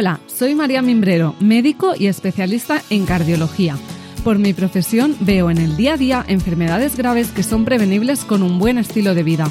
Hola, 0.00 0.20
soy 0.28 0.54
María 0.54 0.80
Mimbrero, 0.80 1.34
médico 1.40 1.92
y 1.98 2.06
especialista 2.06 2.80
en 2.88 3.04
cardiología. 3.04 3.76
Por 4.22 4.38
mi 4.38 4.54
profesión 4.54 5.16
veo 5.18 5.50
en 5.50 5.58
el 5.58 5.76
día 5.76 5.94
a 5.94 5.96
día 5.96 6.24
enfermedades 6.28 6.96
graves 6.96 7.32
que 7.32 7.42
son 7.42 7.64
prevenibles 7.64 8.24
con 8.24 8.44
un 8.44 8.60
buen 8.60 8.78
estilo 8.78 9.16
de 9.16 9.24
vida. 9.24 9.50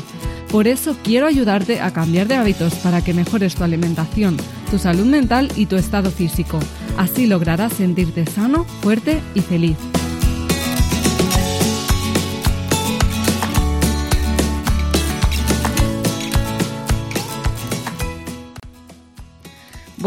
Por 0.50 0.70
eso 0.70 0.96
quiero 1.04 1.28
ayudarte 1.28 1.82
a 1.82 1.92
cambiar 1.92 2.30
de 2.30 2.36
hábitos 2.36 2.76
para 2.76 3.04
que 3.04 3.14
mejores 3.14 3.56
tu 3.56 3.66
alimentación, 3.66 4.38
tu 4.72 4.78
salud 4.78 5.06
mental 5.06 5.52
y 5.58 5.66
tu 5.66 5.76
estado 5.76 6.12
físico. 6.12 6.60
Así 6.98 7.28
lograrás 7.28 7.74
sentirte 7.74 8.26
sano, 8.26 8.64
fuerte 8.64 9.20
y 9.36 9.42
feliz. 9.42 9.76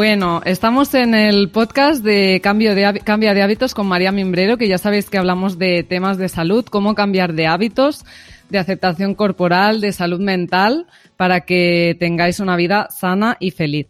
Bueno, 0.01 0.41
estamos 0.47 0.95
en 0.95 1.13
el 1.13 1.51
podcast 1.51 2.03
de 2.03 2.41
cambio 2.43 2.75
de 2.75 3.03
cambia 3.05 3.35
de 3.35 3.43
hábitos 3.43 3.75
con 3.75 3.87
María 3.87 4.13
Mimbrero, 4.13 4.57
que 4.57 4.67
ya 4.67 4.79
sabéis 4.79 5.11
que 5.11 5.19
hablamos 5.19 5.59
de 5.59 5.83
temas 5.83 6.17
de 6.17 6.31
salud, 6.31 6.65
cómo 6.65 6.95
cambiar 6.95 7.35
de 7.35 7.47
hábitos, 7.47 8.07
de 8.49 8.59
aceptación 8.59 9.15
corporal, 9.15 9.83
de 9.83 9.93
salud 9.93 10.19
mental, 10.19 10.87
para 11.19 11.43
que 11.43 11.99
tengáis 12.01 12.41
una 12.41 12.57
vida 12.57 12.89
sana 12.89 13.37
y 13.41 13.51
feliz. 13.51 13.89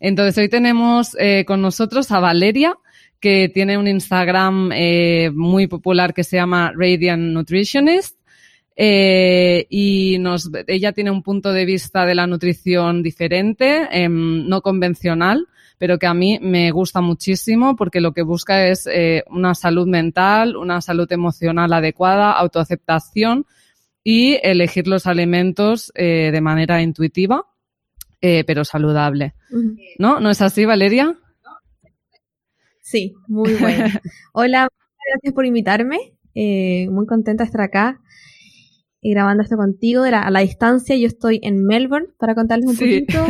Entonces 0.00 0.38
hoy 0.38 0.48
tenemos 0.48 1.14
eh, 1.20 1.44
con 1.44 1.60
nosotros 1.60 2.10
a 2.12 2.18
Valeria, 2.18 2.78
que 3.20 3.50
tiene 3.52 3.76
un 3.76 3.88
Instagram 3.88 4.70
eh, 4.72 5.30
muy 5.34 5.66
popular 5.66 6.14
que 6.14 6.24
se 6.24 6.36
llama 6.38 6.72
Radiant 6.74 7.24
Nutritionist 7.34 8.16
eh, 8.74 9.66
y 9.68 10.16
nos, 10.18 10.50
ella 10.66 10.92
tiene 10.92 11.10
un 11.10 11.22
punto 11.22 11.52
de 11.52 11.64
vista 11.64 12.06
de 12.06 12.14
la 12.14 12.26
nutrición 12.26 13.02
diferente, 13.02 13.86
em, 13.90 14.48
no 14.48 14.62
convencional, 14.62 15.46
pero 15.78 15.98
que 15.98 16.06
a 16.06 16.14
mí 16.14 16.38
me 16.40 16.70
gusta 16.70 17.00
muchísimo 17.00 17.76
porque 17.76 18.00
lo 18.00 18.12
que 18.12 18.22
busca 18.22 18.66
es 18.66 18.86
eh, 18.86 19.24
una 19.30 19.54
salud 19.54 19.86
mental, 19.86 20.56
una 20.56 20.80
salud 20.80 21.10
emocional 21.12 21.72
adecuada, 21.72 22.32
autoaceptación 22.32 23.46
y 24.04 24.38
elegir 24.42 24.88
los 24.88 25.06
alimentos 25.06 25.92
eh, 25.94 26.30
de 26.32 26.40
manera 26.40 26.82
intuitiva, 26.82 27.46
pero 28.20 28.64
saludable. 28.64 29.34
¿No? 29.98 30.20
¿No 30.20 30.30
es 30.30 30.40
así, 30.40 30.64
Valeria? 30.64 31.18
Sí, 32.80 33.14
muy 33.26 33.54
bueno. 33.54 33.86
Hola, 34.32 34.68
gracias 35.12 35.34
por 35.34 35.44
invitarme. 35.44 36.14
muy 36.32 37.06
contenta 37.06 37.42
de 37.42 37.46
estar 37.46 37.62
acá 37.62 38.00
grabando 39.10 39.42
esto 39.42 39.56
contigo 39.56 40.02
a 40.04 40.30
la 40.30 40.40
distancia. 40.40 40.96
Yo 40.96 41.06
estoy 41.06 41.40
en 41.42 41.64
Melbourne 41.64 42.08
para 42.18 42.34
contarles 42.34 42.68
un 42.68 42.76
poquito 42.76 43.24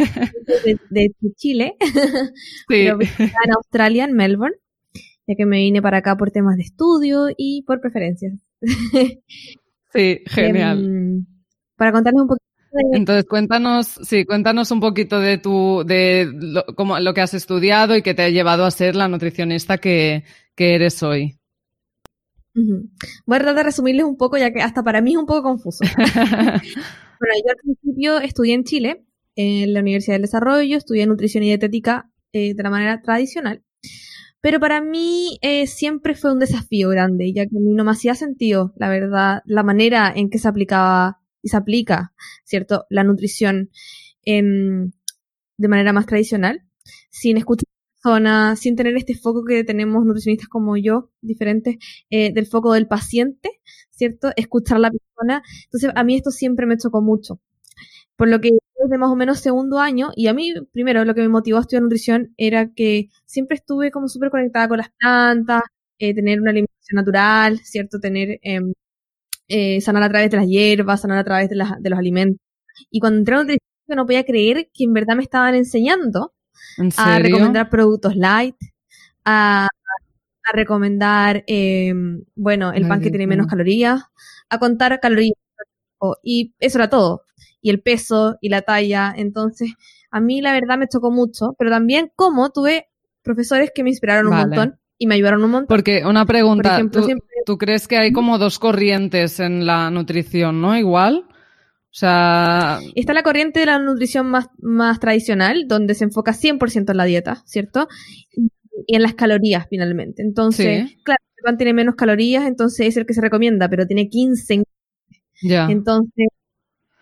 de, 0.90 1.12
Chile, 1.36 1.76
sí. 1.80 2.34
pero 2.68 2.98
en 3.00 3.52
Australia, 3.56 4.04
en 4.04 4.12
Melbourne, 4.12 4.56
ya 5.26 5.34
que 5.34 5.46
me 5.46 5.58
vine 5.58 5.80
para 5.80 5.98
acá 5.98 6.16
por 6.16 6.30
temas 6.30 6.56
de 6.56 6.62
estudio 6.62 7.28
y 7.36 7.62
por 7.62 7.80
preferencias. 7.80 8.34
sí, 9.92 10.20
genial. 10.26 10.84
Em, 10.84 11.26
para 11.76 11.92
contarles 11.92 12.22
un 12.22 12.28
poquito 12.28 12.42
entonces, 12.92 13.26
cuéntanos, 13.26 13.86
sí, 13.86 14.24
cuéntanos 14.24 14.70
un 14.70 14.80
poquito 14.80 15.20
de 15.20 15.36
tu, 15.36 15.84
de 15.84 16.30
lo, 16.32 16.64
como, 16.74 16.98
lo 17.00 17.12
que 17.12 17.20
has 17.20 17.34
estudiado 17.34 17.94
y 17.96 18.02
que 18.02 18.14
te 18.14 18.22
ha 18.22 18.30
llevado 18.30 18.64
a 18.64 18.70
ser 18.70 18.96
la 18.96 19.08
nutricionista 19.08 19.76
que, 19.76 20.24
que 20.54 20.74
eres 20.74 21.02
hoy. 21.02 21.38
Voy 22.54 23.36
a 23.36 23.38
tratar 23.38 23.56
de 23.56 23.62
resumirles 23.62 24.04
un 24.04 24.16
poco, 24.16 24.36
ya 24.36 24.52
que 24.52 24.60
hasta 24.60 24.82
para 24.82 25.00
mí 25.00 25.12
es 25.12 25.16
un 25.16 25.26
poco 25.26 25.42
confuso. 25.42 25.84
bueno, 25.96 27.34
yo 27.44 27.50
al 27.50 27.56
principio 27.62 28.20
estudié 28.20 28.54
en 28.54 28.64
Chile, 28.64 29.04
en 29.36 29.72
la 29.72 29.80
Universidad 29.80 30.14
del 30.14 30.22
Desarrollo, 30.22 30.76
estudié 30.76 31.06
nutrición 31.06 31.44
y 31.44 31.46
dietética 31.46 32.10
eh, 32.32 32.54
de 32.54 32.62
la 32.62 32.70
manera 32.70 33.00
tradicional. 33.00 33.62
Pero 34.40 34.58
para 34.58 34.80
mí 34.80 35.38
eh, 35.40 35.66
siempre 35.66 36.14
fue 36.14 36.32
un 36.32 36.40
desafío 36.40 36.88
grande, 36.88 37.32
ya 37.32 37.46
que 37.46 37.56
a 37.56 37.60
mí 37.60 37.72
no 37.74 37.84
me 37.84 37.92
hacía 37.92 38.14
sentido, 38.14 38.74
la 38.76 38.88
verdad, 38.88 39.42
la 39.46 39.62
manera 39.62 40.12
en 40.14 40.30
que 40.30 40.38
se 40.38 40.48
aplicaba 40.48 41.20
y 41.42 41.48
se 41.48 41.56
aplica, 41.56 42.12
¿cierto?, 42.44 42.84
la 42.90 43.04
nutrición 43.04 43.70
de 44.24 45.68
manera 45.68 45.92
más 45.92 46.06
tradicional, 46.06 46.62
sin 47.10 47.36
escuchar 47.36 47.71
zona, 48.02 48.56
sin 48.56 48.76
tener 48.76 48.96
este 48.96 49.14
foco 49.14 49.44
que 49.44 49.64
tenemos 49.64 50.04
nutricionistas 50.04 50.48
como 50.48 50.76
yo, 50.76 51.10
diferentes, 51.20 51.76
eh, 52.10 52.32
del 52.32 52.46
foco 52.46 52.72
del 52.72 52.86
paciente, 52.88 53.60
¿cierto? 53.90 54.30
Escuchar 54.36 54.76
a 54.78 54.80
la 54.80 54.90
persona. 54.90 55.42
Entonces, 55.64 55.90
a 55.94 56.04
mí 56.04 56.16
esto 56.16 56.30
siempre 56.30 56.66
me 56.66 56.76
chocó 56.78 57.02
mucho. 57.02 57.40
Por 58.16 58.28
lo 58.28 58.40
que 58.40 58.50
desde 58.82 58.98
más 58.98 59.10
o 59.10 59.16
menos 59.16 59.40
segundo 59.40 59.78
año, 59.78 60.10
y 60.16 60.26
a 60.28 60.34
mí, 60.34 60.52
primero, 60.72 61.04
lo 61.04 61.14
que 61.14 61.22
me 61.22 61.28
motivó 61.28 61.58
a 61.58 61.60
estudiar 61.62 61.82
nutrición 61.82 62.34
era 62.36 62.70
que 62.72 63.08
siempre 63.26 63.56
estuve 63.56 63.90
como 63.90 64.08
súper 64.08 64.30
conectada 64.30 64.68
con 64.68 64.78
las 64.78 64.90
plantas, 64.98 65.62
eh, 65.98 66.14
tener 66.14 66.40
una 66.40 66.50
alimentación 66.50 66.96
natural, 66.96 67.58
¿cierto? 67.60 68.00
Tener, 68.00 68.38
em, 68.42 68.72
eh, 69.48 69.80
sanar 69.80 70.02
a 70.04 70.08
través 70.10 70.30
de 70.30 70.36
las 70.38 70.46
hierbas, 70.48 71.02
sanar 71.02 71.18
a 71.18 71.24
través 71.24 71.48
de, 71.50 71.56
de 71.56 71.90
los 71.90 71.98
alimentos. 71.98 72.40
Y 72.90 73.00
cuando 73.00 73.18
entré 73.20 73.34
a 73.36 73.38
nutrición, 73.38 73.60
no 73.88 74.06
podía 74.06 74.24
creer 74.24 74.70
que 74.74 74.84
en 74.84 74.92
verdad 74.94 75.16
me 75.16 75.22
estaban 75.22 75.54
enseñando 75.54 76.34
a 76.96 77.18
recomendar 77.18 77.70
productos 77.70 78.16
light, 78.16 78.56
a, 79.24 79.68
recomendar, 80.52 81.44
em, 81.46 82.24
bueno, 82.34 82.72
el 82.72 82.86
pan 82.86 83.00
que 83.00 83.10
tiene 83.10 83.26
menos 83.26 83.46
calorías, 83.46 84.02
a 84.48 84.58
contar 84.58 85.00
calorías. 85.00 85.36
Y 86.22 86.54
eso 86.58 86.78
era 86.78 86.90
todo. 86.90 87.22
Y 87.60 87.70
el 87.70 87.80
peso 87.80 88.36
y 88.40 88.48
la 88.48 88.62
talla. 88.62 89.14
Entonces, 89.16 89.72
a 90.10 90.20
mí 90.20 90.40
la 90.40 90.52
verdad 90.52 90.78
me 90.78 90.88
chocó 90.88 91.10
mucho, 91.10 91.54
pero 91.58 91.70
también 91.70 92.10
como 92.16 92.50
tuve 92.50 92.88
profesores 93.22 93.70
que 93.74 93.82
me 93.84 93.90
inspiraron 93.90 94.26
un 94.26 94.36
montón 94.36 94.78
y 94.98 95.06
me 95.06 95.14
ayudaron 95.14 95.42
un 95.42 95.50
montón. 95.50 95.68
Porque 95.68 96.04
una 96.04 96.26
pregunta, 96.26 96.80
¿tú, 97.46 97.58
crees 97.58 97.88
que 97.88 97.98
hay 97.98 98.12
como 98.12 98.38
dos 98.38 98.58
corrientes 98.58 99.40
en 99.40 99.66
la 99.66 99.90
nutrición, 99.90 100.60
no? 100.60 100.76
Igual. 100.76 101.26
O 101.92 101.94
sea... 101.94 102.80
Está 102.94 103.12
la 103.12 103.22
corriente 103.22 103.60
de 103.60 103.66
la 103.66 103.78
nutrición 103.78 104.26
más, 104.26 104.48
más 104.62 104.98
tradicional, 104.98 105.66
donde 105.68 105.94
se 105.94 106.04
enfoca 106.04 106.32
100% 106.32 106.90
en 106.90 106.96
la 106.96 107.04
dieta, 107.04 107.42
¿cierto? 107.44 107.86
Y, 108.32 108.48
en 108.96 109.02
las 109.02 109.12
calorías, 109.12 109.66
finalmente. 109.68 110.22
Entonces, 110.22 110.96
claro, 111.04 111.22
el 111.36 111.42
pan 111.44 111.58
tiene 111.58 111.74
menos 111.74 111.94
calorías, 111.94 112.46
entonces 112.46 112.86
es 112.86 112.96
el 112.96 113.04
que 113.04 113.12
se 113.12 113.20
recomienda, 113.20 113.68
pero 113.68 113.86
tiene 113.86 114.08
15. 114.08 114.62
Ya. 115.42 115.66
Entonces... 115.68 116.28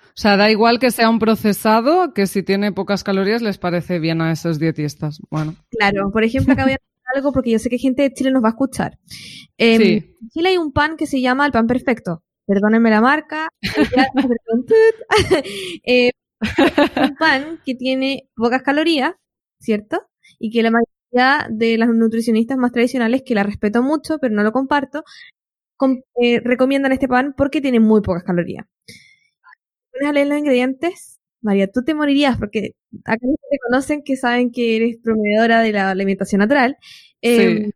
O 0.09 0.21
sea, 0.21 0.37
da 0.37 0.51
igual 0.51 0.81
que 0.81 0.91
sea 0.91 1.09
un 1.09 1.21
procesado, 1.21 2.13
que 2.13 2.27
si 2.27 2.43
tiene 2.43 2.73
pocas 2.73 3.05
calorías 3.05 3.43
les 3.43 3.59
parece 3.59 4.01
bien 4.01 4.21
a 4.21 4.33
esos 4.33 4.59
dietistas. 4.59 5.21
Bueno. 5.31 5.55
Claro, 5.71 6.11
por 6.13 6.25
ejemplo, 6.25 6.53
acá 6.53 6.65
voy 6.65 6.73
a 6.73 6.75
decir 6.81 7.05
algo 7.15 7.33
porque 7.33 7.53
yo 7.53 7.61
sé 7.61 7.71
que 7.71 7.79
gente 7.79 8.03
de 8.03 8.13
Chile 8.13 8.33
nos 8.33 8.43
va 8.43 8.49
a 8.49 8.51
escuchar. 8.51 8.99
Em, 9.57 9.81
en 9.81 10.31
Chile 10.31 10.49
hay 10.49 10.57
un 10.57 10.73
pan 10.73 10.97
que 10.97 11.07
se 11.07 11.21
llama 11.21 11.47
el 11.47 11.53
pan 11.53 11.69
perfecto 11.69 12.25
perdónenme 12.51 12.91
la 12.91 13.01
marca, 13.01 13.49
eh, 15.87 16.11
un 16.41 16.41
pan 17.19 17.61
que 17.65 17.77
tiene 17.77 18.29
pocas 18.35 18.63
calorías, 18.63 19.15
¿cierto? 19.61 20.03
Y 20.41 20.51
que 20.51 20.63
la 20.65 20.73
mayoría 20.73 21.47
de 21.49 21.79
las 21.79 21.91
nutricionistas 21.91 22.59
más 22.59 22.73
tradicionales, 22.73 23.23
que 23.25 23.37
la 23.37 23.45
respeto 23.45 23.83
mucho, 23.83 24.19
pero 24.19 24.35
no 24.35 24.43
lo 24.43 24.51
comparto, 24.51 25.05
eh, 26.21 26.41
recomiendan 26.41 26.93
este 26.93 27.07
pan 27.07 27.35
porque 27.37 27.61
tiene 27.61 27.79
muy 27.79 28.01
pocas 28.01 28.25
calorías. 28.25 28.67
¿Pones 29.93 30.09
a 30.09 30.13
leer 30.13 30.27
los 30.27 30.39
ingredientes? 30.39 31.21
María, 31.43 31.71
tú 31.71 31.83
te 31.85 31.95
morirías 31.95 32.37
porque 32.37 32.73
acá 33.05 33.27
te 33.51 33.59
conocen 33.69 34.03
que 34.03 34.17
saben 34.17 34.51
que 34.51 34.77
eres 34.77 34.97
proveedora 35.03 35.61
de 35.61 35.73
la 35.73 35.91
alimentación 35.91 36.41
natural. 36.41 36.77
Em, 37.23 37.71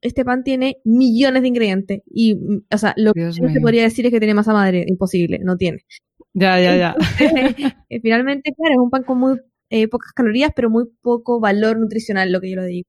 este 0.00 0.24
pan 0.24 0.42
tiene 0.42 0.78
millones 0.84 1.42
de 1.42 1.48
ingredientes. 1.48 2.02
Y, 2.06 2.38
o 2.70 2.78
sea, 2.78 2.94
lo 2.96 3.12
que 3.12 3.32
se 3.32 3.60
podría 3.60 3.82
decir 3.82 4.06
es 4.06 4.12
que 4.12 4.20
tiene 4.20 4.34
masa 4.34 4.52
madre. 4.52 4.84
Imposible, 4.86 5.40
no 5.42 5.56
tiene. 5.56 5.84
Ya, 6.32 6.60
ya, 6.60 6.76
ya. 6.76 6.96
Eh, 7.88 8.00
finalmente, 8.00 8.52
claro, 8.54 8.74
es 8.74 8.78
un 8.78 8.90
pan 8.90 9.02
con 9.02 9.18
muy 9.18 9.38
eh, 9.68 9.88
pocas 9.88 10.12
calorías, 10.12 10.52
pero 10.54 10.70
muy 10.70 10.84
poco 11.02 11.40
valor 11.40 11.78
nutricional, 11.78 12.30
lo 12.30 12.40
que 12.40 12.50
yo 12.50 12.56
lo 12.56 12.64
digo. 12.64 12.88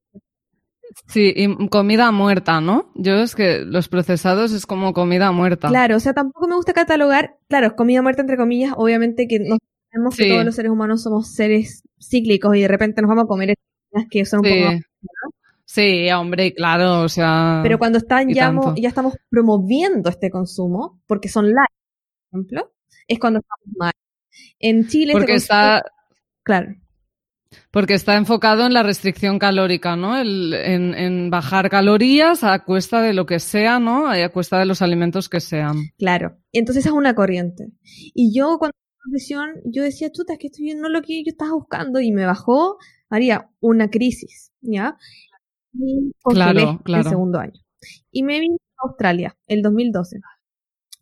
Sí, 1.06 1.32
y 1.34 1.68
comida 1.68 2.10
muerta, 2.10 2.60
¿no? 2.60 2.92
Yo 2.94 3.14
es 3.14 3.34
que 3.34 3.64
los 3.64 3.88
procesados 3.88 4.52
es 4.52 4.66
como 4.66 4.92
comida 4.92 5.32
muerta. 5.32 5.68
Claro, 5.68 5.96
o 5.96 6.00
sea, 6.00 6.12
tampoco 6.12 6.48
me 6.48 6.56
gusta 6.56 6.72
catalogar, 6.72 7.36
claro, 7.48 7.68
es 7.68 7.72
comida 7.72 8.02
muerta 8.02 8.22
entre 8.22 8.36
comillas, 8.36 8.74
obviamente 8.76 9.26
que 9.26 9.40
no 9.40 9.56
sabemos 9.90 10.16
que 10.16 10.28
todos 10.28 10.44
los 10.44 10.54
seres 10.54 10.70
humanos 10.70 11.02
somos 11.02 11.32
seres 11.32 11.82
cíclicos 12.00 12.56
y 12.56 12.60
de 12.60 12.68
repente 12.68 13.00
nos 13.00 13.08
vamos 13.08 13.24
a 13.24 13.26
comer 13.26 13.54
que 14.10 14.24
son 14.24 14.40
un 14.40 14.50
poco 14.50 14.80
Sí, 15.72 16.10
hombre, 16.10 16.52
claro, 16.52 17.00
o 17.00 17.08
sea. 17.08 17.60
Pero 17.62 17.78
cuando 17.78 17.96
están 17.96 18.28
ya, 18.28 18.54
ya 18.76 18.88
estamos 18.90 19.16
promoviendo 19.30 20.10
este 20.10 20.28
consumo, 20.28 21.00
porque 21.06 21.30
son 21.30 21.46
light, 21.46 21.70
por 22.28 22.40
ejemplo, 22.40 22.72
es 23.08 23.18
cuando 23.18 23.38
estamos 23.38 23.76
mal. 23.78 23.92
En 24.58 24.86
Chile. 24.86 25.14
Porque 25.14 25.32
está. 25.32 25.82
Claro. 26.42 26.74
Porque 27.70 27.94
está 27.94 28.16
enfocado 28.16 28.66
en 28.66 28.74
la 28.74 28.82
restricción 28.82 29.38
calórica, 29.38 29.96
¿no? 29.96 30.18
El, 30.18 30.52
en, 30.52 30.94
en, 30.94 31.30
bajar 31.30 31.70
calorías 31.70 32.44
a 32.44 32.64
cuesta 32.64 33.00
de 33.00 33.14
lo 33.14 33.24
que 33.24 33.38
sea, 33.38 33.78
¿no? 33.78 34.08
A 34.08 34.28
cuesta 34.28 34.58
de 34.58 34.66
los 34.66 34.82
alimentos 34.82 35.30
que 35.30 35.40
sean. 35.40 35.76
Claro. 35.96 36.36
Entonces 36.52 36.84
es 36.84 36.92
una 36.92 37.14
corriente. 37.14 37.68
Y 37.82 38.36
yo 38.38 38.58
cuando 38.58 38.76
nutrición, 39.06 39.54
yo 39.64 39.82
decía, 39.82 40.12
chuta, 40.12 40.34
es 40.34 40.38
que 40.38 40.48
estoy 40.48 40.74
no 40.74 40.90
lo 40.90 41.00
que 41.00 41.24
yo 41.24 41.30
estaba 41.30 41.52
buscando 41.52 41.98
y 41.98 42.12
me 42.12 42.26
bajó, 42.26 42.76
haría 43.08 43.48
una 43.60 43.88
crisis, 43.88 44.52
¿ya? 44.60 44.98
Y 45.74 46.12
claro, 46.24 46.80
claro. 46.84 47.02
el 47.04 47.08
segundo 47.08 47.38
año. 47.38 47.60
Y 48.10 48.22
me 48.22 48.40
vine 48.40 48.56
a 48.78 48.88
Australia, 48.88 49.36
el 49.46 49.62
2012. 49.62 50.20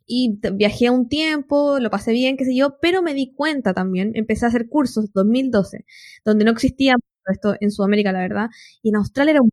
Y 0.06 0.38
viajé 0.54 0.90
un 0.90 1.08
tiempo, 1.08 1.78
lo 1.80 1.90
pasé 1.90 2.12
bien, 2.12 2.36
qué 2.36 2.44
sé 2.44 2.56
yo, 2.56 2.78
pero 2.80 3.02
me 3.02 3.14
di 3.14 3.32
cuenta 3.34 3.74
también, 3.74 4.12
empecé 4.14 4.46
a 4.46 4.48
hacer 4.48 4.68
cursos 4.68 5.12
2012, 5.12 5.84
donde 6.24 6.44
no 6.44 6.52
existía 6.52 6.96
esto 7.32 7.56
en 7.60 7.70
Sudamérica, 7.70 8.12
la 8.12 8.20
verdad, 8.20 8.48
y 8.82 8.90
en 8.90 8.96
Australia 8.96 9.32
era 9.32 9.42
un 9.42 9.50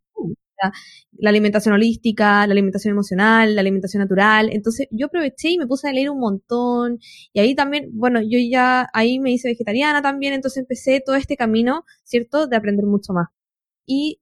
la 1.19 1.29
alimentación 1.29 1.73
holística, 1.75 2.45
la 2.47 2.53
alimentación 2.53 2.91
emocional, 2.93 3.55
la 3.55 3.61
alimentación 3.61 4.01
natural. 4.01 4.49
Entonces 4.51 4.87
yo 4.91 5.07
aproveché 5.07 5.49
y 5.49 5.57
me 5.57 5.67
puse 5.67 5.89
a 5.89 5.93
leer 5.93 6.09
un 6.09 6.19
montón. 6.19 6.99
Y 7.33 7.39
ahí 7.39 7.55
también, 7.55 7.89
bueno, 7.93 8.21
yo 8.21 8.39
ya 8.39 8.87
ahí 8.93 9.19
me 9.19 9.31
hice 9.31 9.49
vegetariana 9.49 10.01
también, 10.01 10.33
entonces 10.33 10.59
empecé 10.59 11.01
todo 11.05 11.15
este 11.15 11.37
camino, 11.37 11.85
¿cierto?, 12.03 12.47
de 12.47 12.55
aprender 12.57 12.85
mucho 12.85 13.13
más. 13.13 13.27
Y 13.87 14.19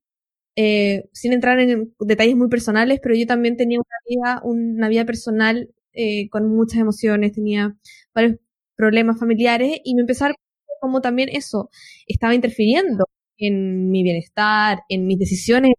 eh, 0.56 1.10
sin 1.14 1.34
entrar 1.34 1.60
en 1.60 1.94
detalles 2.00 2.36
muy 2.36 2.50
personales, 2.50 3.00
pero 3.02 3.16
yo 3.16 3.26
también 3.28 3.58
tenía 3.58 3.80
una 3.80 3.98
vida, 4.08 4.42
una 4.44 4.90
vida 4.90 5.06
personal 5.06 5.70
eh, 5.94 6.30
con 6.30 6.50
muchas 6.50 6.80
emociones, 6.80 7.34
tenía 7.34 7.76
varios 8.14 8.38
problemas 8.76 9.20
familiares 9.20 9.80
y 9.84 9.96
me 9.96 10.02
empezó 10.02 10.26
a 10.26 10.34
como 10.82 11.02
también 11.02 11.30
eso 11.30 11.70
estaba 12.08 12.36
interfiriendo 12.36 13.06
en 13.38 13.90
mi 13.90 14.04
bienestar, 14.04 14.80
en 14.90 15.08
mis 15.08 15.18
decisiones 15.20 15.74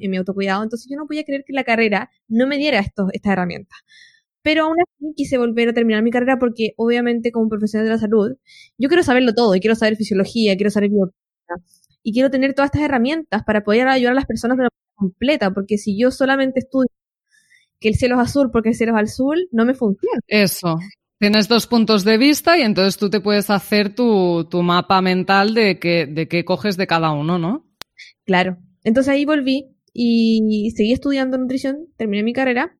en 0.00 0.10
mi 0.10 0.16
autocuidado, 0.16 0.62
entonces 0.62 0.88
yo 0.90 0.96
no 0.96 1.06
podía 1.06 1.24
creer 1.24 1.44
que 1.46 1.52
la 1.52 1.64
carrera 1.64 2.10
no 2.28 2.46
me 2.46 2.56
diera 2.58 2.78
esto, 2.78 3.08
esta 3.12 3.32
herramienta. 3.32 3.74
Pero 4.42 4.64
aún 4.64 4.76
así 4.80 5.12
quise 5.16 5.38
volver 5.38 5.70
a 5.70 5.74
terminar 5.74 6.02
mi 6.02 6.10
carrera 6.10 6.38
porque 6.38 6.74
obviamente 6.76 7.32
como 7.32 7.48
profesional 7.48 7.86
de 7.86 7.92
la 7.92 7.98
salud, 7.98 8.36
yo 8.78 8.88
quiero 8.88 9.02
saberlo 9.02 9.34
todo, 9.34 9.54
y 9.56 9.60
quiero 9.60 9.74
saber 9.74 9.96
fisiología, 9.96 10.56
quiero 10.56 10.70
saber 10.70 10.90
y 12.06 12.12
quiero 12.12 12.30
tener 12.30 12.54
todas 12.54 12.68
estas 12.68 12.82
herramientas 12.82 13.42
para 13.42 13.64
poder 13.64 13.88
ayudar 13.88 14.12
a 14.12 14.14
las 14.14 14.26
personas 14.26 14.56
de 14.56 14.60
una 14.60 14.68
manera 14.68 14.94
completa, 14.94 15.50
porque 15.50 15.76
si 15.76 15.98
yo 15.98 16.12
solamente 16.12 16.60
estudio 16.60 16.88
que 17.80 17.88
el 17.88 17.96
cielo 17.96 18.14
es 18.14 18.28
azul 18.28 18.50
porque 18.52 18.68
el 18.68 18.74
cielo 18.76 18.96
es 18.96 19.10
azul, 19.10 19.48
no 19.50 19.64
me 19.64 19.74
funciona. 19.74 20.20
Eso. 20.28 20.78
Tienes 21.18 21.48
dos 21.48 21.66
puntos 21.66 22.04
de 22.04 22.16
vista 22.16 22.56
y 22.56 22.62
entonces 22.62 22.96
tú 22.96 23.10
te 23.10 23.18
puedes 23.18 23.50
hacer 23.50 23.92
tu, 23.92 24.46
tu 24.48 24.62
mapa 24.62 25.02
mental 25.02 25.52
de 25.52 25.80
qué 25.80 26.06
de 26.06 26.28
qué 26.28 26.44
coges 26.44 26.76
de 26.76 26.86
cada 26.86 27.10
uno, 27.10 27.40
¿no? 27.40 27.66
Claro. 28.24 28.56
Entonces 28.84 29.12
ahí 29.12 29.24
volví 29.24 29.76
y 29.92 30.72
seguí 30.76 30.92
estudiando 30.92 31.38
nutrición, 31.38 31.88
terminé 31.96 32.22
mi 32.22 32.34
carrera 32.34 32.78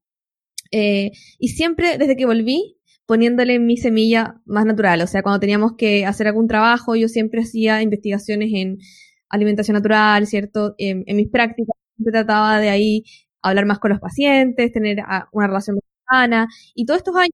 eh, 0.70 1.10
y 1.40 1.48
siempre 1.48 1.98
desde 1.98 2.14
que 2.14 2.26
volví 2.26 2.78
poniéndole 3.06 3.58
mi 3.58 3.76
semilla 3.76 4.40
más 4.44 4.66
natural, 4.66 5.00
o 5.00 5.06
sea, 5.08 5.22
cuando 5.22 5.40
teníamos 5.40 5.72
que 5.76 6.06
hacer 6.06 6.28
algún 6.28 6.46
trabajo, 6.46 6.94
yo 6.94 7.08
siempre 7.08 7.40
hacía 7.40 7.82
investigaciones 7.82 8.50
en 8.54 8.78
alimentación 9.28 9.74
natural, 9.74 10.26
¿cierto? 10.26 10.74
En, 10.78 11.04
mis 11.16 11.28
prácticas 11.30 11.76
siempre 11.96 12.12
trataba 12.12 12.58
de 12.60 12.68
ahí 12.70 13.04
hablar 13.42 13.66
más 13.66 13.78
con 13.78 13.90
los 13.90 14.00
pacientes, 14.00 14.72
tener 14.72 15.00
ah, 15.06 15.28
una 15.32 15.46
relación 15.46 15.76
más 15.76 15.84
sana 16.10 16.48
y 16.74 16.86
todos 16.86 16.98
estos 16.98 17.16
años 17.16 17.32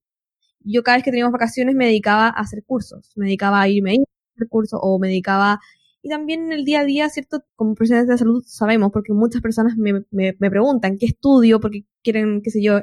yo 0.60 0.82
cada 0.82 0.96
vez 0.98 1.04
que 1.04 1.10
teníamos 1.10 1.32
vacaciones 1.32 1.74
me 1.74 1.86
dedicaba 1.86 2.26
a 2.28 2.40
hacer 2.40 2.64
cursos, 2.64 3.12
me 3.16 3.26
dedicaba 3.26 3.60
a 3.60 3.68
irme 3.68 3.92
a 3.92 3.94
hacer 4.36 4.48
cursos 4.48 4.78
o 4.82 4.98
me 4.98 5.08
dedicaba 5.08 5.60
y 6.02 6.08
también 6.08 6.46
en 6.46 6.52
el 6.52 6.64
día 6.64 6.80
a 6.80 6.84
día, 6.84 7.08
¿cierto? 7.08 7.44
Como 7.54 7.74
profesionales 7.74 8.08
de 8.08 8.18
salud 8.18 8.42
sabemos, 8.46 8.90
porque 8.92 9.12
muchas 9.12 9.40
personas 9.40 9.76
me, 9.76 10.04
me, 10.10 10.34
me 10.38 10.50
preguntan 10.50 10.98
qué 10.98 11.06
estudio, 11.06 11.60
porque 11.60 11.84
quieren, 12.02 12.42
qué 12.42 12.50
sé 12.50 12.62
yo. 12.62 12.80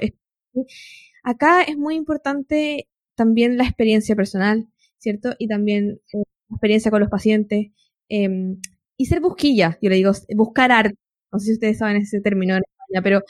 Acá 1.24 1.64
es 1.64 1.78
muy 1.78 1.96
importante 1.96 2.88
también 3.16 3.58
la 3.58 3.66
experiencia 3.66 4.16
personal, 4.16 4.70
¿cierto? 4.98 5.36
Y 5.38 5.48
también 5.48 6.00
eh, 6.14 6.24
experiencia 6.50 6.92
con 6.92 7.02
los 7.02 7.10
pacientes. 7.10 7.68
Eh, 8.10 8.58
y 9.00 9.06
ser 9.06 9.22
busquilla, 9.22 9.80
yo 9.82 9.90
le 9.90 9.96
digo, 9.96 10.12
buscar 10.36 10.72
arte. 10.74 10.98
No 11.32 11.40
sé 11.40 11.46
si 11.46 11.54
ustedes 11.54 11.78
saben 11.78 11.98
ese 11.98 12.20
término 12.20 12.56
en 12.56 12.64
España, 12.64 13.02
pero 13.02 13.22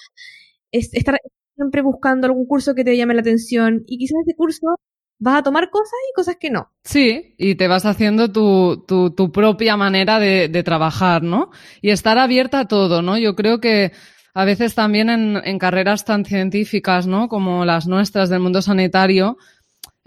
es 0.71 0.92
estar 0.94 1.16
siempre 1.56 1.83
buscando 1.83 2.25
algún 2.25 2.48
curso 2.48 2.74
que 2.74 2.83
te 2.83 2.98
llame 2.98 3.13
la 3.13 3.21
atención 3.21 3.83
y 3.86 4.00
quizás 4.00 4.18
ese 4.25 4.36
curso 4.36 4.80
vas 5.19 5.39
a 5.39 5.44
tomar 5.44 5.69
cosas 5.69 6.00
y 6.10 6.13
cosas 6.16 6.38
que 6.39 6.50
no. 6.50 6.71
Sí, 6.83 7.36
y 7.38 7.54
te 7.54 7.68
vas 7.68 7.86
haciendo 7.86 8.31
tu, 8.31 8.83
tu, 8.88 9.31
propia 9.31 9.77
manera 9.77 10.18
de, 10.18 10.63
trabajar, 10.63 11.21
¿no? 11.21 11.51
Y 11.81 11.92
estar 11.92 12.18
abierta 12.18 12.62
a 12.62 12.68
todo, 12.68 13.04
¿no? 13.04 13.19
Yo 13.19 13.36
creo 13.36 13.60
que 13.60 13.92
a 14.33 14.45
veces 14.45 14.74
también 14.74 15.10
en 15.10 15.60
carreras 15.60 16.04
tan 16.04 16.25
científicas, 16.25 17.06
¿no? 17.06 17.27
Como 17.27 17.63
las 17.63 17.86
nuestras 17.86 18.30
del 18.30 18.39
mundo 18.39 18.63
sanitario, 18.63 19.38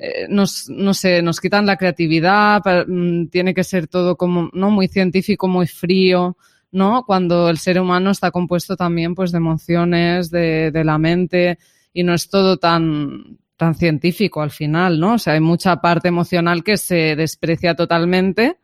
eh, 0.04 0.26
nos, 0.28 0.69
no 0.69 0.94
sé, 0.94 1.22
nos 1.22 1.40
quitan 1.40 1.64
la 1.64 1.76
creatividad, 1.76 2.60
mm, 2.88 3.26
tiene 3.28 3.54
que 3.54 3.62
ser 3.62 3.87
todo 3.87 4.16
como, 4.16 4.50
¿no? 4.52 4.70
Muy 4.70 4.88
científico, 4.88 5.46
muy 5.46 5.69
frío. 5.69 6.37
¿no? 6.72 7.04
Cuando 7.04 7.50
el 7.50 7.58
ser 7.58 7.78
humano 7.78 8.10
está 8.10 8.31
compuesto 8.31 8.76
también 8.76 9.14
pues 9.14 9.31
de 9.31 9.37
emociones, 9.37 10.31
de, 10.31 10.70
de 10.70 10.84
la 10.84 10.96
mente 10.96 11.58
y 11.93 12.02
no 12.02 12.14
es 12.14 12.31
todo 12.31 12.56
tan, 12.56 13.38
tan 13.58 13.75
científico 13.75 14.40
al 14.40 14.50
final, 14.50 14.99
¿no? 14.99 15.14
O 15.14 15.19
sea, 15.19 15.34
hay 15.34 15.40
mucha 15.40 15.82
parte 15.82 16.08
emocional 16.08 16.64
que 16.64 16.78
se 16.78 17.14
desprecia 17.14 17.76
totalmente 17.76 18.56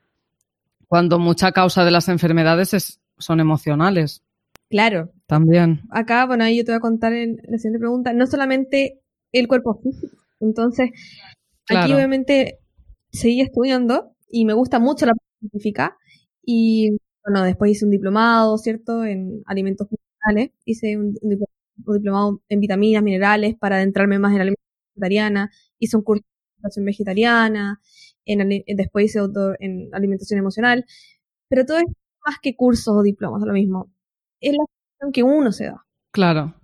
cuando 0.87 1.19
mucha 1.19 1.52
causa 1.52 1.84
de 1.84 1.91
las 1.91 2.08
enfermedades 2.08 2.75
es, 2.75 3.00
son 3.19 3.41
emocionales. 3.41 4.23
Claro. 4.70 5.12
También. 5.26 5.82
Acá, 5.91 6.25
bueno, 6.26 6.44
ahí 6.44 6.56
yo 6.56 6.64
te 6.64 6.73
voy 6.73 6.79
a 6.79 6.81
contar 6.81 7.12
en 7.12 7.37
la 7.46 7.58
siguiente 7.58 7.79
pregunta, 7.79 8.12
no 8.14 8.26
solamente 8.26 9.00
el 9.32 9.46
cuerpo 9.46 9.79
físico. 9.82 10.17
Entonces, 10.40 10.90
aquí 11.69 11.93
obviamente 11.93 12.58
seguí 13.11 13.40
estudiando 13.40 14.14
y 14.31 14.44
me 14.44 14.52
gusta 14.52 14.79
mucho 14.79 15.06
la 15.06 15.14
parte 15.14 15.38
científica 15.40 15.96
y 16.43 16.90
bueno, 17.25 17.44
después 17.44 17.73
hice 17.73 17.85
un 17.85 17.90
diplomado, 17.90 18.56
¿cierto? 18.58 19.05
En 19.05 19.43
alimentos 19.46 19.88
minerales, 19.90 20.55
hice 20.64 20.96
un, 20.96 21.14
diplomado 21.76 22.43
en 22.49 22.61
vitaminas, 22.61 23.02
minerales 23.02 23.55
para 23.58 23.76
adentrarme 23.76 24.19
más 24.19 24.35
en 24.35 24.40
alimentos 24.40 24.64
vegetariana, 24.94 25.50
hice 25.79 25.96
un 25.96 26.02
curso 26.02 26.23
de 26.23 26.56
alimentación 26.56 26.84
vegetariana, 26.87 27.81
en, 28.25 28.64
después 28.76 29.06
hice 29.06 29.20
otro 29.20 29.55
en 29.58 29.88
alimentación 29.93 30.38
emocional, 30.38 30.84
pero 31.49 31.64
todo 31.64 31.79
es 31.79 31.84
más 32.26 32.37
que 32.43 32.56
cursos 32.56 32.94
o 32.96 33.02
diplomas, 33.02 33.43
lo 33.43 33.52
mismo. 33.52 33.93
Es 34.41 34.52
la 34.52 35.11
que 35.12 35.23
uno 35.23 35.52
se 35.52 35.67
da. 35.67 35.84
Claro. 36.12 36.57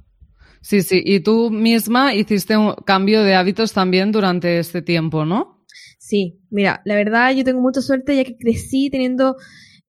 Sí, 0.64 0.80
sí. 0.80 1.02
Y 1.04 1.20
tú 1.20 1.50
misma 1.50 2.14
hiciste 2.14 2.56
un 2.56 2.72
cambio 2.86 3.22
de 3.22 3.34
hábitos 3.34 3.74
también 3.74 4.12
durante 4.12 4.58
este 4.58 4.80
tiempo, 4.80 5.26
¿no? 5.26 5.62
Sí, 5.98 6.40
mira, 6.48 6.80
la 6.86 6.94
verdad 6.94 7.32
yo 7.34 7.44
tengo 7.44 7.60
mucha 7.60 7.82
suerte 7.82 8.16
ya 8.16 8.24
que 8.24 8.38
crecí 8.38 8.88
teniendo 8.88 9.36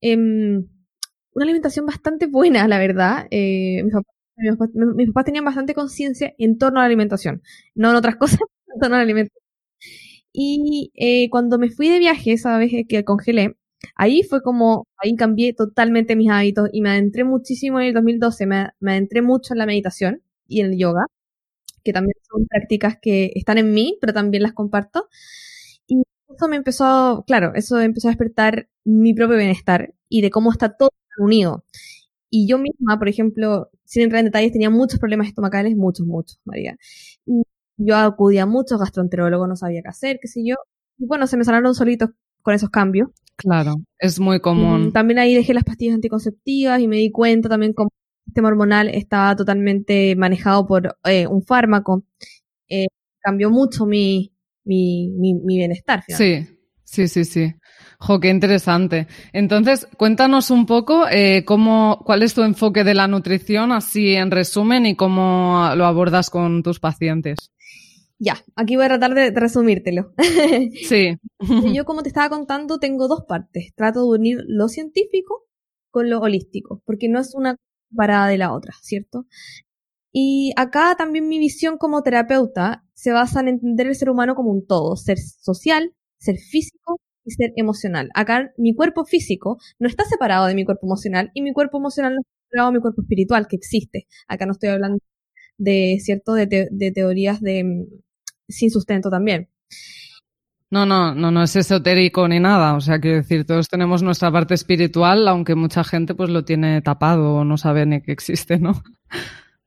em, 0.01 0.67
una 1.33 1.45
alimentación 1.45 1.85
bastante 1.85 2.27
buena, 2.27 2.67
la 2.67 2.77
verdad. 2.77 3.25
Eh, 3.31 3.83
mis 3.85 5.07
papás 5.07 5.25
tenían 5.25 5.45
bastante 5.45 5.73
conciencia 5.73 6.33
en 6.37 6.57
torno 6.57 6.79
a 6.79 6.83
la 6.83 6.87
alimentación, 6.87 7.41
no 7.73 7.91
en 7.91 7.95
otras 7.95 8.15
cosas, 8.17 8.39
en 8.41 8.79
torno 8.81 8.95
a 8.97 8.99
la 8.99 9.03
alimentación. 9.03 9.43
Y 10.33 10.91
eh, 10.95 11.29
cuando 11.29 11.57
me 11.57 11.69
fui 11.69 11.87
de 11.87 11.99
viaje, 11.99 12.33
esa 12.33 12.57
vez 12.57 12.71
que 12.89 13.05
congelé, 13.05 13.55
ahí 13.95 14.23
fue 14.23 14.41
como, 14.41 14.87
ahí 14.97 15.15
cambié 15.15 15.53
totalmente 15.53 16.17
mis 16.17 16.29
hábitos 16.29 16.69
y 16.73 16.81
me 16.81 16.89
adentré 16.89 17.23
muchísimo 17.23 17.79
en 17.79 17.87
el 17.87 17.93
2012, 17.93 18.45
me, 18.45 18.69
me 18.81 18.91
adentré 18.91 19.21
mucho 19.21 19.53
en 19.53 19.59
la 19.59 19.65
meditación 19.65 20.24
y 20.47 20.61
el 20.61 20.77
yoga, 20.77 21.05
que 21.83 21.93
también 21.93 22.15
son 22.29 22.47
prácticas 22.47 22.97
que 23.01 23.31
están 23.35 23.57
en 23.57 23.73
mí, 23.73 23.97
pero 24.01 24.13
también 24.13 24.43
las 24.43 24.53
comparto. 24.53 25.07
Y 25.87 26.03
eso 26.29 26.47
me 26.47 26.57
empezó, 26.57 27.23
claro, 27.27 27.53
eso 27.55 27.79
empezó 27.79 28.07
a 28.07 28.11
despertar 28.11 28.69
mi 28.83 29.13
propio 29.13 29.37
bienestar 29.37 29.93
y 30.09 30.21
de 30.21 30.31
cómo 30.31 30.51
está 30.51 30.75
todo 30.75 30.89
unido. 31.19 31.63
Y 32.29 32.47
yo 32.47 32.57
misma, 32.57 32.97
por 32.99 33.07
ejemplo, 33.07 33.69
sin 33.85 34.03
entrar 34.03 34.19
en 34.19 34.25
detalles, 34.25 34.51
tenía 34.51 34.69
muchos 34.69 34.99
problemas 34.99 35.27
estomacales, 35.27 35.75
muchos, 35.77 36.05
muchos, 36.05 36.39
María. 36.43 36.77
Y 37.25 37.43
yo 37.77 37.95
acudía 37.95 38.43
a 38.43 38.45
muchos 38.47 38.79
gastroenterólogos, 38.79 39.47
no 39.47 39.55
sabía 39.55 39.81
qué 39.81 39.89
hacer, 39.89 40.19
qué 40.21 40.27
sé 40.27 40.41
yo. 40.45 40.55
Y 40.97 41.05
bueno, 41.05 41.27
se 41.27 41.37
me 41.37 41.43
sanaron 41.43 41.75
solitos 41.75 42.09
con 42.41 42.53
esos 42.53 42.69
cambios. 42.69 43.09
Claro, 43.37 43.75
es 43.99 44.19
muy 44.19 44.39
común. 44.39 44.87
Mm, 44.87 44.91
también 44.91 45.19
ahí 45.19 45.35
dejé 45.35 45.53
las 45.53 45.63
pastillas 45.63 45.95
anticonceptivas 45.95 46.79
y 46.79 46.87
me 46.87 46.97
di 46.97 47.11
cuenta 47.11 47.49
también 47.49 47.73
cómo 47.73 47.89
sistema 48.25 48.49
hormonal 48.49 48.89
estaba 48.89 49.35
totalmente 49.35 50.15
manejado 50.15 50.65
por 50.65 50.97
eh, 51.05 51.27
un 51.27 51.43
fármaco. 51.43 52.03
Eh, 52.67 52.87
cambió 53.19 53.49
mucho 53.49 53.85
mi, 53.85 54.33
mi, 54.63 55.09
mi, 55.11 55.33
mi 55.35 55.57
bienestar. 55.57 56.03
Sí, 56.07 56.47
sí, 56.83 57.07
sí, 57.07 57.25
sí. 57.25 57.55
Jo, 57.99 58.19
qué 58.19 58.29
interesante. 58.29 59.07
Entonces, 59.31 59.87
cuéntanos 59.97 60.51
un 60.51 60.65
poco 60.65 61.07
eh, 61.09 61.43
cómo, 61.45 62.01
cuál 62.05 62.23
es 62.23 62.33
tu 62.33 62.43
enfoque 62.43 62.83
de 62.83 62.93
la 62.93 63.07
nutrición, 63.07 63.71
así 63.71 64.15
en 64.15 64.31
resumen, 64.31 64.85
y 64.85 64.95
cómo 64.95 65.71
lo 65.75 65.85
abordas 65.85 66.29
con 66.29 66.61
tus 66.61 66.79
pacientes. 66.79 67.51
Ya, 68.17 68.37
aquí 68.55 68.75
voy 68.75 68.85
a 68.85 68.89
tratar 68.89 69.13
de 69.13 69.31
resumírtelo. 69.31 70.13
Sí. 70.87 71.17
Yo, 71.73 71.85
como 71.85 72.03
te 72.03 72.09
estaba 72.09 72.29
contando, 72.29 72.79
tengo 72.79 73.07
dos 73.07 73.23
partes. 73.27 73.73
Trato 73.75 74.01
de 74.01 74.19
unir 74.19 74.43
lo 74.47 74.67
científico 74.67 75.45
con 75.91 76.09
lo 76.09 76.19
holístico, 76.19 76.81
porque 76.85 77.07
no 77.07 77.19
es 77.19 77.33
una 77.35 77.57
parada 77.95 78.27
de 78.27 78.37
la 78.37 78.53
otra, 78.53 78.73
¿cierto? 78.81 79.25
Y 80.13 80.53
acá 80.57 80.95
también 80.97 81.27
mi 81.27 81.39
visión 81.39 81.77
como 81.77 82.03
terapeuta 82.03 82.85
se 82.93 83.11
basa 83.11 83.41
en 83.41 83.49
entender 83.49 83.87
el 83.87 83.95
ser 83.95 84.09
humano 84.09 84.35
como 84.35 84.51
un 84.51 84.65
todo, 84.65 84.95
ser 84.95 85.17
social, 85.19 85.93
ser 86.19 86.37
físico 86.37 86.99
y 87.25 87.31
ser 87.31 87.51
emocional. 87.57 88.09
Acá 88.15 88.53
mi 88.57 88.73
cuerpo 88.75 89.05
físico 89.05 89.57
no 89.79 89.87
está 89.89 90.05
separado 90.05 90.47
de 90.47 90.55
mi 90.55 90.65
cuerpo 90.65 90.87
emocional 90.87 91.31
y 91.33 91.41
mi 91.41 91.53
cuerpo 91.53 91.77
emocional 91.79 92.13
no 92.15 92.21
está 92.21 92.31
separado 92.49 92.71
de 92.71 92.77
mi 92.77 92.81
cuerpo 92.81 93.01
espiritual 93.01 93.47
que 93.47 93.57
existe. 93.57 94.07
Acá 94.27 94.45
no 94.45 94.53
estoy 94.53 94.69
hablando 94.69 94.99
de, 95.57 95.97
¿cierto?, 96.01 96.33
de, 96.33 96.47
teorías 96.95 97.41
de, 97.41 97.63
mm, 97.65 97.85
sin 98.49 98.71
sustento 98.71 99.09
también. 99.09 99.49
No, 100.75 100.85
no, 100.85 101.15
no, 101.15 101.31
no 101.31 101.41
es 101.41 101.55
esotérico 101.55 102.27
ni 102.27 102.41
nada. 102.41 102.75
O 102.75 102.81
sea, 102.81 102.99
quiero 102.99 103.15
decir, 103.15 103.45
todos 103.45 103.69
tenemos 103.69 104.03
nuestra 104.03 104.29
parte 104.29 104.55
espiritual, 104.55 105.25
aunque 105.29 105.55
mucha 105.55 105.85
gente 105.85 106.15
pues 106.15 106.29
lo 106.29 106.43
tiene 106.43 106.81
tapado 106.81 107.35
o 107.35 107.45
no 107.45 107.57
sabe 107.57 107.85
ni 107.85 108.01
que 108.01 108.11
existe, 108.11 108.59
¿no? 108.59 108.83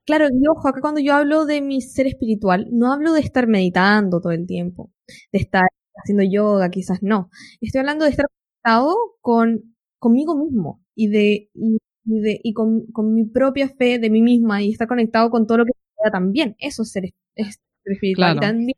Claro, 0.05 0.27
y 0.31 0.47
ojo, 0.47 0.69
acá 0.69 0.83
cuando 0.83 1.00
yo 1.00 1.15
hablo 1.15 1.47
de 1.47 1.62
mi 1.62 1.81
ser 1.81 2.09
espiritual, 2.09 2.69
no 2.73 2.93
hablo 2.93 3.15
de 3.15 3.21
estar 3.21 3.47
meditando 3.47 4.21
todo 4.21 4.33
el 4.33 4.47
tiempo, 4.47 4.91
de 5.33 5.38
estar 5.38 5.65
haciendo 5.97 6.25
yoga, 6.25 6.69
quizás 6.69 7.03
no. 7.03 7.31
Estoy 7.62 7.79
hablando 7.79 8.05
de 8.05 8.11
estar 8.11 8.27
conectado 8.27 8.95
con, 9.23 9.77
conmigo 9.99 10.37
mismo 10.37 10.85
y 10.95 11.09
de, 11.09 11.50
y, 11.55 11.79
de, 12.05 12.38
y 12.43 12.53
con, 12.53 12.85
con, 12.93 13.15
mi 13.15 13.25
propia 13.25 13.71
fe 13.71 13.99
de 13.99 14.11
mí 14.11 14.21
misma 14.21 14.61
y 14.61 14.73
estar 14.73 14.87
conectado 14.87 15.31
con 15.31 15.47
todo 15.47 15.57
lo 15.57 15.65
que 15.65 15.73
sea 16.03 16.11
también. 16.11 16.55
Eso 16.59 16.83
es 16.83 16.93
ser, 16.93 17.15
espiritual. 17.87 18.37
Y 18.37 18.75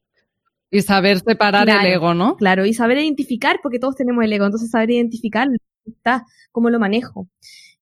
saber 0.83 1.19
separar 1.21 1.69
el 1.69 1.87
ego, 1.87 2.15
¿no? 2.15 2.37
Claro, 2.37 2.65
y 2.65 2.75
saber 2.75 2.99
identificar, 2.99 3.61
porque 3.63 3.79
todos 3.79 3.97
tenemos 3.97 4.25
el 4.25 4.33
ego, 4.33 4.45
entonces 4.45 4.71
saber 4.71 4.91
identificar 4.93 5.49
está, 5.85 6.25
cómo 6.53 6.71
lo 6.71 6.79
manejo. 6.79 7.29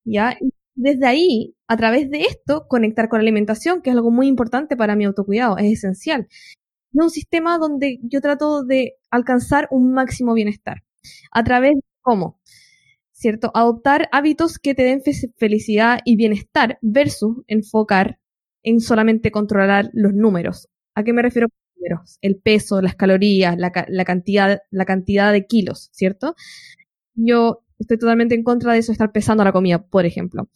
¿Ya? 0.04 0.36
Y 0.40 0.50
desde 0.74 1.06
ahí, 1.06 1.54
a 1.66 1.76
través 1.76 2.10
de 2.10 2.22
esto, 2.22 2.66
conectar 2.68 3.08
con 3.08 3.18
la 3.18 3.22
alimentación, 3.22 3.82
que 3.82 3.90
es 3.90 3.96
algo 3.96 4.10
muy 4.10 4.26
importante 4.26 4.76
para 4.76 4.96
mi 4.96 5.04
autocuidado, 5.04 5.58
es 5.58 5.72
esencial 5.72 6.28
es 6.92 7.04
un 7.04 7.10
sistema 7.10 7.58
donde 7.58 7.98
yo 8.02 8.20
trato 8.20 8.64
de 8.64 8.94
alcanzar 9.10 9.68
un 9.70 9.92
máximo 9.92 10.34
bienestar. 10.34 10.82
A 11.30 11.44
través 11.44 11.74
de 11.76 11.82
cómo, 12.00 12.40
¿cierto? 13.12 13.50
Adoptar 13.54 14.08
hábitos 14.12 14.58
que 14.58 14.74
te 14.74 14.82
den 14.82 15.02
felicidad 15.36 16.00
y 16.04 16.16
bienestar 16.16 16.78
versus 16.82 17.38
enfocar 17.46 18.18
en 18.62 18.80
solamente 18.80 19.30
controlar 19.30 19.90
los 19.92 20.14
números. 20.14 20.68
¿A 20.94 21.04
qué 21.04 21.12
me 21.12 21.22
refiero 21.22 21.48
El 22.20 22.36
peso, 22.36 22.82
las 22.82 22.94
calorías, 22.94 23.56
la, 23.56 23.72
la, 23.88 24.04
cantidad, 24.04 24.62
la 24.70 24.84
cantidad 24.84 25.32
de 25.32 25.46
kilos, 25.46 25.90
¿cierto? 25.92 26.34
Yo 27.14 27.64
estoy 27.78 27.98
totalmente 27.98 28.34
en 28.34 28.42
contra 28.42 28.72
de 28.72 28.78
eso, 28.78 28.92
estar 28.92 29.12
pesando 29.12 29.44
la 29.44 29.52
comida, 29.52 29.86
por 29.86 30.06
ejemplo. 30.06 30.48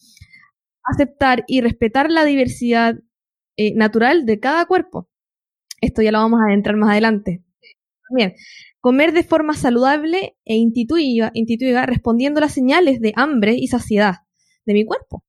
Aceptar 0.84 1.44
y 1.46 1.60
respetar 1.60 2.10
la 2.10 2.24
diversidad 2.24 2.96
eh, 3.56 3.74
natural 3.74 4.26
de 4.26 4.40
cada 4.40 4.66
cuerpo. 4.66 5.08
Esto 5.80 6.02
ya 6.02 6.12
lo 6.12 6.18
vamos 6.18 6.40
a 6.40 6.48
adentrar 6.48 6.76
más 6.76 6.90
adelante. 6.90 7.42
Bien, 8.14 8.34
comer 8.80 9.12
de 9.12 9.22
forma 9.22 9.54
saludable 9.54 10.36
e 10.44 10.56
intuitiva, 10.56 11.30
intuitiva 11.34 11.86
respondiendo 11.86 12.38
a 12.38 12.42
las 12.42 12.52
señales 12.52 13.00
de 13.00 13.12
hambre 13.16 13.54
y 13.54 13.68
saciedad 13.68 14.16
de 14.66 14.74
mi 14.74 14.84
cuerpo. 14.84 15.24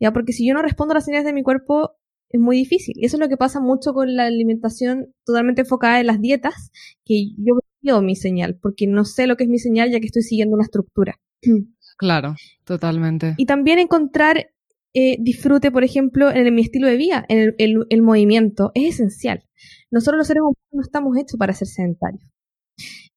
Ya, 0.00 0.12
porque 0.12 0.32
si 0.32 0.46
yo 0.46 0.54
no 0.54 0.62
respondo 0.62 0.92
a 0.92 0.96
las 0.96 1.04
señales 1.04 1.24
de 1.24 1.32
mi 1.32 1.42
cuerpo, 1.42 1.97
es 2.30 2.40
muy 2.40 2.56
difícil. 2.56 2.94
Y 2.96 3.06
eso 3.06 3.16
es 3.16 3.20
lo 3.20 3.28
que 3.28 3.36
pasa 3.36 3.60
mucho 3.60 3.92
con 3.92 4.14
la 4.14 4.26
alimentación 4.26 5.14
totalmente 5.24 5.62
enfocada 5.62 6.00
en 6.00 6.06
las 6.06 6.20
dietas, 6.20 6.70
que 7.04 7.30
yo 7.36 7.58
veo 7.82 8.02
mi 8.02 8.16
señal, 8.16 8.58
porque 8.60 8.86
no 8.86 9.04
sé 9.04 9.26
lo 9.26 9.36
que 9.36 9.44
es 9.44 9.50
mi 9.50 9.58
señal 9.58 9.90
ya 9.90 10.00
que 10.00 10.06
estoy 10.06 10.22
siguiendo 10.22 10.54
una 10.54 10.64
estructura. 10.64 11.16
Claro, 12.00 12.36
totalmente. 12.62 13.34
Y 13.38 13.46
también 13.46 13.80
encontrar 13.80 14.52
eh, 14.94 15.16
disfrute, 15.18 15.72
por 15.72 15.82
ejemplo, 15.82 16.30
en 16.30 16.54
mi 16.54 16.62
estilo 16.62 16.86
de 16.86 16.96
vida, 16.96 17.24
en 17.28 17.56
el 17.58 18.02
movimiento, 18.02 18.70
es 18.76 18.94
esencial. 18.94 19.42
Nosotros 19.90 20.18
los 20.18 20.28
seres 20.28 20.42
humanos 20.42 20.58
no 20.70 20.82
estamos 20.82 21.16
hechos 21.16 21.36
para 21.38 21.52
ser 21.54 21.66
sedentarios. 21.66 22.22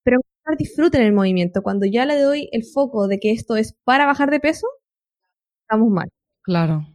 Pero 0.04 0.18
disfruten 0.58 1.02
el 1.02 1.14
movimiento. 1.14 1.62
Cuando 1.62 1.86
ya 1.86 2.06
le 2.06 2.20
doy 2.20 2.50
el 2.52 2.64
foco 2.66 3.08
de 3.08 3.20
que 3.20 3.32
esto 3.32 3.56
es 3.56 3.76
para 3.84 4.06
bajar 4.06 4.32
de 4.32 4.40
peso, 4.40 4.68
estamos 5.64 5.90
mal. 5.90 6.10
Claro. 6.42 6.88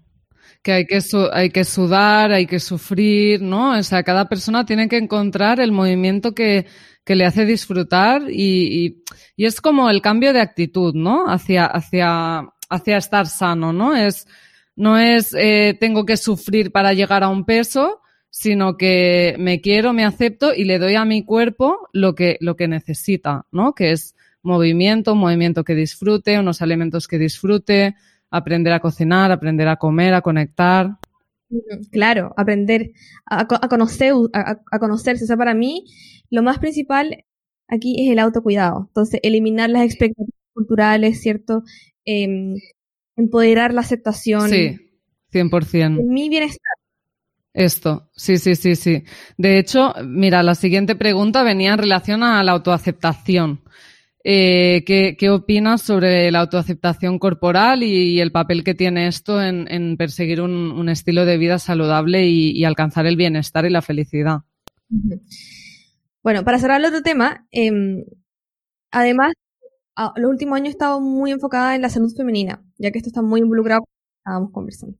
Que 0.66 0.72
hay 0.72 0.86
que, 0.86 0.98
hay 1.32 1.50
que 1.50 1.62
sudar, 1.62 2.32
hay 2.32 2.44
que 2.44 2.58
sufrir, 2.58 3.40
¿no? 3.40 3.78
O 3.78 3.82
sea, 3.84 4.02
cada 4.02 4.28
persona 4.28 4.66
tiene 4.66 4.88
que 4.88 4.96
encontrar 4.96 5.60
el 5.60 5.70
movimiento 5.70 6.34
que, 6.34 6.66
que 7.04 7.14
le 7.14 7.24
hace 7.24 7.46
disfrutar 7.46 8.22
y, 8.28 9.04
y, 9.36 9.44
es 9.44 9.60
como 9.60 9.88
el 9.88 10.02
cambio 10.02 10.32
de 10.32 10.40
actitud, 10.40 10.92
¿no? 10.92 11.26
Hacia, 11.28 11.66
hacia, 11.66 12.48
hacia 12.68 12.96
estar 12.96 13.28
sano, 13.28 13.72
¿no? 13.72 13.94
Es, 13.94 14.26
no 14.74 14.98
es 14.98 15.32
eh, 15.38 15.76
tengo 15.78 16.04
que 16.04 16.16
sufrir 16.16 16.72
para 16.72 16.94
llegar 16.94 17.22
a 17.22 17.28
un 17.28 17.44
peso, 17.44 18.00
sino 18.28 18.76
que 18.76 19.36
me 19.38 19.60
quiero, 19.60 19.92
me 19.92 20.04
acepto 20.04 20.52
y 20.52 20.64
le 20.64 20.80
doy 20.80 20.96
a 20.96 21.04
mi 21.04 21.24
cuerpo 21.24 21.88
lo 21.92 22.16
que, 22.16 22.38
lo 22.40 22.56
que 22.56 22.66
necesita, 22.66 23.46
¿no? 23.52 23.72
Que 23.72 23.92
es 23.92 24.16
movimiento, 24.42 25.14
movimiento 25.14 25.62
que 25.62 25.76
disfrute, 25.76 26.40
unos 26.40 26.60
alimentos 26.60 27.06
que 27.06 27.18
disfrute, 27.18 27.94
aprender 28.30 28.72
a 28.72 28.80
cocinar, 28.80 29.32
aprender 29.32 29.68
a 29.68 29.76
comer, 29.76 30.14
a 30.14 30.22
conectar. 30.22 30.98
Claro, 31.90 32.34
aprender 32.36 32.92
a, 33.24 33.46
conocer, 33.46 34.12
a, 34.32 34.78
conocerse. 34.78 35.24
O 35.24 35.26
sea, 35.26 35.36
para 35.36 35.54
mí, 35.54 35.84
lo 36.30 36.42
más 36.42 36.58
principal 36.58 37.24
aquí 37.68 38.04
es 38.04 38.12
el 38.12 38.18
autocuidado. 38.18 38.86
Entonces, 38.88 39.20
eliminar 39.22 39.70
las 39.70 39.82
expectativas 39.82 40.40
culturales, 40.52 41.20
¿cierto? 41.20 41.62
Em, 42.04 42.54
empoderar 43.16 43.72
la 43.72 43.80
aceptación. 43.80 44.48
Sí, 44.48 44.76
100%. 45.32 46.02
Mi 46.02 46.28
bienestar. 46.28 46.72
Esto, 47.52 48.10
sí, 48.14 48.36
sí, 48.36 48.54
sí, 48.54 48.76
sí. 48.76 49.04
De 49.38 49.58
hecho, 49.58 49.94
mira, 50.04 50.42
la 50.42 50.54
siguiente 50.54 50.94
pregunta 50.94 51.42
venía 51.42 51.72
en 51.72 51.78
relación 51.78 52.22
a 52.22 52.42
la 52.42 52.52
autoaceptación. 52.52 53.62
Eh, 54.28 54.82
¿qué, 54.84 55.30
opinas 55.30 55.82
sobre 55.82 56.32
la 56.32 56.40
autoaceptación 56.40 57.20
corporal 57.20 57.84
y, 57.84 58.20
el 58.20 58.32
papel 58.32 58.64
que 58.64 58.74
tiene 58.74 59.06
esto 59.06 59.40
en, 59.40 59.96
perseguir 59.96 60.40
un, 60.40 60.88
estilo 60.88 61.24
de 61.24 61.38
vida 61.38 61.60
saludable 61.60 62.26
y, 62.26 62.64
alcanzar 62.64 63.06
el 63.06 63.16
bienestar 63.16 63.66
y 63.66 63.70
la 63.70 63.82
felicidad? 63.82 64.38
Bueno, 66.24 66.42
para 66.42 66.58
cerrar 66.58 66.80
el 66.80 66.86
otro 66.86 67.02
tema, 67.02 67.46
em, 67.52 68.04
además, 68.90 69.32
los 70.16 70.28
últimos 70.28 70.56
años 70.56 70.68
he 70.68 70.70
estado 70.72 71.00
muy 71.00 71.30
enfocada 71.30 71.76
en 71.76 71.82
la 71.82 71.88
salud 71.88 72.12
femenina, 72.16 72.64
ya 72.78 72.90
que 72.90 72.98
esto 72.98 73.10
está 73.10 73.22
muy 73.22 73.42
involucrado 73.42 73.82
con 73.82 73.92
lo 73.92 74.08
que 74.08 74.18
estábamos 74.18 74.50
conversando. 74.50 74.98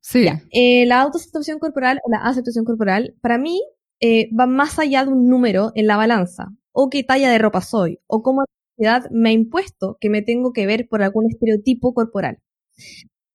Sí. 0.00 0.26
Eh, 0.50 0.86
la 0.86 1.02
autoaceptación 1.02 1.58
corporal 1.58 2.00
o 2.04 2.10
la 2.10 2.22
aceptación 2.22 2.64
corporal, 2.64 3.14
para 3.20 3.36
mí, 3.36 3.60
eh, 4.00 4.30
va 4.34 4.46
más 4.46 4.78
allá 4.78 5.04
de 5.04 5.10
un 5.10 5.28
número 5.28 5.72
en 5.74 5.86
la 5.86 5.98
balanza, 5.98 6.54
o 6.72 6.90
qué 6.90 7.02
talla 7.04 7.30
de 7.30 7.38
ropa 7.38 7.60
soy, 7.60 8.00
o 8.06 8.22
cómo 8.22 8.42
la 8.42 8.46
sociedad 8.76 9.10
me 9.10 9.30
ha 9.30 9.32
impuesto 9.32 9.96
que 10.00 10.10
me 10.10 10.22
tengo 10.22 10.52
que 10.52 10.66
ver 10.66 10.88
por 10.88 11.02
algún 11.02 11.26
estereotipo 11.30 11.94
corporal. 11.94 12.38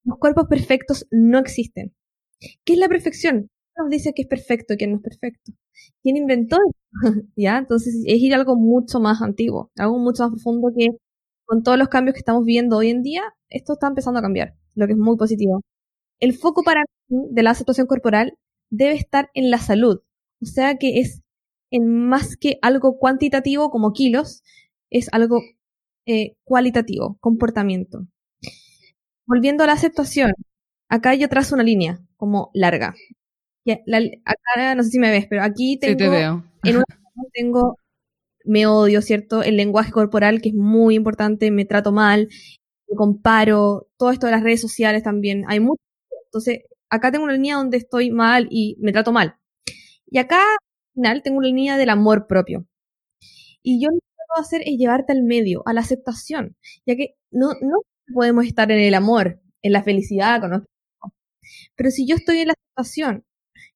Los 0.04 0.18
cuerpos 0.20 0.48
perfectos 0.48 1.08
no 1.12 1.40
existen. 1.40 1.94
¿Qué 2.66 2.74
es 2.74 2.80
la 2.80 2.90
perfección? 2.90 3.50
Nos 3.78 3.90
dice 3.90 4.14
que 4.14 4.24
es 4.24 4.28
perfecto 4.28 4.74
y 4.74 4.78
que 4.78 4.88
no 4.88 4.98
es 4.98 5.02
perfecto. 5.02 5.54
¿Quién 6.04 6.18
inventó 6.18 6.58
¿Ya? 7.36 7.58
Entonces 7.58 7.96
es 8.06 8.20
ir 8.20 8.34
a 8.34 8.38
algo 8.38 8.56
mucho 8.56 9.00
más 9.00 9.22
antiguo, 9.22 9.72
algo 9.78 10.00
mucho 10.00 10.24
más 10.24 10.32
profundo 10.32 10.70
que 10.76 10.90
con 11.46 11.64
todos 11.64 11.78
los 11.78 11.90
cambios 11.90 12.14
que 12.14 12.20
estamos 12.20 12.44
viendo 12.46 12.78
hoy 12.78 12.90
en 12.90 13.04
día, 13.04 13.22
esto 13.50 13.74
está 13.74 13.88
empezando 13.88 14.20
a 14.20 14.24
cambiar, 14.24 14.56
lo 14.74 14.88
que 14.88 14.94
es 14.94 15.00
muy 15.00 15.18
positivo. 15.18 15.62
El 16.20 16.34
foco 16.34 16.64
para 16.64 16.82
mí 17.10 17.28
de 17.32 17.44
la 17.44 17.52
aceptación 17.52 17.88
corporal 17.88 18.38
debe 18.72 18.96
estar 18.96 19.30
en 19.34 19.52
la 19.52 19.60
salud. 19.60 20.02
O 20.42 20.46
sea 20.46 20.78
que 20.78 21.00
es 21.00 21.22
en 21.76 22.08
más 22.08 22.38
que 22.38 22.58
algo 22.62 22.98
cuantitativo 22.98 23.70
como 23.70 23.94
kilos, 23.94 24.44
es 24.90 25.08
algo 25.12 25.42
eh, 26.06 26.36
cualitativo, 26.44 27.18
comportamiento. 27.20 28.08
Volviendo 29.26 29.64
a 29.64 29.68
la 29.68 29.74
aceptación, 29.74 30.34
acá 30.90 31.16
yo 31.16 31.28
trazo 31.30 31.56
una 31.56 31.64
línea 31.64 32.00
como 32.18 32.52
larga. 32.54 32.96
acá 33.66 34.76
no 34.76 34.84
sé 34.84 34.90
si 34.90 35.00
me 35.00 35.12
ves, 35.12 35.26
pero 35.30 35.44
aquí 35.44 35.78
tengo, 35.78 35.98
te 35.98 36.10
veo. 36.10 36.44
en 36.64 36.76
una 36.78 36.86
tengo 37.34 37.78
me 38.46 38.68
odio, 38.68 39.02
¿cierto? 39.02 39.42
El 39.44 39.58
lenguaje 39.58 39.92
corporal 39.92 40.42
que 40.42 40.50
es 40.50 40.56
muy 40.56 40.96
importante, 40.96 41.50
me 41.52 41.66
trato 41.66 41.92
mal, 41.92 42.30
me 42.88 42.96
comparo, 42.96 43.88
todo 43.98 44.12
esto 44.12 44.28
de 44.28 44.34
las 44.34 44.44
redes 44.44 44.62
sociales 44.62 45.04
también. 45.04 45.46
Hay 45.48 45.60
mucho 45.60 45.82
entonces, 46.36 46.60
acá 46.90 47.12
tengo 47.12 47.24
una 47.24 47.34
línea 47.34 47.56
donde 47.56 47.78
estoy 47.78 48.12
mal 48.12 48.48
y 48.52 48.76
me 48.82 48.92
trato 48.92 49.12
mal. 49.14 49.38
Y 50.08 50.18
acá, 50.20 50.42
final, 50.96 51.22
tengo 51.22 51.38
una 51.38 51.48
línea 51.48 51.78
del 51.78 51.90
amor 51.90 52.28
propio. 52.28 52.66
Y 53.62 53.82
yo 53.82 53.90
lo 53.90 54.00
que 54.00 54.24
puedo 54.28 54.42
hacer 54.42 54.62
es 54.66 54.78
llevarte 54.78 55.14
al 55.14 55.24
medio, 55.24 55.64
a 55.66 55.74
la 55.74 55.82
aceptación, 55.82 56.56
ya 56.86 56.96
que 56.96 57.16
no, 57.32 57.50
no 57.62 57.82
podemos 58.14 58.46
estar 58.46 58.72
en 58.72 58.80
el 58.80 58.94
amor, 58.94 59.42
en 59.62 59.74
la 59.74 59.84
felicidad 59.84 60.42
con 60.42 60.52
nosotros. 60.52 60.72
Pero 61.76 61.92
si 61.92 62.08
yo 62.08 62.16
estoy 62.16 62.40
en 62.40 62.48
la 62.48 62.54
aceptación, 62.54 63.24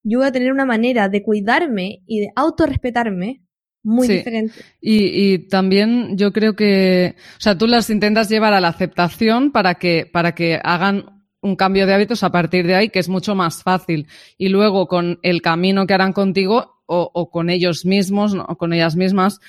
yo 0.03 0.19
voy 0.19 0.27
a 0.27 0.31
tener 0.31 0.51
una 0.51 0.65
manera 0.65 1.09
de 1.09 1.23
cuidarme 1.23 2.01
y 2.07 2.21
de 2.21 2.29
autorrespetarme 2.35 3.43
muy 3.83 4.07
diferente. 4.07 4.59
Y, 4.81 5.33
y, 5.33 5.47
también 5.47 6.17
yo 6.17 6.33
creo 6.33 6.55
que, 6.55 7.15
o 7.38 7.41
sea, 7.41 7.57
tú 7.57 7.65
las 7.67 7.89
intentas 7.89 8.29
llevar 8.29 8.53
a 8.53 8.61
la 8.61 8.67
aceptación 8.69 9.51
para 9.51 9.75
que, 9.75 10.05
para 10.11 10.35
que 10.35 10.59
hagan 10.61 11.23
un 11.41 11.55
cambio 11.55 11.88
de 11.88 11.93
hábitos 11.93 12.23
a 12.23 12.31
partir 12.31 12.67
de 12.67 12.75
ahí, 12.75 12.89
que 12.89 12.99
es 12.99 13.07
mucho 13.07 13.35
más 13.35 13.63
fácil. 13.63 14.07
Y 14.38 14.49
luego 14.49 14.88
con 14.88 15.19
el 15.21 15.41
camino 15.41 15.88
que 15.88 15.93
harán 15.93 16.13
contigo 16.13 16.78
o, 16.89 17.29
con 17.29 17.50
ellos 17.50 17.86
mismos 17.86 18.36
o 18.36 18.58
con 18.58 18.74
ellas 18.74 18.96
mismas, 18.96 19.39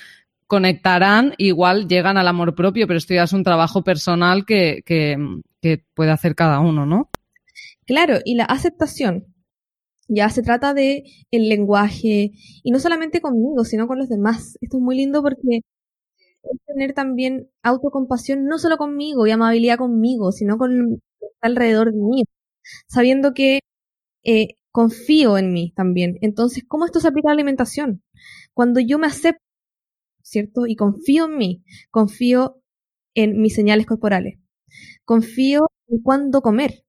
conectarán, 0.47 1.33
igual 1.37 1.87
llegan 1.87 2.17
al 2.17 2.27
amor 2.27 2.53
propio, 2.55 2.85
pero 2.87 2.97
esto 2.97 3.13
ya 3.13 3.23
es 3.23 3.33
un 3.33 3.43
trabajo 3.43 3.83
personal 3.83 4.45
que, 4.45 4.83
que, 4.85 5.17
que 5.61 5.83
puede 5.95 6.11
hacer 6.11 6.35
cada 6.35 6.59
uno, 6.59 6.85
¿no? 6.85 7.09
Claro, 7.85 8.19
y 8.25 8.35
la 8.35 8.45
aceptación. 8.45 9.25
Ya 10.07 10.29
se 10.29 10.43
trata 10.43 10.73
de 10.73 11.05
el 11.31 11.49
lenguaje, 11.49 12.31
y 12.63 12.71
no 12.71 12.79
solamente 12.79 13.21
conmigo, 13.21 13.63
sino 13.63 13.87
con 13.87 13.97
los 13.97 14.09
demás. 14.09 14.57
Esto 14.61 14.77
es 14.77 14.83
muy 14.83 14.97
lindo 14.97 15.21
porque 15.21 15.61
es 16.43 16.59
tener 16.67 16.93
también 16.93 17.49
autocompasión, 17.63 18.45
no 18.45 18.57
solo 18.59 18.77
conmigo 18.77 19.25
y 19.27 19.31
amabilidad 19.31 19.77
conmigo, 19.77 20.31
sino 20.31 20.57
con 20.57 21.01
alrededor 21.41 21.91
de 21.93 21.99
mí. 21.99 22.23
Sabiendo 22.87 23.33
que 23.33 23.61
eh, 24.23 24.49
confío 24.71 25.37
en 25.37 25.53
mí 25.53 25.73
también. 25.75 26.17
Entonces, 26.21 26.63
¿cómo 26.67 26.85
esto 26.85 26.99
se 26.99 27.07
aplica 27.07 27.29
a 27.29 27.31
la 27.31 27.35
alimentación? 27.35 28.03
Cuando 28.53 28.79
yo 28.79 28.99
me 28.99 29.07
acepto, 29.07 29.43
¿cierto? 30.23 30.67
Y 30.67 30.75
confío 30.75 31.25
en 31.25 31.37
mí, 31.37 31.63
confío 31.89 32.61
en 33.13 33.41
mis 33.41 33.53
señales 33.55 33.85
corporales, 33.85 34.39
confío 35.05 35.67
en 35.87 36.01
cuándo 36.01 36.41
comer, 36.41 36.83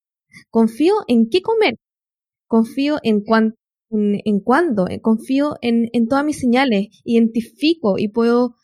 confío 0.50 0.94
en 1.08 1.28
qué 1.28 1.42
comer, 1.42 1.76
confío 2.46 2.98
en, 3.02 3.24
en, 3.90 4.40
cuándo, 4.40 4.88
eh, 4.88 5.00
confío 5.00 5.56
en, 5.60 5.88
en, 5.92 6.06
todas 6.06 6.24
mis 6.24 6.38
señales, 6.38 6.88
identifico 7.04 7.98
y 7.98 8.08
puedo 8.08 8.56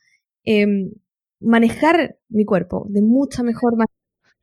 em, 0.45 0.93
manejar 1.41 2.19
mi 2.29 2.45
cuerpo 2.45 2.87
de 2.89 3.03
mucha 3.03 3.43
mejor 3.43 3.73
manera. 3.73 3.93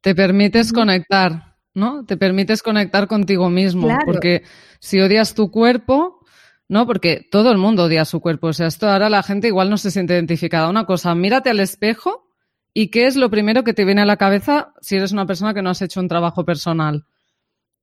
Te 0.02 0.14
permites 0.14 0.72
conectar. 0.72 1.55
¿No? 1.76 2.06
Te 2.06 2.18
permites 2.18 2.64
conectar 2.64 3.08
contigo 3.08 3.50
mismo, 3.50 3.90
porque 4.06 4.44
si 4.80 5.00
odias 5.00 5.36
tu 5.36 5.52
cuerpo, 5.52 6.22
¿no? 6.68 6.88
Porque 6.88 7.28
todo 7.30 7.52
el 7.52 7.58
mundo 7.58 7.84
odia 7.84 8.06
su 8.06 8.22
cuerpo, 8.22 8.48
o 8.48 8.54
sea, 8.54 8.68
esto 8.68 8.90
ahora 8.90 9.10
la 9.10 9.22
gente 9.22 9.48
igual 9.48 9.70
no 9.70 9.78
se 9.78 9.92
siente 9.92 10.14
identificada. 10.14 10.70
Una 10.70 10.86
cosa, 10.86 11.14
mírate 11.14 11.50
al 11.50 11.60
espejo 11.60 12.32
y 12.74 12.88
qué 12.88 13.06
es 13.06 13.18
lo 13.18 13.30
primero 13.30 13.64
que 13.64 13.74
te 13.74 13.86
viene 13.86 14.02
a 14.02 14.06
la 14.06 14.18
cabeza 14.18 14.74
si 14.82 14.96
eres 14.96 15.12
una 15.12 15.28
persona 15.28 15.54
que 15.54 15.62
no 15.62 15.70
has 15.70 15.82
hecho 15.82 16.00
un 16.00 16.08
trabajo 16.08 16.46
personal. 16.46 17.06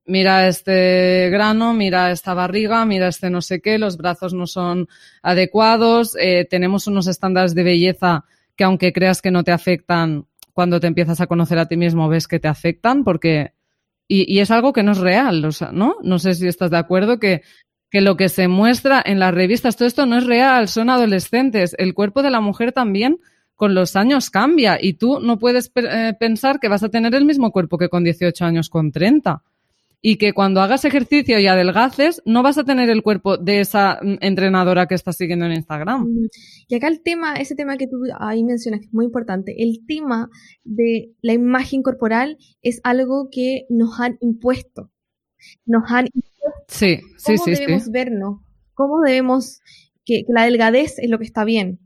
Mira 0.04 0.49
este 0.49 1.28
grano, 1.30 1.75
mira 1.75 2.11
esta 2.11 2.34
barriga, 2.34 2.84
mira 2.84 3.06
este 3.06 3.30
no 3.30 3.40
sé 3.40 3.61
qué, 3.61 3.78
los 3.78 3.99
brazos 3.99 4.34
no 4.34 4.49
son 4.49 4.88
adecuados, 5.22 6.16
eh, 6.18 6.44
tenemos 6.50 6.88
unos 6.88 7.06
estándares 7.06 7.54
de 7.54 7.62
belleza 7.62 8.25
que 8.56 8.64
aunque 8.64 8.92
creas 8.92 9.22
que 9.22 9.30
no 9.30 9.44
te 9.44 9.52
afectan, 9.52 10.26
cuando 10.52 10.80
te 10.80 10.88
empiezas 10.88 11.20
a 11.20 11.26
conocer 11.26 11.58
a 11.58 11.66
ti 11.66 11.76
mismo 11.76 12.08
ves 12.08 12.26
que 12.26 12.40
te 12.40 12.49
afectan 12.49 13.04
porque 13.04 13.52
y, 14.14 14.40
es 14.40 14.50
algo 14.50 14.73
que 14.73 14.83
no 14.83 14.92
es 14.92 14.99
real, 14.99 15.49
¿no? 15.73 15.97
No 16.02 16.19
sé 16.19 16.35
si 16.35 16.47
estás 16.47 16.71
de 16.71 16.76
acuerdo 16.76 17.19
que, 17.19 17.42
que 17.90 18.00
lo 18.00 18.16
que 18.16 18.28
se 18.28 18.47
muestra 18.49 19.02
en 19.04 19.19
las 19.19 19.33
revistas, 19.33 19.76
todo 19.76 19.88
esto 19.88 20.04
no 20.07 20.19
es 20.19 20.26
real, 20.26 20.69
son 20.69 20.90
adolescentes. 20.90 21.75
El 21.78 21.95
cuerpo 21.95 22.23
de 22.23 22.31
la 22.31 22.40
mujer 22.40 22.73
también 22.73 23.19
con 23.54 23.75
los 23.75 23.97
años 23.97 24.28
cambia 24.28 24.78
y 24.81 24.95
tú 24.95 25.21
no 25.21 25.38
puedes 25.38 25.71
eh, 25.76 26.14
pensar 26.19 26.61
que 26.61 26.69
vas 26.69 26.83
a 26.83 26.88
tener 26.88 27.14
el 27.14 27.25
mismo 27.25 27.52
cuerpo 27.52 27.78
que 27.78 27.88
con 27.88 28.04
18 28.04 28.45
años, 28.45 28.69
con 28.69 28.92
30 28.92 29.42
y 30.04 30.16
que 30.16 30.32
cuando 30.32 30.61
hagas 30.61 30.85
ejercicio 30.85 31.38
y 31.38 31.47
adelgaces 31.47 32.21
no 32.26 32.42
vas 32.42 32.59
a 32.59 32.64
tener 32.64 32.90
el 32.90 33.02
cuerpo 33.02 33.37
de 33.38 33.61
esa 33.61 34.00
entrenadora 34.21 34.87
que 34.87 34.97
estás 34.97 35.16
siguiendo 35.16 35.47
en 35.47 35.52
Instagram. 35.52 36.02
Mm, 36.02 36.28
y 36.66 36.75
acá 36.75 36.88
el 36.88 37.02
tema, 37.02 37.35
ese 37.35 37.54
tema 37.54 37.76
que 37.76 37.87
tú 37.87 38.02
ahí 38.18 38.42
mencionas, 38.42 38.80
que 38.80 38.87
es 38.87 38.92
muy 38.92 39.04
importante, 39.04 39.62
el 39.62 39.78
tema 39.87 40.28
de 40.64 41.12
la 41.23 41.35
imagen 41.35 41.82
corporal 41.82 42.37
es 42.62 42.80
algo 42.82 43.28
que 43.30 43.64
nos 43.71 44.00
han 44.00 44.18
impuesto. 44.21 44.90
Nos 45.64 45.85
han 45.88 46.06
impuesto 46.06 46.32
sí, 46.66 47.00
sí, 47.16 47.37
cómo 47.37 47.44
debemos 47.47 47.90
vernos, 47.90 48.40
cómo 48.75 49.00
debemos, 49.02 49.61
que, 50.04 50.25
la 50.28 50.44
delgadez 50.44 50.99
es 50.99 51.09
lo 51.09 51.18
que 51.18 51.25
está 51.25 51.44
bien, 51.44 51.78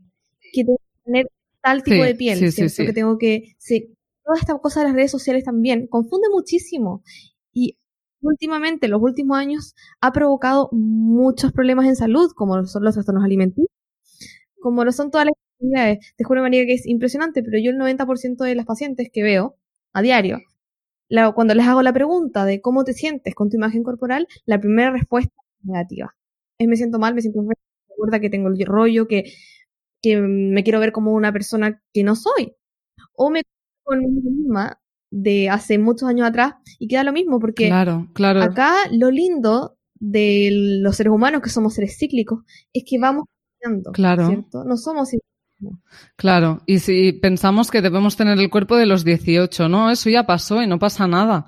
que 0.53 0.63
tengo 0.63 0.77
que 0.77 1.03
tener 1.05 1.31
tal 1.61 1.83
tipo 1.83 2.03
de 2.03 2.15
piel, 2.15 2.39
que 2.39 2.93
tengo 2.93 3.17
que... 3.19 3.55
toda 4.23 4.39
esta 4.39 4.57
cosa 4.57 4.79
de 4.79 4.87
las 4.87 4.95
redes 4.95 5.11
sociales 5.11 5.43
también 5.43 5.85
confunde 5.87 6.27
muchísimo. 6.31 7.03
Últimamente, 8.21 8.87
los 8.87 9.01
últimos 9.01 9.37
años, 9.37 9.75
ha 10.01 10.11
provocado 10.11 10.69
muchos 10.71 11.51
problemas 11.51 11.85
en 11.87 11.95
salud, 11.95 12.31
como 12.35 12.65
son 12.65 12.83
los 12.83 12.93
trastornos 12.95 13.23
alimenticios, 13.23 13.69
como 14.59 14.83
lo 14.85 14.91
son 14.91 15.11
todas 15.11 15.27
las 15.27 15.35
enfermedades. 15.59 16.13
Te 16.17 16.23
juro, 16.23 16.41
María, 16.41 16.65
que 16.65 16.73
es 16.73 16.87
impresionante, 16.87 17.43
pero 17.43 17.59
yo 17.59 17.71
el 17.71 17.77
90% 17.77 18.43
de 18.43 18.55
las 18.55 18.65
pacientes 18.65 19.09
que 19.11 19.23
veo 19.23 19.57
a 19.93 20.01
diario, 20.01 20.39
cuando 21.35 21.53
les 21.55 21.65
hago 21.67 21.81
la 21.81 21.93
pregunta 21.93 22.45
de 22.45 22.61
cómo 22.61 22.83
te 22.83 22.93
sientes 22.93 23.33
con 23.35 23.49
tu 23.49 23.57
imagen 23.57 23.83
corporal, 23.83 24.27
la 24.45 24.59
primera 24.59 24.91
respuesta 24.91 25.33
es 25.59 25.65
negativa. 25.65 26.15
Es 26.59 26.67
me 26.67 26.75
siento 26.75 26.99
mal, 26.99 27.13
me 27.13 27.21
siento 27.21 27.41
recuerda 27.89 28.19
que 28.19 28.29
tengo 28.29 28.49
el 28.49 28.65
rollo, 28.65 29.07
que, 29.07 29.25
que 30.01 30.17
me 30.17 30.63
quiero 30.63 30.79
ver 30.79 30.91
como 30.91 31.13
una 31.13 31.31
persona 31.33 31.81
que 31.93 32.03
no 32.03 32.15
soy. 32.15 32.55
O 33.13 33.29
me 33.29 33.43
con 33.83 33.99
misma 34.01 34.79
de 35.09 35.49
hace 35.49 35.77
muchos 35.77 36.09
años 36.09 36.27
atrás 36.27 36.55
y 36.79 36.87
queda 36.87 37.03
lo 37.03 37.13
mismo 37.13 37.39
porque 37.39 37.67
claro, 37.67 38.07
claro. 38.13 38.43
acá 38.43 38.73
lo 38.91 39.09
lindo 39.09 39.77
de 39.99 40.49
los 40.81 40.95
seres 40.95 41.13
humanos 41.13 41.41
que 41.41 41.49
somos 41.49 41.73
seres 41.73 41.97
cíclicos 41.97 42.43
es 42.73 42.83
que 42.85 42.99
vamos 42.99 43.25
cambiando, 43.59 43.91
claro. 43.91 44.27
¿cierto? 44.27 44.63
No 44.63 44.77
somos 44.77 45.09
Claro, 46.15 46.61
y 46.67 46.79
si 46.79 47.13
pensamos 47.13 47.71
que 47.71 47.81
debemos 47.81 48.15
tener 48.15 48.37
el 48.37 48.51
cuerpo 48.51 48.75
de 48.75 48.85
los 48.85 49.03
18, 49.03 49.67
¿no? 49.69 49.89
Eso 49.89 50.09
ya 50.09 50.27
pasó 50.27 50.61
y 50.61 50.67
no 50.67 50.77
pasa 50.77 51.07
nada. 51.07 51.45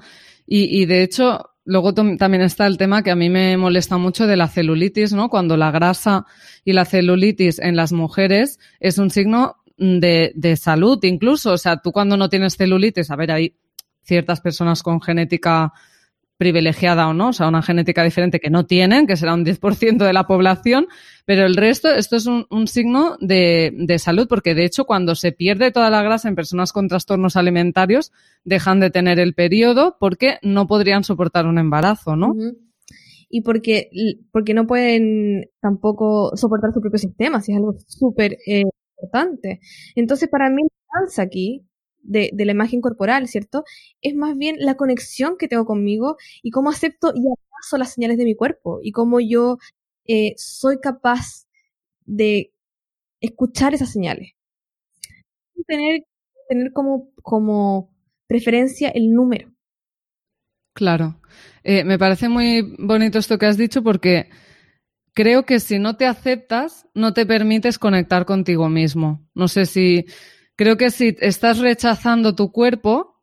Y, 0.48 0.82
y 0.82 0.88
de 0.88 1.04
hecho, 1.04 1.52
luego 1.63 1.93
también 1.93 2.41
está 2.41 2.65
el 2.65 2.80
tema 2.80 3.04
que 3.04 3.12
a 3.12 3.15
mí 3.15 3.30
me 3.30 3.56
molesta 3.56 3.98
mucho 3.98 4.26
de 4.26 4.36
la 4.36 4.48
celulitis, 4.48 5.13
¿no? 5.13 5.30
Cuando 5.30 5.58
la 5.58 5.69
grasa 5.69 6.26
y 6.65 6.74
la 6.74 6.86
celulitis 6.86 7.60
en 7.60 7.76
las 7.76 7.91
mujeres 7.91 8.60
es 8.80 8.98
un 8.98 9.12
signo 9.12 9.58
de, 9.80 10.32
de 10.36 10.56
salud 10.56 11.00
incluso. 11.04 11.54
O 11.54 11.58
sea, 11.58 11.78
tú 11.78 11.92
cuando 11.92 12.18
no 12.18 12.30
tienes 12.30 12.58
celulitis, 12.58 13.10
a 13.12 13.15
ver, 13.15 13.32
hay 13.32 13.56
ciertas 14.04 14.42
personas 14.42 14.84
con 14.84 15.02
genética 15.02 15.74
privilegiada 16.39 17.10
o 17.10 17.13
no, 17.13 17.30
o 17.30 17.34
sea, 17.34 17.50
una 17.50 17.62
genética 17.62 18.02
diferente 18.02 18.39
que 18.39 18.50
no 18.50 18.65
tienen, 18.65 19.08
que 19.08 19.18
será 19.18 19.34
un 19.34 19.44
10% 19.44 19.98
de 19.98 20.13
la 20.13 20.26
población, 20.26 20.88
pero 21.26 21.46
el 21.46 21.58
resto, 21.58 21.94
esto 21.94 22.15
es 22.15 22.28
un, 22.28 22.46
un 22.50 22.65
signo 22.70 23.18
de, 23.20 23.74
de, 23.76 24.00
salud, 24.00 24.26
porque 24.30 24.56
de 24.56 24.63
hecho 24.63 24.86
cuando 24.86 25.15
se 25.15 25.34
pierde 25.34 25.72
toda 25.72 25.89
la 25.89 26.02
grasa 26.02 26.30
en 26.30 26.36
personas 26.36 26.72
con 26.72 26.88
trastornos 26.88 27.36
alimentarios, 27.36 28.13
dejan 28.46 28.80
de 28.80 28.89
tener 28.89 29.20
el 29.20 29.34
periodo 29.34 29.98
porque 30.00 30.38
no 30.42 30.65
podrían 30.65 31.04
soportar 31.04 31.46
un 31.46 31.60
embarazo, 31.60 32.15
¿no? 32.15 32.34
Y 33.30 33.42
porque, 33.42 33.89
porque 34.32 34.54
no 34.54 34.65
pueden 34.65 35.50
tampoco 35.60 36.38
soportar 36.38 36.72
su 36.74 36.80
propio 36.80 37.00
sistema, 37.00 37.42
si 37.42 37.52
es 37.52 37.58
algo 37.58 37.76
súper 37.86 38.38
eh, 38.48 38.63
Entonces, 39.95 40.30
para 40.30 40.50
mí, 40.50 40.63
la 40.63 41.02
danza 41.02 41.22
aquí, 41.22 41.65
de, 42.02 42.30
de, 42.34 42.45
la 42.45 42.54
imagen 42.54 42.82
corporal, 42.82 43.28
¿cierto? 43.28 43.63
Es 44.02 44.15
más 44.15 44.38
bien 44.38 44.56
la 44.60 44.76
conexión 44.76 45.38
que 45.38 45.48
tengo 45.48 45.65
conmigo 45.65 46.17
y 46.41 46.52
cómo 46.52 46.69
acepto 46.69 47.12
y 47.13 47.19
abrazo 47.19 47.78
las 47.78 47.93
señales 47.93 48.17
de 48.17 48.26
mi 48.26 48.36
cuerpo 48.36 48.80
y 48.82 48.91
cómo 48.91 49.19
yo 49.19 49.58
eh, 50.06 50.34
soy 50.38 50.80
capaz 50.80 51.45
de 52.06 52.52
escuchar 53.22 53.74
esas 53.74 53.91
señales. 53.91 54.32
Tener, 55.67 56.02
tener 56.48 56.72
como, 56.74 57.12
como 57.22 57.93
preferencia 58.28 58.89
el 58.89 59.13
número. 59.13 59.52
Claro. 60.74 61.19
Eh, 61.63 61.84
me 61.84 62.00
parece 62.00 62.30
muy 62.30 62.76
bonito 62.80 63.19
esto 63.19 63.38
que 63.38 63.45
has 63.45 63.58
dicho 63.58 63.84
porque 63.84 64.30
creo 65.20 65.44
que 65.44 65.60
si 65.60 65.80
no 65.80 65.98
te 65.98 66.06
aceptas, 66.06 66.88
no 66.94 67.14
te 67.14 67.26
permites 67.26 67.78
conectar 67.78 68.24
contigo 68.24 68.70
mismo. 68.70 69.28
No 69.36 69.50
sé 69.50 69.66
si, 69.66 70.06
creo 70.56 70.78
que 70.78 70.92
si 70.92 71.14
estás 71.20 71.60
rechazando 71.60 72.36
tu 72.36 72.54
cuerpo, 72.54 73.22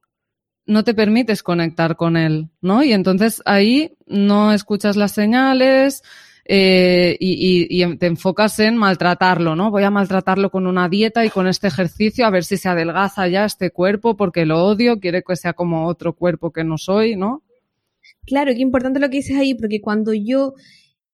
no 0.67 0.85
te 0.85 0.93
permites 0.93 1.43
conectar 1.43 1.97
con 1.97 2.19
él, 2.19 2.51
¿no? 2.61 2.85
Y 2.85 2.93
entonces 2.93 3.41
ahí 3.47 3.97
no 4.07 4.53
escuchas 4.53 4.97
las 4.97 5.13
señales 5.13 6.03
eh, 6.45 7.17
y, 7.19 7.67
y, 7.71 7.97
te 7.97 8.09
enfocas 8.09 8.59
en 8.59 8.77
maltratarlo, 8.77 9.57
¿no? 9.57 9.71
Voy 9.71 9.85
a 9.85 9.91
maltratarlo 9.91 10.51
con 10.51 10.67
una 10.67 10.91
dieta 10.91 11.25
y 11.25 11.31
con 11.31 11.47
este 11.47 11.69
ejercicio 11.69 12.27
a 12.27 12.31
ver 12.31 12.45
si 12.45 12.59
se 12.59 12.69
adelgaza 12.69 13.27
ya 13.27 13.47
este 13.47 13.71
cuerpo 13.71 14.19
porque 14.19 14.45
lo 14.45 14.63
odio, 14.63 15.01
quiere 15.01 15.23
que 15.23 15.35
sea 15.35 15.55
como 15.55 15.87
otro 15.87 16.13
cuerpo 16.13 16.53
que 16.53 16.63
no 16.63 16.77
soy, 16.77 17.17
¿no? 17.17 17.43
Claro, 18.27 18.53
qué 18.53 18.61
importante 18.61 19.01
lo 19.01 19.09
que 19.09 19.17
dices 19.17 19.39
ahí, 19.39 19.55
porque 19.55 19.81
cuando 19.81 20.13
yo 20.13 20.53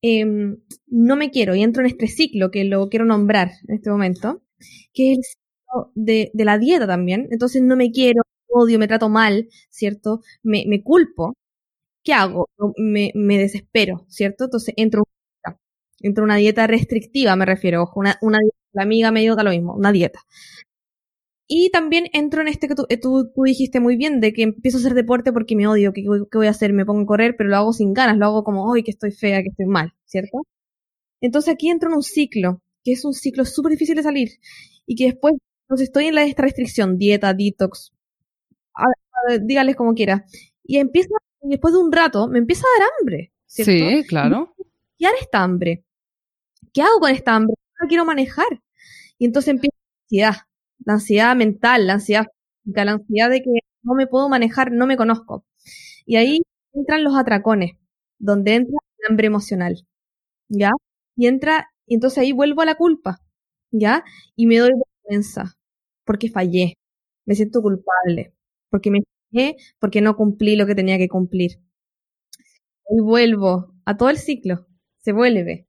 Em, 0.03 0.59
no 0.89 1.17
me 1.17 1.31
quiero 1.31 1.55
y 1.55 1.63
entro 1.63 1.83
en 1.83 1.87
este 1.89 2.09
ciclo 2.09 2.51
que 2.51 2.65
lo 2.65 2.89
quiero 2.89 3.05
nombrar 3.05 3.53
en 3.69 3.77
este 3.77 3.91
momento, 3.91 4.43
que 4.93 5.13
es 5.13 5.19
el 5.19 5.25
ciclo 5.25 5.93
de, 5.95 6.31
la 6.35 6.59
dieta 6.59 6.87
también. 6.87 7.29
Entonces 7.31 7.63
no 7.63 7.77
me 7.77 7.91
quiero, 7.93 8.23
odio, 8.49 8.79
me 8.79 8.89
trato 8.89 9.09
mal, 9.09 9.49
¿cierto? 9.71 10.23
Me, 10.43 10.65
me 10.69 10.83
culpo. 10.83 11.35
¿Qué 12.05 12.13
hago? 12.15 12.51
Me, 12.79 13.13
desespero, 13.39 14.07
¿cierto? 14.09 14.45
Entonces 14.45 14.75
entro 14.77 15.05
entro 16.01 16.25
una 16.25 16.37
dieta 16.37 16.67
restrictiva, 16.67 17.37
me 17.37 17.47
refiero, 17.47 17.83
ojo, 17.83 18.01
una, 18.01 18.19
dieta, 18.21 18.57
la 18.73 18.83
amiga 18.83 19.13
me 19.13 19.21
dijo 19.21 19.37
lo 19.37 19.51
mismo, 19.51 19.75
una 19.75 19.93
dieta. 19.93 20.21
Y 21.47 21.71
también 21.71 22.07
entro 22.13 22.41
en 22.41 22.49
este 22.49 22.69
que 22.69 22.75
tú, 22.75 22.87
tú, 23.01 23.43
dijiste 23.45 23.81
muy 23.81 23.97
bien, 23.97 24.21
de 24.21 24.33
que 24.33 24.43
empiezo 24.43 24.79
a 24.79 24.81
hacer 24.81 24.95
deporte 24.95 25.33
porque 25.33 25.57
me 25.57 25.67
odio, 25.67 25.93
que, 25.93 26.03
qué 26.03 26.39
voy 26.39 26.47
a 26.47 26.51
hacer, 26.51 26.73
me 26.73 26.87
pongo 26.87 27.03
a 27.03 27.07
correr, 27.07 27.35
pero 27.37 27.51
lo 27.51 27.57
hago 27.57 27.73
sin 27.73 27.93
ganas, 27.93 28.17
lo 28.17 28.27
hago 28.27 28.45
como, 28.45 28.71
hoy 28.71 28.83
que 28.83 28.91
estoy 28.91 29.11
fea, 29.11 29.43
que 29.43 29.49
estoy 29.49 29.67
mal, 29.67 29.93
¿cierto? 30.07 30.47
Entonces 31.21 31.53
aquí 31.53 31.69
entro 31.69 31.91
en 31.91 31.97
un 31.97 32.03
ciclo 32.03 32.63
que 32.85 32.93
es 32.93 33.05
un 33.05 33.15
ciclo 33.15 33.45
súper 33.45 33.73
difícil 33.73 33.95
de 33.97 34.03
salir 34.03 34.31
y 34.87 34.97
que 34.97 35.07
después, 35.07 35.35
entonces 35.65 35.89
estoy 35.89 36.07
en 36.07 36.15
la 36.15 36.25
esta 36.25 36.43
restricción, 36.43 36.99
dieta, 36.99 37.35
detox, 37.35 37.93
dígales 39.43 39.77
como 39.77 39.95
quiera, 39.95 40.25
y 40.65 40.79
empieza, 40.79 41.11
y 41.43 41.51
después 41.51 41.75
de 41.75 41.81
un 41.81 41.93
rato, 41.93 42.29
me 42.29 42.39
empieza 42.39 42.65
a 42.67 42.81
dar 42.81 42.89
hambre. 43.01 43.33
¿cierto? 43.47 43.73
Sí, 43.73 44.05
claro. 44.09 44.55
¿Qué 44.99 45.07
hará 45.07 45.17
esta 45.21 45.43
hambre? 45.43 45.85
¿Qué 46.73 46.83
hago 46.83 47.01
con 47.01 47.11
esta 47.11 47.35
hambre? 47.37 47.55
No 47.81 47.89
quiero 47.89 48.05
manejar. 48.05 48.63
Y 49.19 49.27
entonces 49.27 49.51
empieza 49.51 49.77
la 49.77 50.03
ansiedad, 50.05 50.35
la 50.85 50.95
ansiedad 50.95 51.37
mental, 51.37 51.87
la 51.87 51.95
ansiedad 51.95 52.27
física, 52.63 52.85
la 52.85 52.93
ansiedad 52.93 53.31
de 53.31 53.43
que 53.43 53.51
no 53.83 53.95
me 53.95 54.07
puedo 54.07 54.29
manejar, 54.29 54.73
no 54.73 54.87
me 54.87 54.97
conozco. 54.97 55.45
Y 56.07 56.17
ahí 56.17 56.43
entran 56.73 57.05
los 57.05 57.17
atracones, 57.17 57.73
donde 58.19 58.55
entra 58.55 58.77
el 58.99 59.11
hambre 59.11 59.27
emocional, 59.27 59.87
¿ya? 60.49 60.71
Y 61.17 61.27
entra, 61.27 61.69
y 61.87 61.95
entonces 61.95 62.19
ahí 62.19 62.33
vuelvo 62.33 62.63
a 62.63 62.67
la 62.67 62.77
culpa, 62.77 63.21
¿ya? 63.71 64.05
Y 64.37 64.47
me 64.47 64.59
doy 64.59 64.71
vergüenza, 65.05 65.57
porque 66.05 66.31
fallé, 66.31 66.75
me 67.27 67.35
siento 67.35 67.63
culpable, 67.63 68.35
porque 68.71 68.91
me 68.91 69.01
fallé, 69.31 69.57
porque 69.79 70.01
no 70.01 70.17
cumplí 70.17 70.57
lo 70.57 70.67
que 70.67 70.75
tenía 70.75 70.99
que 70.99 71.09
cumplir. 71.09 71.61
Y 72.89 73.01
vuelvo 73.01 73.75
a 73.85 73.97
todo 73.97 74.11
el 74.11 74.19
ciclo, 74.19 74.67
se 74.99 75.13
vuelve. 75.13 75.67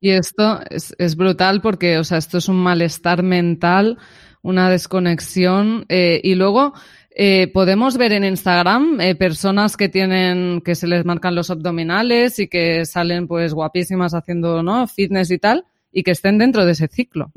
Y 0.00 0.10
esto 0.10 0.60
es, 0.70 0.94
es 0.98 1.16
brutal 1.16 1.60
porque, 1.60 1.98
o 1.98 2.04
sea, 2.04 2.18
esto 2.18 2.38
es 2.38 2.48
un 2.48 2.56
malestar 2.56 3.22
mental, 3.22 3.98
una 4.42 4.70
desconexión, 4.70 5.86
eh, 5.88 6.20
y 6.22 6.34
luego 6.34 6.72
eh, 7.14 7.48
podemos 7.52 7.98
ver 7.98 8.12
en 8.12 8.24
Instagram 8.24 9.00
eh, 9.00 9.14
personas 9.14 9.76
que 9.76 9.88
tienen, 9.88 10.62
que 10.62 10.74
se 10.74 10.86
les 10.86 11.04
marcan 11.04 11.34
los 11.34 11.50
abdominales 11.50 12.38
y 12.38 12.48
que 12.48 12.84
salen 12.86 13.28
pues 13.28 13.52
guapísimas 13.54 14.14
haciendo, 14.14 14.62
¿no? 14.62 14.86
Fitness 14.86 15.30
y 15.30 15.38
tal, 15.38 15.64
y 15.92 16.02
que 16.02 16.12
estén 16.12 16.38
dentro 16.38 16.64
de 16.64 16.72
ese 16.72 16.88
ciclo. 16.88 17.30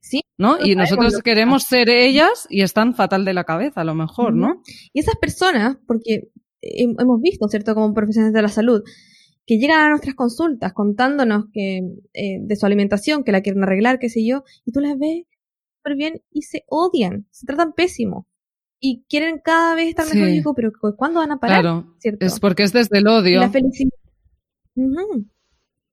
Sí. 0.00 0.22
¿No? 0.36 0.58
Y 0.62 0.74
nosotros 0.76 1.22
queremos 1.22 1.64
ser 1.64 1.88
ellas 1.88 2.46
y 2.50 2.62
están 2.62 2.94
fatal 2.94 3.24
de 3.24 3.34
la 3.34 3.44
cabeza, 3.44 3.80
a 3.80 3.84
lo 3.84 3.94
mejor, 3.94 4.34
¿no? 4.34 4.62
Y 4.92 5.00
esas 5.00 5.16
personas, 5.16 5.78
porque 5.86 6.28
hemos 6.60 7.20
visto, 7.20 7.48
¿cierto? 7.48 7.74
Como 7.74 7.94
profesionales 7.94 8.34
de 8.34 8.42
la 8.42 8.48
salud, 8.48 8.82
que 9.46 9.58
llegan 9.58 9.80
a 9.80 9.90
nuestras 9.90 10.14
consultas 10.14 10.72
contándonos 10.72 11.46
que 11.52 11.80
eh, 12.14 12.38
de 12.40 12.56
su 12.56 12.66
alimentación, 12.66 13.24
que 13.24 13.32
la 13.32 13.42
quieren 13.42 13.62
arreglar, 13.62 13.98
qué 13.98 14.08
sé 14.08 14.24
yo, 14.24 14.44
y 14.64 14.72
tú 14.72 14.80
las 14.80 14.98
ves 14.98 15.24
súper 15.84 15.96
bien 15.96 16.22
y 16.30 16.42
se 16.42 16.64
odian, 16.68 17.26
se 17.30 17.46
tratan 17.46 17.72
pésimo 17.72 18.26
y 18.80 19.04
quieren 19.08 19.40
cada 19.44 19.74
vez 19.74 19.88
estar 19.88 20.06
mejor. 20.06 20.28
Y 20.28 20.32
digo, 20.32 20.54
pero 20.54 20.72
¿cuándo 20.96 21.20
van 21.20 21.32
a 21.32 21.38
parar? 21.38 21.60
Claro, 21.60 21.96
es 22.02 22.40
porque 22.40 22.64
es 22.64 22.72
desde 22.72 22.98
el 22.98 23.06
odio. 23.06 23.40
La 23.40 23.50
felicidad. 23.50 23.90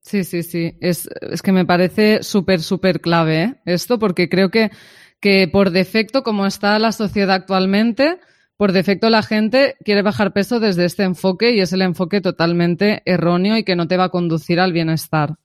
Sí, 0.01 0.23
sí, 0.23 0.43
sí. 0.43 0.77
Es, 0.81 1.07
es 1.21 1.41
que 1.41 1.51
me 1.51 1.65
parece 1.65 2.23
súper, 2.23 2.61
súper 2.61 3.01
clave 3.01 3.43
¿eh? 3.43 3.61
esto, 3.65 3.99
porque 3.99 4.29
creo 4.29 4.49
que, 4.49 4.71
que 5.19 5.47
por 5.47 5.71
defecto, 5.71 6.23
como 6.23 6.45
está 6.45 6.79
la 6.79 6.91
sociedad 6.91 7.35
actualmente, 7.35 8.19
por 8.57 8.71
defecto 8.71 9.09
la 9.09 9.23
gente 9.23 9.75
quiere 9.83 10.01
bajar 10.01 10.33
peso 10.33 10.59
desde 10.59 10.85
este 10.85 11.03
enfoque 11.03 11.51
y 11.51 11.61
es 11.61 11.71
el 11.73 11.81
enfoque 11.81 12.19
totalmente 12.19 13.03
erróneo 13.05 13.57
y 13.57 13.63
que 13.63 13.75
no 13.75 13.87
te 13.87 13.97
va 13.97 14.05
a 14.05 14.09
conducir 14.09 14.59
al 14.59 14.73
bienestar. 14.73 15.35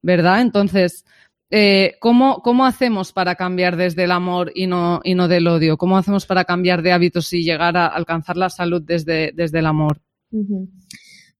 ¿Verdad? 0.00 0.40
Entonces, 0.40 1.04
eh, 1.50 1.96
¿cómo, 2.00 2.42
¿cómo, 2.42 2.66
hacemos 2.66 3.12
para 3.12 3.34
cambiar 3.34 3.76
desde 3.76 4.04
el 4.04 4.10
amor 4.10 4.52
y 4.54 4.66
no, 4.66 5.00
y 5.02 5.14
no 5.14 5.28
del 5.28 5.46
odio? 5.46 5.78
¿Cómo 5.78 5.96
hacemos 5.96 6.26
para 6.26 6.44
cambiar 6.44 6.82
de 6.82 6.92
hábitos 6.92 7.32
y 7.32 7.42
llegar 7.42 7.76
a 7.76 7.86
alcanzar 7.86 8.36
la 8.36 8.50
salud 8.50 8.82
desde, 8.82 9.32
desde 9.34 9.60
el 9.60 9.66
amor? 9.66 10.02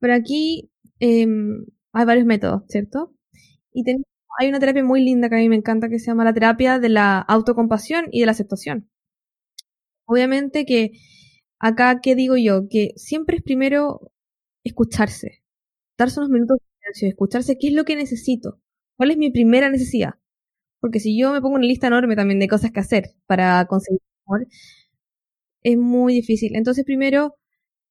Pero 0.00 0.14
aquí 0.14 0.70
eh, 1.00 1.26
hay 1.92 2.04
varios 2.06 2.24
métodos, 2.24 2.62
¿cierto? 2.68 3.12
Y 3.72 3.84
hay 4.38 4.48
una 4.48 4.60
terapia 4.60 4.82
muy 4.82 5.04
linda 5.04 5.28
que 5.28 5.34
a 5.34 5.38
mí 5.38 5.48
me 5.50 5.56
encanta 5.56 5.90
que 5.90 5.98
se 5.98 6.06
llama 6.06 6.24
la 6.24 6.32
terapia 6.32 6.78
de 6.78 6.88
la 6.88 7.18
autocompasión 7.18 8.06
y 8.10 8.20
de 8.20 8.26
la 8.26 8.32
aceptación. 8.32 8.88
Obviamente 10.06 10.64
que 10.64 10.92
acá, 11.58 12.00
¿qué 12.00 12.14
digo 12.14 12.36
yo? 12.38 12.68
Que 12.70 12.92
siempre 12.96 13.36
es 13.36 13.42
primero 13.42 14.12
escucharse, 14.64 15.42
darse 15.98 16.20
unos 16.20 16.30
minutos 16.30 16.58
de 16.58 16.64
silencio, 16.78 17.08
escucharse 17.08 17.58
qué 17.58 17.68
es 17.68 17.74
lo 17.74 17.84
que 17.84 17.96
necesito 17.96 18.58
¿Cuál 18.98 19.12
es 19.12 19.16
mi 19.16 19.30
primera 19.30 19.70
necesidad? 19.70 20.14
Porque 20.80 21.00
si 21.00 21.18
yo 21.18 21.32
me 21.32 21.40
pongo 21.42 21.56
una 21.56 21.66
lista 21.66 21.88
enorme 21.88 22.16
también 22.16 22.40
de 22.40 22.48
cosas 22.48 22.72
que 22.72 22.80
hacer 22.80 23.14
para 23.26 23.66
conseguir 23.66 24.00
amor, 24.26 24.46
es 25.62 25.76
muy 25.78 26.14
difícil. 26.14 26.56
Entonces, 26.56 26.84
primero, 26.84 27.36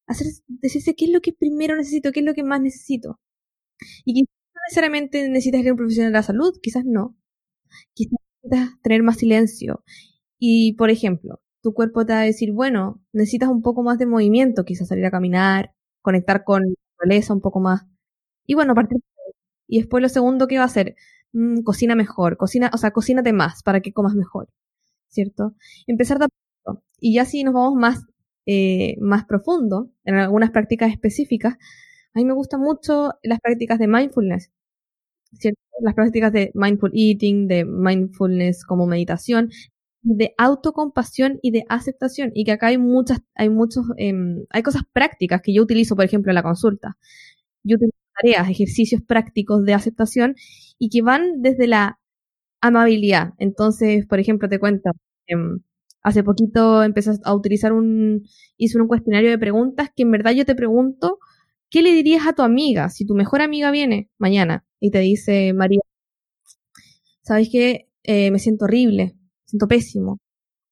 hacer, 0.07 0.27
decirse 0.47 0.95
qué 0.95 1.05
es 1.05 1.11
lo 1.11 1.21
que 1.21 1.33
primero 1.33 1.75
necesito, 1.77 2.11
qué 2.13 2.21
es 2.21 2.25
lo 2.27 2.33
que 2.35 2.43
más 2.43 2.61
necesito. 2.61 3.19
Y 4.05 4.13
quizás 4.15 4.29
no 4.55 4.61
necesariamente 4.69 5.29
necesitas 5.29 5.65
a 5.67 5.71
un 5.71 5.77
profesional 5.77 6.11
de 6.13 6.17
la 6.19 6.23
salud, 6.23 6.53
quizás 6.61 6.85
no. 6.85 7.17
Quizás 7.95 8.13
necesitas 8.43 8.81
tener 8.83 9.03
más 9.03 9.17
silencio. 9.17 9.83
Y, 10.39 10.73
por 10.75 10.89
ejemplo, 10.91 11.41
tu 11.63 11.73
cuerpo 11.73 12.05
te 12.05 12.13
va 12.13 12.21
a 12.21 12.23
decir, 12.23 12.53
bueno, 12.53 13.03
necesitas 13.13 13.49
un 13.49 13.61
poco 13.63 13.83
más 13.83 13.99
de 13.99 14.07
movimiento, 14.07 14.65
quizás 14.65 14.89
salir 14.89 15.05
a 15.07 15.11
caminar, 15.11 15.73
conectar 16.03 16.43
con 16.45 16.63
la 16.63 16.69
naturaleza 16.99 17.33
un 17.35 17.41
poco 17.41 17.59
más. 17.61 17.83
Y 18.47 18.55
bueno, 18.55 18.73
a 18.73 18.75
partir 18.75 18.99
y 19.67 19.79
después 19.79 20.01
lo 20.01 20.09
segundo 20.09 20.47
que 20.47 20.57
va 20.57 20.63
a 20.63 20.67
hacer, 20.67 20.95
mm, 21.33 21.61
cocina 21.63 21.95
mejor, 21.95 22.37
cocina, 22.37 22.71
o 22.73 22.77
sea, 22.77 22.91
cocínate 22.91 23.33
más 23.33 23.63
para 23.63 23.81
que 23.81 23.93
comas 23.93 24.15
mejor, 24.15 24.49
¿cierto? 25.09 25.55
Empezar 25.87 26.19
de. 26.19 26.27
Y 26.99 27.15
ya 27.15 27.25
si 27.25 27.43
nos 27.43 27.53
vamos 27.53 27.75
más, 27.75 28.05
eh, 28.45 28.97
más 29.01 29.25
profundo, 29.25 29.91
en 30.05 30.15
algunas 30.15 30.51
prácticas 30.51 30.91
específicas, 30.91 31.55
a 32.13 32.19
mí 32.19 32.25
me 32.25 32.33
gustan 32.33 32.61
mucho 32.61 33.13
las 33.23 33.39
prácticas 33.41 33.79
de 33.79 33.87
mindfulness, 33.87 34.51
¿cierto? 35.33 35.59
Las 35.81 35.93
prácticas 35.95 36.31
de 36.33 36.51
mindful 36.55 36.91
eating, 36.93 37.47
de 37.47 37.65
mindfulness 37.65 38.65
como 38.65 38.87
meditación, 38.87 39.51
de 40.01 40.33
autocompasión 40.37 41.39
y 41.41 41.51
de 41.51 41.65
aceptación. 41.69 42.31
Y 42.33 42.45
que 42.45 42.53
acá 42.53 42.67
hay 42.67 42.77
muchas, 42.77 43.19
hay 43.35 43.49
muchos, 43.49 43.85
em, 43.97 44.45
hay 44.49 44.63
cosas 44.63 44.83
prácticas 44.93 45.41
que 45.41 45.53
yo 45.53 45.63
utilizo, 45.63 45.95
por 45.95 46.05
ejemplo, 46.05 46.31
en 46.31 46.35
la 46.35 46.43
consulta. 46.43 46.97
Yo 47.63 47.75
utilizo 47.77 47.97
tareas, 48.21 48.49
ejercicios 48.49 49.01
prácticos 49.03 49.63
de 49.65 49.73
aceptación 49.73 50.35
y 50.79 50.89
que 50.89 51.01
van 51.01 51.41
desde 51.41 51.67
la 51.67 51.99
amabilidad. 52.61 53.33
Entonces, 53.39 54.05
por 54.07 54.19
ejemplo, 54.19 54.49
te 54.49 54.59
cuento, 54.59 54.91
em, 55.27 55.59
hace 56.03 56.23
poquito 56.23 56.83
empecé 56.83 57.11
a 57.23 57.35
utilizar 57.35 57.73
un, 57.73 58.23
hice 58.57 58.79
un 58.79 58.87
cuestionario 58.87 59.29
de 59.31 59.37
preguntas 59.39 59.89
que 59.95 60.03
en 60.03 60.11
verdad 60.11 60.31
yo 60.33 60.45
te 60.45 60.55
pregunto, 60.55 61.19
¿qué 61.69 61.81
le 61.83 61.91
dirías 61.93 62.27
a 62.27 62.33
tu 62.33 62.43
amiga 62.43 62.89
si 62.89 63.05
tu 63.05 63.15
mejor 63.15 63.41
amiga 63.41 63.71
viene 63.71 64.09
mañana 64.19 64.65
y 64.79 64.91
te 64.91 64.99
dice, 64.99 65.53
María, 65.53 65.81
¿sabes 67.21 67.49
qué? 67.51 67.87
Eh, 68.03 68.31
me 68.31 68.39
siento 68.39 68.65
horrible, 68.65 69.15
me 69.15 69.47
siento 69.47 69.67
pésimo. 69.67 70.19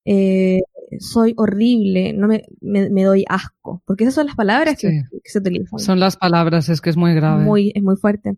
Eh, 0.06 0.62
soy 1.00 1.34
horrible, 1.38 2.14
no 2.14 2.28
me, 2.28 2.44
me, 2.62 3.04
doy 3.04 3.26
asco, 3.28 3.82
porque 3.86 4.04
esas 4.04 4.16
son 4.16 4.28
las 4.28 4.36
palabras 4.36 4.78
que, 4.78 5.04
se 5.24 5.40
utilizan. 5.40 5.80
Son 5.80 6.00
las 6.00 6.18
palabras, 6.18 6.70
es 6.70 6.82
que 6.82 6.90
es 6.90 6.98
muy 6.98 7.14
grave. 7.14 7.44
Muy, 7.44 7.72
es 7.76 7.84
muy 7.84 7.96
fuerte. 7.96 8.38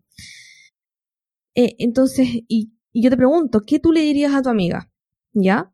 Eh, 1.54 1.76
entonces, 1.78 2.28
y, 2.48 2.72
y, 2.92 3.02
yo 3.02 3.10
te 3.10 3.16
pregunto, 3.16 3.62
¿qué 3.66 3.78
tú 3.78 3.92
le 3.92 4.00
dirías 4.00 4.34
a 4.34 4.42
tu 4.42 4.48
amiga? 4.48 4.90
¿Ya? 5.32 5.72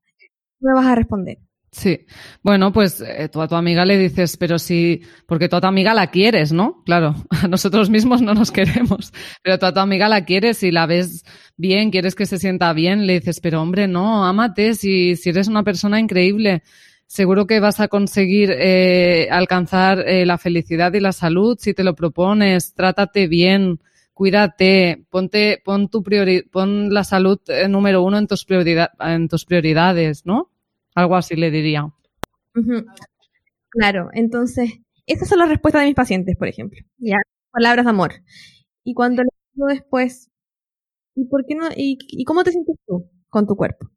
me 0.60 0.74
vas 0.74 0.86
a 0.86 0.94
responder? 0.94 1.38
Sí. 1.74 2.06
Bueno, 2.44 2.72
pues 2.72 3.00
eh, 3.00 3.28
tú 3.28 3.42
a 3.42 3.48
tu 3.48 3.56
amiga 3.56 3.84
le 3.84 3.98
dices, 3.98 4.36
pero 4.36 4.60
si, 4.60 5.02
porque 5.26 5.48
tú 5.48 5.56
a 5.56 5.60
tu 5.60 5.66
amiga 5.66 5.92
la 5.92 6.06
quieres, 6.06 6.52
¿no? 6.52 6.84
Claro, 6.84 7.16
a 7.30 7.48
nosotros 7.48 7.90
mismos 7.90 8.22
no 8.22 8.32
nos 8.32 8.52
queremos, 8.52 9.12
pero 9.42 9.58
tú 9.58 9.66
a 9.66 9.74
tu 9.74 9.80
amiga 9.80 10.08
la 10.08 10.24
quieres 10.24 10.62
y 10.62 10.70
la 10.70 10.86
ves 10.86 11.24
bien, 11.56 11.90
quieres 11.90 12.14
que 12.14 12.26
se 12.26 12.38
sienta 12.38 12.72
bien, 12.74 13.08
le 13.08 13.14
dices, 13.14 13.40
pero 13.40 13.60
hombre, 13.60 13.88
no, 13.88 14.24
ámate, 14.24 14.74
si, 14.74 15.16
si 15.16 15.30
eres 15.30 15.48
una 15.48 15.64
persona 15.64 15.98
increíble, 15.98 16.62
seguro 17.08 17.48
que 17.48 17.58
vas 17.58 17.80
a 17.80 17.88
conseguir 17.88 18.52
eh, 18.52 19.26
alcanzar 19.32 19.98
eh, 20.06 20.24
la 20.26 20.38
felicidad 20.38 20.92
y 20.94 21.00
la 21.00 21.12
salud 21.12 21.58
si 21.60 21.74
te 21.74 21.82
lo 21.82 21.96
propones, 21.96 22.72
trátate 22.74 23.26
bien, 23.26 23.80
cuídate, 24.12 25.06
ponte, 25.10 25.60
pon 25.64 25.88
tu 25.88 26.04
priori 26.04 26.42
pon 26.42 26.94
la 26.94 27.02
salud 27.02 27.40
eh, 27.48 27.66
número 27.68 28.02
uno 28.04 28.16
en 28.18 28.28
tus, 28.28 28.46
en 28.48 29.28
tus 29.28 29.44
prioridades, 29.44 30.24
¿no? 30.24 30.53
Algo 30.94 31.16
así 31.16 31.34
le 31.34 31.50
diría. 31.50 31.92
Claro, 33.70 34.10
entonces, 34.12 34.70
esas 35.06 35.28
son 35.28 35.40
las 35.40 35.48
respuestas 35.48 35.82
de 35.82 35.86
mis 35.88 35.96
pacientes, 35.96 36.36
por 36.36 36.48
ejemplo. 36.48 36.80
Ya, 36.98 37.16
palabras 37.50 37.84
de 37.84 37.90
amor. 37.90 38.12
Y 38.84 38.94
cuando 38.94 39.22
le 39.22 39.30
digo 39.54 39.66
después, 39.66 40.30
¿y 41.16 41.26
por 41.26 41.44
qué 41.46 41.56
no? 41.56 41.68
Y, 41.76 42.24
cómo 42.24 42.44
te 42.44 42.52
sientes 42.52 42.76
tú 42.86 43.10
con 43.28 43.46
tu 43.46 43.56
cuerpo? 43.56 43.90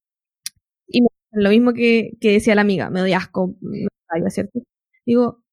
Y 0.88 1.02
lo 1.32 1.50
mismo 1.52 1.74
que, 1.74 2.12
decía 2.22 2.56
la 2.56 2.62
amiga, 2.62 2.90
me 2.90 3.02
doy 3.02 3.14
asco, 3.14 3.56
me 3.62 3.88
da 4.24 4.30
¿cierto? 4.32 4.60
Digo, 5.06 5.44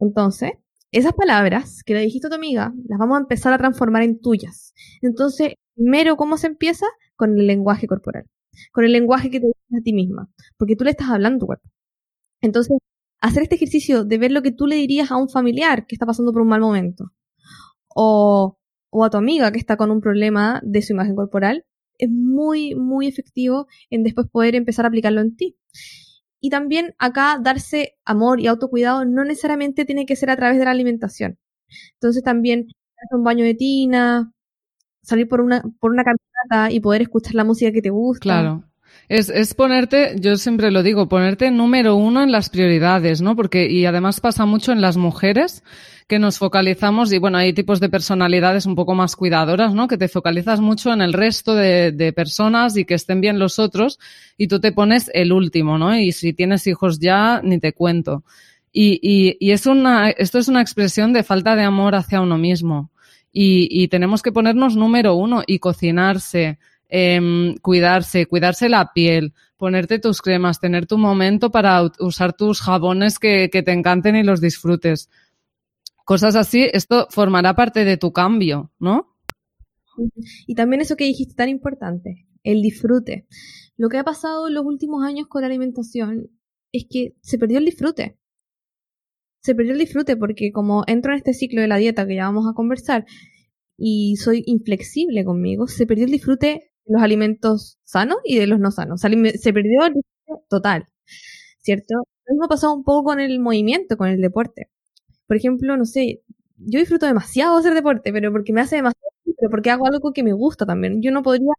entonces, 0.00 0.52
esas 0.92 1.12
palabras 1.12 1.82
que 1.84 1.94
le 1.94 2.00
dijiste 2.00 2.28
a 2.28 2.30
tu 2.30 2.36
amiga, 2.36 2.72
las 2.88 2.98
vamos 2.98 3.18
a 3.18 3.20
empezar 3.20 3.52
a 3.52 3.58
transformar 3.58 4.02
en 4.02 4.20
tuyas. 4.20 4.74
Entonces, 5.02 5.54
primero, 5.74 6.16
¿cómo 6.16 6.38
se 6.38 6.46
empieza? 6.46 6.86
Con 7.16 7.38
el 7.38 7.46
lenguaje 7.46 7.86
corporal 7.86 8.26
con 8.72 8.84
el 8.84 8.92
lenguaje 8.92 9.30
que 9.30 9.40
te 9.40 9.46
dices 9.46 9.80
a 9.80 9.82
ti 9.82 9.92
misma, 9.92 10.30
porque 10.56 10.76
tú 10.76 10.84
le 10.84 10.90
estás 10.90 11.08
hablando 11.10 11.36
a 11.36 11.40
tu 11.40 11.46
cuerpo. 11.46 11.68
Entonces, 12.42 12.78
hacer 13.20 13.44
este 13.44 13.56
ejercicio 13.56 14.04
de 14.04 14.18
ver 14.18 14.32
lo 14.32 14.42
que 14.42 14.52
tú 14.52 14.66
le 14.66 14.76
dirías 14.76 15.10
a 15.10 15.16
un 15.16 15.28
familiar 15.30 15.86
que 15.86 15.94
está 15.96 16.06
pasando 16.06 16.32
por 16.32 16.42
un 16.42 16.48
mal 16.48 16.60
momento, 16.60 17.12
o, 17.94 18.58
o 18.90 19.04
a 19.04 19.10
tu 19.10 19.16
amiga 19.18 19.52
que 19.52 19.58
está 19.58 19.76
con 19.76 19.90
un 19.90 20.00
problema 20.00 20.60
de 20.64 20.82
su 20.82 20.92
imagen 20.94 21.16
corporal, 21.16 21.64
es 21.98 22.10
muy, 22.10 22.74
muy 22.74 23.06
efectivo 23.06 23.66
en 23.90 24.02
después 24.04 24.28
poder 24.30 24.54
empezar 24.56 24.84
a 24.84 24.88
aplicarlo 24.88 25.20
en 25.20 25.36
ti. 25.36 25.56
Y 26.40 26.50
también 26.50 26.94
acá 26.98 27.38
darse 27.42 27.96
amor 28.04 28.40
y 28.40 28.46
autocuidado 28.48 29.04
no 29.04 29.24
necesariamente 29.24 29.84
tiene 29.86 30.06
que 30.06 30.16
ser 30.16 30.30
a 30.30 30.36
través 30.36 30.58
de 30.58 30.64
la 30.66 30.72
alimentación. 30.72 31.38
Entonces 31.94 32.22
también 32.22 32.68
un 33.12 33.24
baño 33.24 33.44
de 33.44 33.54
tina, 33.54 34.33
salir 35.04 35.28
por 35.28 35.40
una, 35.40 35.62
por 35.78 35.92
una 35.92 36.02
caminata 36.02 36.72
y 36.72 36.80
poder 36.80 37.02
escuchar 37.02 37.34
la 37.34 37.44
música 37.44 37.70
que 37.70 37.82
te 37.82 37.90
gusta. 37.90 38.22
Claro. 38.22 38.64
Es, 39.08 39.28
es 39.28 39.52
ponerte, 39.54 40.16
yo 40.18 40.36
siempre 40.36 40.70
lo 40.70 40.82
digo, 40.82 41.08
ponerte 41.08 41.50
número 41.50 41.94
uno 41.94 42.22
en 42.22 42.32
las 42.32 42.48
prioridades, 42.48 43.20
¿no? 43.20 43.36
Porque, 43.36 43.70
y 43.70 43.84
además 43.84 44.20
pasa 44.20 44.46
mucho 44.46 44.72
en 44.72 44.80
las 44.80 44.96
mujeres 44.96 45.62
que 46.06 46.18
nos 46.18 46.38
focalizamos, 46.38 47.12
y 47.12 47.18
bueno, 47.18 47.38
hay 47.38 47.52
tipos 47.52 47.80
de 47.80 47.88
personalidades 47.88 48.66
un 48.66 48.74
poco 48.74 48.94
más 48.94 49.16
cuidadoras, 49.16 49.74
¿no? 49.74 49.88
Que 49.88 49.98
te 49.98 50.08
focalizas 50.08 50.60
mucho 50.60 50.92
en 50.92 51.02
el 51.02 51.12
resto 51.12 51.54
de, 51.54 51.92
de 51.92 52.12
personas 52.12 52.76
y 52.76 52.84
que 52.84 52.94
estén 52.94 53.20
bien 53.20 53.38
los 53.38 53.58
otros, 53.58 53.98
y 54.38 54.48
tú 54.48 54.60
te 54.60 54.72
pones 54.72 55.10
el 55.12 55.32
último, 55.32 55.76
¿no? 55.76 55.98
Y 55.98 56.12
si 56.12 56.32
tienes 56.32 56.66
hijos 56.66 56.98
ya, 56.98 57.40
ni 57.42 57.58
te 57.58 57.72
cuento. 57.72 58.22
Y, 58.72 58.98
y, 59.02 59.36
y 59.38 59.52
es 59.52 59.66
una, 59.66 60.10
esto 60.10 60.38
es 60.38 60.48
una 60.48 60.60
expresión 60.60 61.12
de 61.12 61.22
falta 61.22 61.56
de 61.56 61.62
amor 61.62 61.94
hacia 61.94 62.20
uno 62.20 62.38
mismo. 62.38 62.90
Y, 63.36 63.68
y 63.70 63.88
tenemos 63.88 64.22
que 64.22 64.32
ponernos 64.32 64.76
número 64.76 65.16
uno 65.16 65.42
y 65.44 65.58
cocinarse, 65.58 66.60
eh, 66.88 67.56
cuidarse, 67.60 68.26
cuidarse 68.26 68.68
la 68.68 68.92
piel, 68.92 69.34
ponerte 69.56 69.98
tus 69.98 70.22
cremas, 70.22 70.60
tener 70.60 70.86
tu 70.86 70.98
momento 70.98 71.50
para 71.50 71.82
usar 71.98 72.34
tus 72.34 72.60
jabones 72.60 73.18
que, 73.18 73.50
que 73.50 73.64
te 73.64 73.72
encanten 73.72 74.14
y 74.14 74.22
los 74.22 74.40
disfrutes. 74.40 75.10
Cosas 76.04 76.36
así, 76.36 76.68
esto 76.72 77.08
formará 77.10 77.56
parte 77.56 77.84
de 77.84 77.96
tu 77.96 78.12
cambio, 78.12 78.70
¿no? 78.78 79.16
Y 80.46 80.54
también 80.54 80.82
eso 80.82 80.96
que 80.96 81.04
dijiste 81.04 81.34
tan 81.34 81.48
importante, 81.48 82.26
el 82.42 82.62
disfrute. 82.62 83.26
Lo 83.76 83.88
que 83.88 83.98
ha 83.98 84.04
pasado 84.04 84.46
en 84.46 84.54
los 84.54 84.64
últimos 84.64 85.04
años 85.04 85.26
con 85.26 85.42
la 85.42 85.48
alimentación 85.48 86.30
es 86.72 86.86
que 86.88 87.14
se 87.22 87.38
perdió 87.38 87.58
el 87.58 87.64
disfrute. 87.64 88.18
Se 89.44 89.54
perdió 89.54 89.72
el 89.72 89.78
disfrute 89.78 90.16
porque 90.16 90.52
como 90.52 90.84
entro 90.86 91.12
en 91.12 91.18
este 91.18 91.34
ciclo 91.34 91.60
de 91.60 91.68
la 91.68 91.76
dieta 91.76 92.06
que 92.06 92.14
ya 92.16 92.24
vamos 92.24 92.46
a 92.50 92.54
conversar 92.54 93.04
y 93.78 94.16
soy 94.16 94.42
inflexible 94.46 95.24
conmigo, 95.24 95.66
se 95.68 95.86
perdió 95.86 96.06
el 96.06 96.12
disfrute 96.12 96.72
los 96.86 97.02
alimentos 97.02 97.78
sanos 97.84 98.18
y 98.24 98.38
de 98.38 98.46
los 98.46 98.60
no 98.60 98.70
sanos. 98.70 99.00
Se 99.02 99.52
perdió 99.52 99.86
el 99.86 99.94
total, 100.48 100.86
¿cierto? 101.60 101.94
Lo 102.26 102.34
mismo 102.34 102.46
ha 102.46 102.48
pasado 102.48 102.74
un 102.74 102.84
poco 102.84 103.04
con 103.04 103.20
el 103.20 103.40
movimiento, 103.40 103.96
con 103.96 104.08
el 104.08 104.20
deporte. 104.20 104.70
Por 105.28 105.36
ejemplo, 105.38 105.76
no 105.76 105.86
sé, 105.86 106.22
yo 106.58 106.80
disfruto 106.80 107.06
demasiado 107.06 107.56
hacer 107.58 107.74
deporte, 107.74 108.12
pero 108.12 108.32
porque 108.32 108.52
me 108.54 108.62
hace 108.62 108.76
demasiado, 108.76 109.10
pero 109.38 109.50
porque 109.50 109.70
hago 109.70 109.86
algo 109.86 110.12
que 110.12 110.22
me 110.24 110.32
gusta 110.34 110.66
también. 110.66 111.02
Yo 111.02 111.12
no 111.12 111.22
podría 111.22 111.52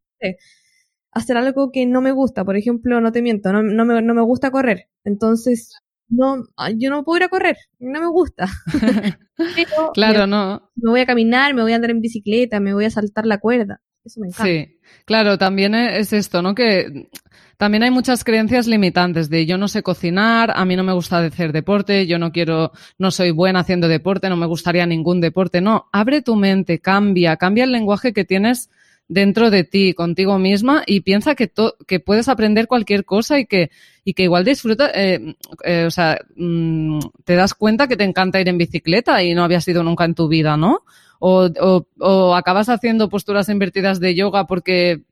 hacer 1.12 1.38
algo 1.38 1.72
que 1.72 1.86
no 1.86 2.02
me 2.02 2.12
gusta. 2.12 2.46
Por 2.46 2.58
ejemplo, 2.58 3.02
no 3.02 3.12
te 3.12 3.22
miento, 3.22 3.52
no, 3.54 3.64
no, 3.64 3.86
me, 3.86 4.02
no 4.02 4.14
me 4.14 4.22
gusta 4.22 4.52
correr. 4.52 4.90
Entonces, 5.04 5.74
no, 6.10 6.44
yo 6.78 6.90
no 6.90 7.04
puedo 7.04 7.18
ir 7.18 7.24
a 7.24 7.30
correr, 7.30 7.58
no 7.80 8.00
me 8.00 8.08
gusta. 8.08 8.48
claro, 9.94 10.28
no. 10.28 10.72
Me 10.76 10.92
voy 10.92 11.00
a 11.02 11.06
caminar, 11.06 11.54
me 11.54 11.62
voy 11.62 11.74
a 11.74 11.76
andar 11.76 11.92
en 11.92 12.02
bicicleta, 12.02 12.60
me 12.60 12.74
voy 12.74 12.86
a 12.86 12.90
saltar 12.90 13.26
la 13.26 13.40
cuerda. 13.40 13.82
Eso 14.04 14.20
me 14.20 14.28
encanta. 14.28 14.46
Sí, 14.46 14.80
claro, 15.06 15.38
también 15.38 15.74
es 15.74 16.14
esto, 16.14 16.44
¿no? 16.44 16.54
Que 16.54 17.10
también 17.58 17.84
hay 17.84 17.90
muchas 17.90 18.24
creencias 18.24 18.68
limitantes 18.68 19.30
de 19.30 19.46
yo 19.46 19.58
no 19.58 19.68
sé 19.68 19.82
cocinar, 19.82 20.52
a 20.56 20.66
mí 20.66 20.76
no 20.76 20.84
me 20.84 20.94
gusta 20.94 21.20
hacer 21.20 21.54
deporte, 21.54 22.06
yo 22.06 22.20
no 22.20 22.32
quiero, 22.32 22.72
no 22.98 23.12
soy 23.12 23.32
buena 23.32 23.62
haciendo 23.62 23.88
deporte, 23.88 24.30
no 24.30 24.36
me 24.36 24.46
gustaría 24.46 24.86
ningún 24.86 25.22
deporte. 25.22 25.62
No, 25.62 25.88
abre 25.92 26.22
tu 26.22 26.36
mente, 26.36 26.80
cambia, 26.80 27.38
cambia 27.38 27.64
el 27.64 27.72
lenguaje 27.72 28.14
que 28.14 28.26
tienes 28.26 28.70
dentro 29.08 29.50
de 29.50 29.64
ti, 29.64 29.94
contigo 29.94 30.40
misma, 30.40 30.84
y 30.86 31.02
piensa 31.02 31.36
que, 31.36 31.52
puedes 32.00 32.28
aprender 32.28 32.68
cualquier 32.68 33.06
cosa 33.06 33.40
y 33.40 33.46
que, 33.46 33.70
igual 34.06 34.46
disfruta, 34.46 34.90
eh, 34.94 35.36
eh, 35.64 35.86
o 35.86 35.92
sea, 35.92 36.20
mm, 36.36 37.00
te 37.24 37.36
das 37.36 37.54
cuenta 37.54 37.88
que 37.88 37.98
te 37.98 38.04
encanta 38.04 38.42
ir 38.42 38.50
en 38.50 38.58
bicicleta 38.58 39.22
y 39.24 39.34
no 39.34 39.44
habías 39.44 39.68
ido 39.68 39.84
nunca 39.84 40.06
en 40.06 40.16
tu 40.16 40.28
vida, 40.28 40.58
¿no? 40.58 40.80
O, 41.20 41.50
o, 41.60 41.88
o 42.00 42.36
acabas 42.36 42.70
haciendo 42.70 43.10
posturas 43.10 43.50
invertidas 43.50 44.00
de 44.00 44.16
yoga 44.16 44.48
porque 44.48 45.04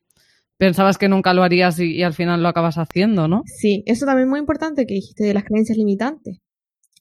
pensabas 0.58 0.98
que 0.98 1.10
nunca 1.10 1.34
lo 1.34 1.44
harías 1.44 1.80
y, 1.80 2.04
al 2.04 2.14
final 2.14 2.42
lo 2.42 2.48
acabas 2.48 2.78
haciendo, 2.78 3.28
¿no? 3.28 3.44
Sí, 3.46 3.84
eso 3.86 4.06
también 4.06 4.28
es 4.28 4.30
muy 4.30 4.40
importante 4.40 4.86
que 4.86 4.94
dijiste 4.96 5.26
de 5.26 5.34
las 5.34 5.44
creencias 5.44 5.78
limitantes. 5.78 6.40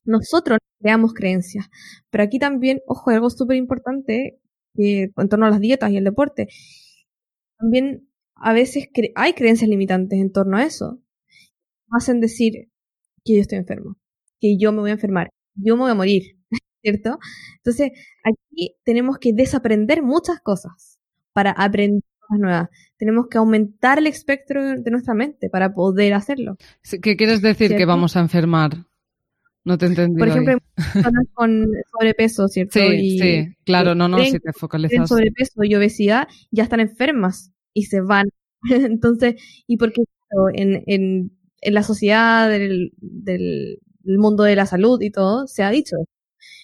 Nosotros 0.04 0.58
creamos 0.80 1.14
creencias, 1.14 1.66
pero 2.10 2.24
aquí 2.24 2.38
también, 2.38 2.80
ojo, 2.86 3.10
algo 3.10 3.30
súper 3.30 3.56
importante 3.56 4.40
que, 4.74 5.12
en 5.16 5.28
torno 5.28 5.46
a 5.46 5.50
las 5.50 5.60
dietas 5.60 5.90
y 5.90 5.96
el 5.96 6.04
deporte. 6.04 6.48
También 7.62 8.08
a 8.34 8.52
veces 8.52 8.88
cre 8.92 9.12
hay 9.14 9.34
creencias 9.34 9.70
limitantes 9.70 10.18
en 10.18 10.32
torno 10.32 10.56
a 10.56 10.64
eso. 10.64 11.00
Hacen 11.92 12.20
decir 12.20 12.70
que 13.24 13.36
yo 13.36 13.40
estoy 13.40 13.58
enfermo, 13.58 13.96
que 14.40 14.58
yo 14.58 14.72
me 14.72 14.80
voy 14.80 14.90
a 14.90 14.94
enfermar, 14.94 15.30
yo 15.54 15.76
me 15.76 15.82
voy 15.82 15.92
a 15.92 15.94
morir, 15.94 16.22
¿cierto? 16.82 17.20
Entonces, 17.58 17.92
aquí 18.24 18.74
tenemos 18.84 19.18
que 19.18 19.32
desaprender 19.32 20.02
muchas 20.02 20.40
cosas 20.40 20.98
para 21.32 21.52
aprender 21.52 22.02
cosas 22.18 22.40
nuevas. 22.40 22.68
Tenemos 22.98 23.28
que 23.30 23.38
aumentar 23.38 23.98
el 23.98 24.08
espectro 24.08 24.80
de 24.80 24.90
nuestra 24.90 25.14
mente 25.14 25.48
para 25.48 25.72
poder 25.72 26.14
hacerlo. 26.14 26.56
¿Qué 27.00 27.16
quieres 27.16 27.42
decir 27.42 27.68
¿cierto? 27.68 27.76
que 27.76 27.84
vamos 27.84 28.16
a 28.16 28.20
enfermar? 28.20 28.72
No 29.64 29.78
te 29.78 29.86
entendí. 29.86 30.18
Por 30.18 30.28
ejemplo, 30.28 30.54
hay 30.54 30.92
personas 30.92 31.26
con 31.34 31.68
sobrepeso, 31.92 32.48
¿cierto? 32.48 32.80
Sí, 32.80 32.86
y, 33.00 33.18
sí, 33.20 33.56
claro, 33.64 33.94
no, 33.94 34.08
no, 34.08 34.18
si 34.24 34.40
te 34.40 34.52
focalizas. 34.52 35.08
sobrepeso 35.08 35.62
y 35.62 35.76
obesidad 35.76 36.26
ya 36.50 36.64
están 36.64 36.80
enfermas 36.80 37.51
y 37.74 37.84
se 37.84 38.00
van. 38.00 38.26
Entonces, 38.70 39.36
¿y 39.66 39.76
por 39.76 39.92
qué 39.92 40.02
en, 40.54 40.82
en, 40.86 41.38
en 41.60 41.74
la 41.74 41.82
sociedad 41.82 42.48
del, 42.48 42.92
del, 42.96 43.78
del 44.00 44.18
mundo 44.18 44.44
de 44.44 44.56
la 44.56 44.66
salud 44.66 45.00
y 45.02 45.10
todo 45.10 45.46
se 45.46 45.62
ha 45.62 45.70
dicho? 45.70 45.96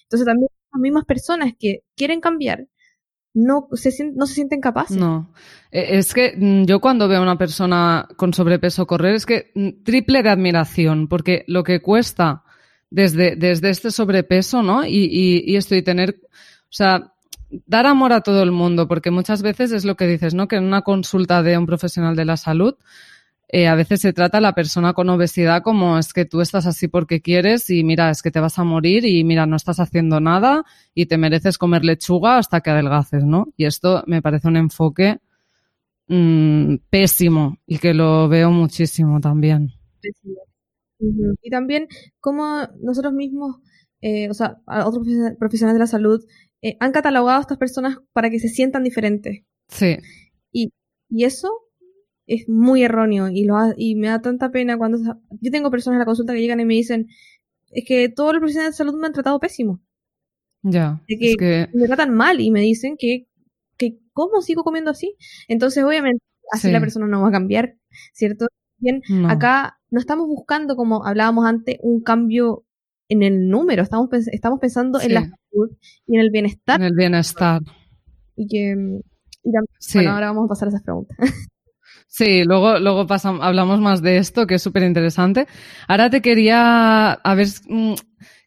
Entonces 0.05 0.27
también 0.27 0.49
las 0.73 0.81
mismas 0.81 1.05
personas 1.05 1.53
que 1.59 1.83
quieren 1.97 2.21
cambiar 2.21 2.67
no 3.35 3.69
se, 3.73 3.93
no 4.15 4.27
se 4.27 4.35
sienten 4.35 4.61
capaces. 4.61 4.97
No. 4.97 5.33
Es 5.71 6.13
que 6.15 6.35
mm, 6.37 6.65
yo 6.65 6.81
cuando 6.81 7.09
veo 7.09 7.21
a 7.21 7.23
una 7.23 7.39
persona 7.39 8.09
con 8.17 8.33
sobrepeso 8.33 8.87
correr 8.87 9.15
es 9.15 9.27
que 9.27 9.53
mm, 9.55 9.83
triple 9.85 10.23
de 10.23 10.31
admiración, 10.31 11.09
porque 11.09 11.45
lo 11.47 11.63
que 11.63 11.81
cuesta 11.81 12.43
desde, 12.91 13.37
desde 13.37 13.71
este 13.71 13.91
sobrepeso, 13.91 14.63
¿no? 14.63 14.85
Y, 14.85 15.09
y, 15.11 15.45
y 15.53 15.57
esto 15.57 15.75
y 15.75 15.83
tener, 15.83 16.21
o 16.33 16.71
sea, 16.71 17.13
dar 17.67 17.87
amor 17.87 18.13
a 18.13 18.21
todo 18.21 18.43
el 18.43 18.53
mundo, 18.53 18.89
porque 18.89 19.11
muchas 19.11 19.43
veces 19.43 19.73
es 19.73 19.85
lo 19.85 19.97
que 19.97 20.07
dices, 20.07 20.35
¿no? 20.35 20.49
Que 20.49 20.57
en 20.57 20.65
una 20.65 20.83
consulta 20.83 21.43
de 21.43 21.57
un 21.59 21.67
profesional 21.67 22.17
de 22.17 22.25
la 22.25 22.37
salud, 22.37 22.75
eh, 23.51 23.67
a 23.67 23.75
veces 23.75 24.03
se 24.03 24.13
trata 24.13 24.39
a 24.39 24.41
la 24.43 24.55
persona 24.55 24.93
con 24.93 25.09
obesidad 25.09 25.63
como 25.63 25.97
es 25.97 26.13
que 26.13 26.27
tú 26.27 26.43
estás 26.43 26.67
así 26.67 26.87
porque 26.87 27.23
quieres 27.23 27.71
y 27.71 27.83
mira, 27.83 28.11
es 28.11 28.21
que 28.21 28.31
te 28.31 28.41
vas 28.41 28.59
a 28.59 28.65
morir 28.65 29.07
y 29.07 29.25
mira, 29.25 29.47
no 29.47 29.57
estás 29.57 29.81
haciendo 29.81 30.21
nada 30.21 30.65
y 30.95 31.07
te 31.07 31.17
mereces 31.17 31.57
comer 31.57 31.83
lechuga 31.83 32.37
hasta 32.37 32.61
que 32.61 32.71
adelgaces, 32.71 33.25
¿no? 33.25 33.49
Y 33.57 33.65
esto 33.65 34.05
me 34.07 34.21
parece 34.21 34.49
un 34.49 34.59
enfoque 34.59 35.21
mmm, 36.09 36.77
pésimo 36.91 37.59
y 37.67 37.79
que 37.79 37.95
lo 37.95 38.29
veo 38.29 38.51
muchísimo 38.51 39.21
también. 39.21 39.73
Y 41.43 41.51
también 41.51 41.87
como 42.21 42.67
nosotros 42.83 43.15
mismos, 43.15 43.57
eh, 44.03 44.29
o 44.29 44.35
sea, 44.35 44.59
otros 44.67 45.07
profesionales 45.39 45.77
de 45.77 45.81
la 45.81 45.87
salud, 45.87 46.23
eh, 46.63 46.77
han 46.81 46.93
catalogado 46.93 47.39
a 47.39 47.43
estas 47.43 47.59
personas 47.59 47.99
para 48.13 48.31
que 48.31 48.41
se 48.41 48.49
sientan 48.49 48.85
diferentes. 48.85 49.45
Sí. 49.69 49.99
Y, 50.53 50.73
y 51.09 51.25
eso 51.25 51.51
es 52.27 52.49
muy 52.49 52.83
erróneo 52.83 53.29
y, 53.29 53.45
lo 53.45 53.57
ha, 53.57 53.75
y 53.77 53.95
me 53.95 54.09
da 54.09 54.21
tanta 54.21 54.51
pena 54.51 54.77
cuando... 54.77 54.99
Yo 55.41 55.51
tengo 55.51 55.71
personas 55.71 55.97
en 55.97 56.01
la 56.01 56.05
consulta 56.05 56.35
que 56.35 56.41
llegan 56.41 56.61
y 56.61 56.65
me 56.65 56.75
dicen, 56.75 57.09
es 57.71 57.85
que 57.87 58.09
todos 58.09 58.33
los 58.33 58.41
profesionales 58.41 58.75
de 58.75 58.77
salud 58.77 58.99
me 58.99 59.07
han 59.07 59.13
tratado 59.13 59.41
pésimo. 59.41 59.81
Ya. 60.63 61.03
De 61.09 61.19
que, 61.19 61.31
es 61.31 61.37
que... 61.37 61.69
me 61.73 61.87
tratan 61.87 62.15
mal 62.15 62.41
y 62.41 62.51
me 62.51 62.61
dicen 62.61 62.97
que, 62.99 63.29
que 63.77 63.99
¿cómo 64.13 64.43
sigo 64.43 64.63
comiendo 64.63 64.91
así? 64.91 65.17
Entonces, 65.49 65.85
obviamente, 65.85 66.23
así 66.53 66.69
sí. 66.69 66.73
la 66.73 66.81
persona 66.81 67.07
no 67.07 67.23
va 67.23 67.29
a 67.29 67.33
cambiar, 67.33 67.77
¿cierto? 68.13 68.49
Bien, 68.79 69.01
no. 69.09 69.29
acá 69.29 69.79
no 69.91 69.99
estamos 69.99 70.27
buscando, 70.29 70.77
como 70.77 71.05
hablábamos 71.07 71.47
antes, 71.47 71.79
un 71.83 72.03
cambio 72.03 72.65
en 73.09 73.23
el 73.23 73.49
número, 73.49 73.83
estamos, 73.83 74.09
estamos 74.31 74.61
pensando 74.61 74.99
sí. 74.99 75.07
en 75.07 75.15
la 75.15 75.31
salud 75.59 75.77
y 76.07 76.17
en 76.17 76.21
el 76.21 76.31
bienestar. 76.31 76.81
En 76.81 76.87
el 76.87 76.95
bienestar. 76.95 77.63
Y 78.37 78.47
que... 78.47 79.01
Y 79.45 79.53
también, 79.53 79.77
sí. 79.79 79.99
Bueno, 79.99 80.13
ahora 80.13 80.27
vamos 80.29 80.47
a 80.47 80.49
pasar 80.49 80.69
a 80.69 80.71
esas 80.71 80.83
preguntas. 80.83 81.17
Sí, 82.11 82.43
luego, 82.45 82.79
luego 82.79 83.07
pasamos, 83.07 83.45
hablamos 83.45 83.81
más 83.81 84.01
de 84.01 84.17
esto, 84.17 84.47
que 84.47 84.55
es 84.55 84.63
súper 84.63 84.83
interesante. 84.83 85.47
Ahora 85.87 86.09
te 86.09 86.23
quería 86.23 87.13
a 87.13 87.35
ver 87.35 87.49
mm, 87.69 87.95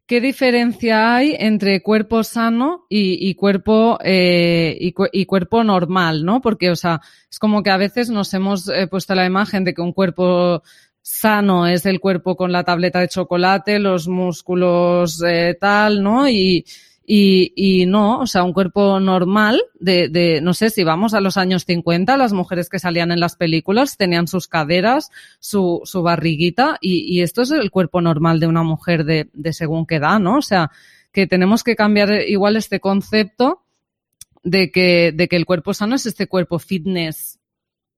qué 0.07 0.19
diferencia 0.19 1.15
hay 1.15 1.35
entre 1.39 1.83
cuerpo 1.83 2.23
sano 2.23 2.85
y, 2.89 3.29
y 3.29 3.35
cuerpo 3.35 3.99
eh, 4.03 4.75
y, 4.81 4.95
y, 5.13 5.25
cuerpo 5.25 5.63
normal, 5.63 6.25
¿no? 6.25 6.41
Porque, 6.41 6.71
o 6.71 6.75
sea, 6.75 7.01
es 7.29 7.37
como 7.37 7.61
que 7.61 7.69
a 7.69 7.77
veces 7.77 8.09
nos 8.09 8.33
hemos 8.33 8.67
eh, 8.67 8.87
puesto 8.87 9.13
la 9.13 9.27
imagen 9.27 9.63
de 9.63 9.75
que 9.75 9.81
un 9.81 9.93
cuerpo 9.93 10.63
sano 11.01 11.67
es 11.67 11.85
el 11.85 11.99
cuerpo 11.99 12.35
con 12.35 12.51
la 12.51 12.63
tableta 12.63 12.99
de 12.99 13.09
chocolate, 13.09 13.79
los 13.79 14.07
músculos 14.07 15.21
eh, 15.23 15.55
tal, 15.59 16.03
¿no? 16.03 16.27
Y, 16.27 16.65
Y, 17.05 17.85
no, 17.87 18.19
o 18.19 18.27
sea, 18.27 18.43
un 18.43 18.53
cuerpo 18.53 18.99
normal 18.99 19.61
de, 19.79 20.07
de, 20.07 20.39
no 20.39 20.53
sé, 20.53 20.69
si 20.69 20.83
vamos 20.83 21.13
a 21.13 21.19
los 21.19 21.35
años 21.35 21.65
50, 21.65 22.15
las 22.15 22.31
mujeres 22.31 22.69
que 22.69 22.79
salían 22.79 23.11
en 23.11 23.19
las 23.19 23.35
películas 23.35 23.97
tenían 23.97 24.27
sus 24.27 24.47
caderas, 24.47 25.09
su, 25.39 25.81
su 25.83 26.03
barriguita, 26.03 26.77
y, 26.79 27.21
esto 27.21 27.41
es 27.41 27.51
el 27.51 27.69
cuerpo 27.69 28.01
normal 28.01 28.39
de 28.39 28.47
una 28.47 28.63
mujer 28.63 29.03
de, 29.03 29.29
de 29.33 29.51
según 29.51 29.85
qué 29.85 29.95
edad, 29.95 30.19
¿no? 30.19 30.37
O 30.37 30.41
sea, 30.41 30.71
que 31.11 31.27
tenemos 31.27 31.63
que 31.63 31.75
cambiar 31.75 32.11
igual 32.29 32.55
este 32.55 32.79
concepto 32.79 33.63
de 34.43 34.71
que, 34.71 35.11
de 35.13 35.27
que 35.27 35.35
el 35.35 35.45
cuerpo 35.45 35.73
sano 35.73 35.95
es 35.95 36.05
este 36.05 36.27
cuerpo 36.27 36.59
fitness 36.59 37.39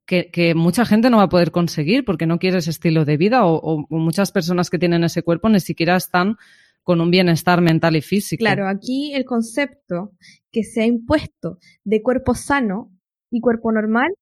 que, 0.05 0.53
mucha 0.55 0.85
gente 0.85 1.09
no 1.09 1.17
va 1.17 1.23
a 1.23 1.29
poder 1.29 1.51
conseguir 1.51 2.05
porque 2.05 2.25
no 2.25 2.39
quiere 2.39 2.59
ese 2.59 2.69
estilo 2.69 3.05
de 3.05 3.17
vida 3.17 3.45
o, 3.45 3.85
muchas 3.89 4.31
personas 4.31 4.69
que 4.69 4.79
tienen 4.79 5.03
ese 5.03 5.23
cuerpo 5.23 5.49
ni 5.49 5.59
siquiera 5.59 5.95
están 5.95 6.37
con 6.83 7.01
un 7.01 7.09
bienestar 7.09 7.61
mental 7.61 7.95
y 7.95 8.01
físico. 8.01 8.41
Claro, 8.41 8.67
aquí 8.67 9.13
el 9.13 9.25
concepto 9.25 10.11
que 10.51 10.63
se 10.63 10.81
ha 10.81 10.85
impuesto 10.85 11.57
de 11.83 12.01
cuerpo 12.01 12.35
sano 12.35 12.91
y 13.31 13.39
cuerpo 13.39 13.71
normal 13.71 14.13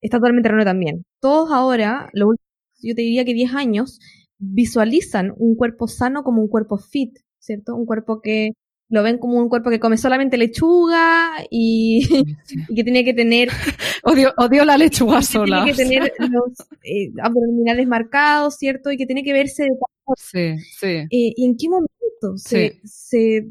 está 0.00 0.18
totalmente 0.18 0.48
erróneo 0.48 0.64
también. 0.64 1.04
Todos 1.20 1.50
ahora, 1.52 2.10
lo 2.12 2.28
último, 2.28 2.46
yo 2.82 2.94
te 2.94 3.02
diría 3.02 3.24
que 3.24 3.34
10 3.34 3.54
años, 3.54 3.98
visualizan 4.38 5.32
un 5.36 5.54
cuerpo 5.54 5.86
sano 5.86 6.22
como 6.22 6.42
un 6.42 6.48
cuerpo 6.48 6.76
fit, 6.76 7.18
¿cierto? 7.38 7.74
Un 7.74 7.86
cuerpo 7.86 8.20
que 8.20 8.50
lo 8.90 9.02
ven 9.02 9.18
como 9.18 9.38
un 9.38 9.48
cuerpo 9.48 9.70
que 9.70 9.80
come 9.80 9.96
solamente 9.96 10.36
lechuga 10.36 11.32
y, 11.50 12.06
que 12.76 12.84
tiene 12.84 13.04
que 13.04 13.14
tener... 13.14 13.48
odio, 14.04 14.32
odio 14.36 14.64
la 14.64 14.76
lechuga 14.76 15.18
que 15.20 15.24
sola. 15.24 15.64
Tiene 15.64 15.76
que 15.76 15.84
tener 15.84 16.12
los 16.30 16.60
eh, 16.82 17.12
abdominales 17.22 17.86
marcados, 17.86 18.56
¿cierto? 18.56 18.90
Y 18.90 18.96
que 18.96 19.06
tiene 19.06 19.22
que 19.22 19.32
verse 19.32 19.64
de 19.64 19.70
Sí, 20.16 20.56
sí. 20.58 20.86
Eh, 20.86 21.08
¿Y 21.10 21.44
en 21.44 21.56
qué 21.56 21.68
momento 21.68 22.36
se, 22.36 22.72
sí. 22.72 22.80
se, 22.84 23.48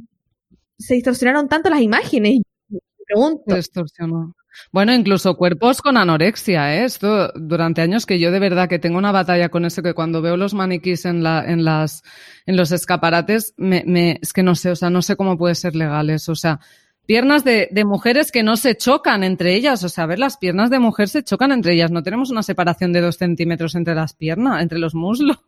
se, 0.78 0.94
distorsionaron 0.96 1.48
tanto 1.48 1.70
las 1.70 1.82
imágenes? 1.82 2.42
Me 2.70 2.80
pregunto. 3.08 3.44
Se 3.48 3.56
distorsionó. 3.56 4.36
Bueno, 4.72 4.94
incluso 4.94 5.36
cuerpos 5.36 5.82
con 5.82 5.98
anorexia, 5.98 6.76
¿eh? 6.76 6.86
Esto 6.86 7.32
durante 7.36 7.82
años 7.82 8.06
que 8.06 8.20
yo 8.20 8.32
de 8.32 8.40
verdad 8.40 8.70
que 8.70 8.80
tengo 8.80 8.98
una 8.98 9.12
batalla 9.12 9.50
con 9.50 9.66
eso, 9.66 9.82
que 9.82 9.94
cuando 9.94 10.22
veo 10.22 10.38
los 10.38 10.54
maniquís 10.54 11.06
en, 11.06 11.24
la, 11.24 11.44
en, 11.46 11.66
las, 11.66 12.04
en 12.46 12.56
los 12.56 12.72
escaparates, 12.72 13.54
me, 13.58 13.84
me, 13.86 14.20
es 14.22 14.32
que 14.32 14.44
no 14.44 14.56
sé, 14.56 14.72
o 14.72 14.76
sea, 14.76 14.90
no 14.90 15.02
sé 15.02 15.16
cómo 15.16 15.38
puede 15.38 15.56
ser 15.56 15.76
legal 15.76 16.10
eso. 16.10 16.34
O 16.34 16.36
sea, 16.36 16.60
piernas 17.06 17.44
de, 17.44 17.70
de, 17.72 17.86
mujeres 17.86 18.32
que 18.32 18.44
no 18.44 18.56
se 18.56 18.76
chocan 18.76 19.24
entre 19.24 19.56
ellas. 19.56 19.84
O 19.84 19.90
sea, 19.90 20.06
a 20.06 20.08
ver, 20.08 20.20
las 20.20 20.38
piernas 20.38 20.70
de 20.70 20.80
mujer 20.80 21.10
se 21.10 21.24
chocan 21.24 21.52
entre 21.52 21.74
ellas. 21.74 21.92
No 21.92 22.04
tenemos 22.04 22.32
una 22.32 22.44
separación 22.44 22.94
de 22.94 23.02
dos 23.02 23.18
centímetros 23.18 23.76
entre 23.76 23.96
las 23.96 24.14
piernas, 24.14 24.62
entre 24.62 24.80
los 24.80 24.96
muslos. 24.96 25.40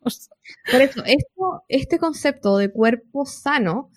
Por 0.71 0.81
eso, 0.81 1.03
esto, 1.05 1.63
este 1.67 1.99
concepto 1.99 2.57
de 2.57 2.71
cuerpo 2.71 3.25
sano, 3.25 3.89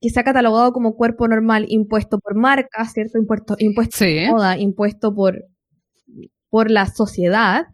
que 0.00 0.10
se 0.10 0.18
ha 0.18 0.24
catalogado 0.24 0.72
como 0.72 0.96
cuerpo 0.96 1.28
normal 1.28 1.66
impuesto 1.68 2.18
por 2.18 2.34
marcas, 2.34 2.92
¿cierto? 2.92 3.18
Impuesto, 3.18 3.54
impuesto 3.58 3.96
sí. 3.98 4.24
por 4.26 4.36
moda, 4.36 4.58
impuesto 4.58 5.14
por, 5.14 5.44
por 6.50 6.70
la 6.70 6.86
sociedad, 6.86 7.66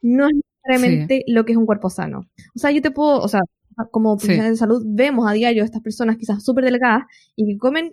no 0.00 0.26
es 0.26 0.34
necesariamente 0.34 1.24
sí. 1.26 1.32
lo 1.32 1.44
que 1.44 1.52
es 1.52 1.58
un 1.58 1.66
cuerpo 1.66 1.90
sano. 1.90 2.30
O 2.54 2.58
sea, 2.58 2.70
yo 2.70 2.80
te 2.80 2.90
puedo, 2.90 3.20
o 3.20 3.28
sea, 3.28 3.40
como 3.90 4.16
profesionales 4.16 4.58
sí. 4.58 4.64
de 4.64 4.68
salud, 4.68 4.82
vemos 4.86 5.28
a 5.28 5.32
diario 5.32 5.62
a 5.62 5.66
estas 5.66 5.82
personas 5.82 6.16
quizás 6.16 6.44
súper 6.44 6.64
delgadas 6.64 7.04
y 7.36 7.46
que 7.46 7.58
comen 7.58 7.92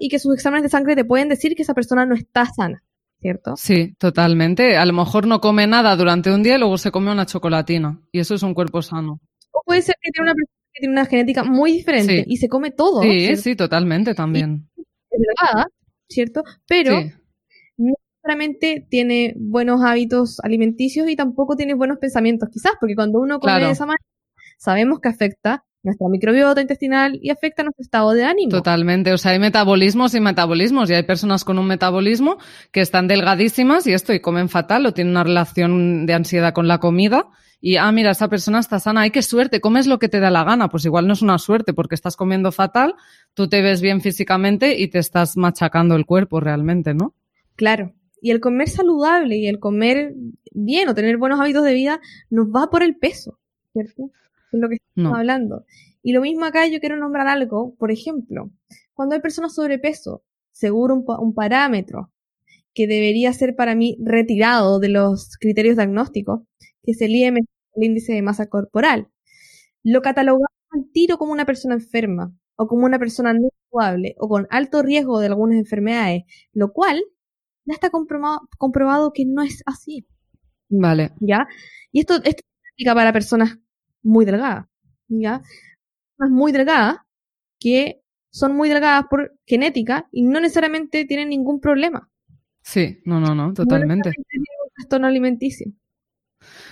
y 0.00 0.08
que 0.08 0.18
sus 0.18 0.34
exámenes 0.34 0.64
de 0.64 0.68
sangre 0.68 0.96
te 0.96 1.04
pueden 1.04 1.28
decir 1.28 1.54
que 1.54 1.62
esa 1.62 1.74
persona 1.74 2.06
no 2.06 2.14
está 2.14 2.46
sana, 2.46 2.82
¿cierto? 3.20 3.56
Sí, 3.56 3.94
totalmente. 3.98 4.76
A 4.76 4.86
lo 4.86 4.92
mejor 4.92 5.26
no 5.26 5.40
come 5.40 5.66
nada 5.66 5.94
durante 5.96 6.32
un 6.32 6.42
día 6.42 6.56
y 6.56 6.58
luego 6.58 6.78
se 6.78 6.90
come 6.90 7.12
una 7.12 7.26
chocolatina. 7.26 8.00
Y 8.10 8.20
eso 8.20 8.34
es 8.34 8.42
un 8.42 8.54
cuerpo 8.54 8.82
sano. 8.82 9.20
O 9.52 9.62
puede 9.64 9.82
ser 9.82 9.96
que 10.00 10.10
tiene 10.10 10.30
una 10.30 10.34
persona 10.34 10.58
que 10.72 10.80
tiene 10.80 10.92
una 10.92 11.06
genética 11.06 11.44
muy 11.44 11.72
diferente 11.72 12.24
sí. 12.24 12.24
y 12.26 12.36
se 12.38 12.48
come 12.48 12.70
todo. 12.70 13.02
Sí, 13.02 13.20
¿cierto? 13.20 13.42
sí, 13.42 13.56
totalmente 13.56 14.14
también. 14.14 14.68
Y 14.76 14.82
es 15.10 15.20
delgada, 15.20 15.66
¿cierto? 16.08 16.42
Pero 16.66 17.00
sí. 17.00 17.12
no 17.76 17.92
necesariamente 18.22 18.86
tiene 18.88 19.34
buenos 19.36 19.82
hábitos 19.82 20.40
alimenticios 20.40 21.08
y 21.10 21.16
tampoco 21.16 21.56
tiene 21.56 21.74
buenos 21.74 21.98
pensamientos, 21.98 22.48
quizás, 22.50 22.72
porque 22.80 22.94
cuando 22.94 23.20
uno 23.20 23.38
come 23.38 23.52
claro. 23.52 23.66
de 23.66 23.72
esa 23.72 23.84
manera 23.84 24.11
sabemos 24.62 25.00
que 25.00 25.08
afecta 25.08 25.64
nuestra 25.82 26.08
microbiota 26.08 26.60
intestinal 26.60 27.18
y 27.20 27.30
afecta 27.30 27.64
nuestro 27.64 27.82
estado 27.82 28.12
de 28.12 28.22
ánimo. 28.22 28.50
Totalmente, 28.50 29.12
o 29.12 29.18
sea, 29.18 29.32
hay 29.32 29.40
metabolismos 29.40 30.14
y 30.14 30.20
metabolismos 30.20 30.88
y 30.88 30.94
hay 30.94 31.02
personas 31.02 31.44
con 31.44 31.58
un 31.58 31.66
metabolismo 31.66 32.38
que 32.70 32.80
están 32.80 33.08
delgadísimas 33.08 33.88
y 33.88 33.92
esto 33.92 34.12
y 34.12 34.20
comen 34.20 34.48
fatal 34.48 34.86
o 34.86 34.94
tienen 34.94 35.10
una 35.10 35.24
relación 35.24 36.06
de 36.06 36.14
ansiedad 36.14 36.52
con 36.52 36.68
la 36.68 36.78
comida 36.78 37.30
y, 37.60 37.76
ah, 37.76 37.90
mira, 37.90 38.12
esa 38.12 38.28
persona 38.28 38.60
está 38.60 38.78
sana, 38.78 39.00
ay, 39.00 39.10
qué 39.10 39.22
suerte, 39.22 39.60
comes 39.60 39.88
lo 39.88 39.98
que 39.98 40.08
te 40.08 40.20
da 40.20 40.30
la 40.30 40.44
gana, 40.44 40.68
pues 40.68 40.84
igual 40.84 41.08
no 41.08 41.12
es 41.12 41.22
una 41.22 41.38
suerte 41.38 41.72
porque 41.72 41.96
estás 41.96 42.14
comiendo 42.14 42.52
fatal, 42.52 42.94
tú 43.34 43.48
te 43.48 43.62
ves 43.62 43.80
bien 43.80 44.00
físicamente 44.00 44.78
y 44.78 44.88
te 44.88 45.00
estás 45.00 45.36
machacando 45.36 45.96
el 45.96 46.06
cuerpo 46.06 46.38
realmente, 46.38 46.94
¿no? 46.94 47.14
Claro. 47.56 47.94
Y 48.20 48.30
el 48.30 48.38
comer 48.38 48.68
saludable 48.68 49.36
y 49.36 49.48
el 49.48 49.58
comer 49.58 50.14
bien 50.52 50.88
o 50.88 50.94
tener 50.94 51.16
buenos 51.16 51.40
hábitos 51.40 51.64
de 51.64 51.74
vida 51.74 52.00
nos 52.30 52.46
va 52.46 52.70
por 52.70 52.84
el 52.84 52.96
peso, 52.96 53.40
¿cierto? 53.72 54.10
Es 54.56 54.60
lo 54.60 54.68
que 54.68 54.76
estamos 54.76 55.12
no. 55.12 55.16
hablando. 55.16 55.64
Y 56.02 56.12
lo 56.12 56.20
mismo 56.20 56.44
acá 56.44 56.66
yo 56.66 56.80
quiero 56.80 56.96
nombrar 56.96 57.28
algo, 57.28 57.74
por 57.76 57.90
ejemplo, 57.90 58.50
cuando 58.94 59.14
hay 59.14 59.20
personas 59.20 59.54
sobrepeso, 59.54 60.24
seguro 60.50 60.94
un, 60.94 61.04
un 61.06 61.34
parámetro 61.34 62.12
que 62.74 62.86
debería 62.86 63.32
ser 63.32 63.54
para 63.54 63.74
mí 63.74 63.96
retirado 64.00 64.80
de 64.80 64.88
los 64.88 65.36
criterios 65.38 65.76
diagnósticos, 65.76 66.40
que 66.82 66.92
es 66.92 67.00
el 67.02 67.14
IMC, 67.14 67.48
el 67.74 67.84
índice 67.84 68.12
de 68.12 68.22
masa 68.22 68.46
corporal. 68.46 69.08
Lo 69.82 70.02
catalogamos 70.02 70.48
al 70.70 70.90
tiro 70.92 71.18
como 71.18 71.32
una 71.32 71.46
persona 71.46 71.74
enferma 71.74 72.34
o 72.56 72.66
como 72.66 72.86
una 72.86 72.98
persona 72.98 73.32
no 73.34 73.48
saludable 73.70 74.14
o 74.18 74.28
con 74.28 74.46
alto 74.50 74.82
riesgo 74.82 75.20
de 75.20 75.26
algunas 75.26 75.58
enfermedades, 75.58 76.22
lo 76.52 76.72
cual 76.72 77.02
ya 77.64 77.74
está 77.74 77.90
comprobado, 77.90 78.48
comprobado 78.58 79.12
que 79.12 79.24
no 79.26 79.42
es 79.42 79.62
así. 79.66 80.06
Vale. 80.68 81.12
¿Ya? 81.20 81.46
Y 81.92 82.00
esto, 82.00 82.16
esto 82.24 82.42
aplica 82.72 82.94
para 82.94 83.12
personas 83.12 83.58
muy 84.02 84.24
delgadas, 84.24 84.66
¿ya? 85.08 85.42
Personas 86.16 86.38
muy 86.38 86.52
delgadas 86.52 86.96
que 87.58 88.02
son 88.30 88.56
muy 88.56 88.68
delgadas 88.68 89.04
por 89.08 89.36
genética 89.46 90.08
y 90.10 90.22
no 90.22 90.40
necesariamente 90.40 91.04
tienen 91.04 91.28
ningún 91.28 91.60
problema. 91.60 92.10
Sí, 92.62 93.00
no, 93.04 93.20
no, 93.20 93.34
no, 93.34 93.52
totalmente. 93.52 94.10
No 94.10 94.24
tienen 94.28 94.46
un 94.64 94.70
trastorno 94.74 95.06
alimenticio. 95.06 95.72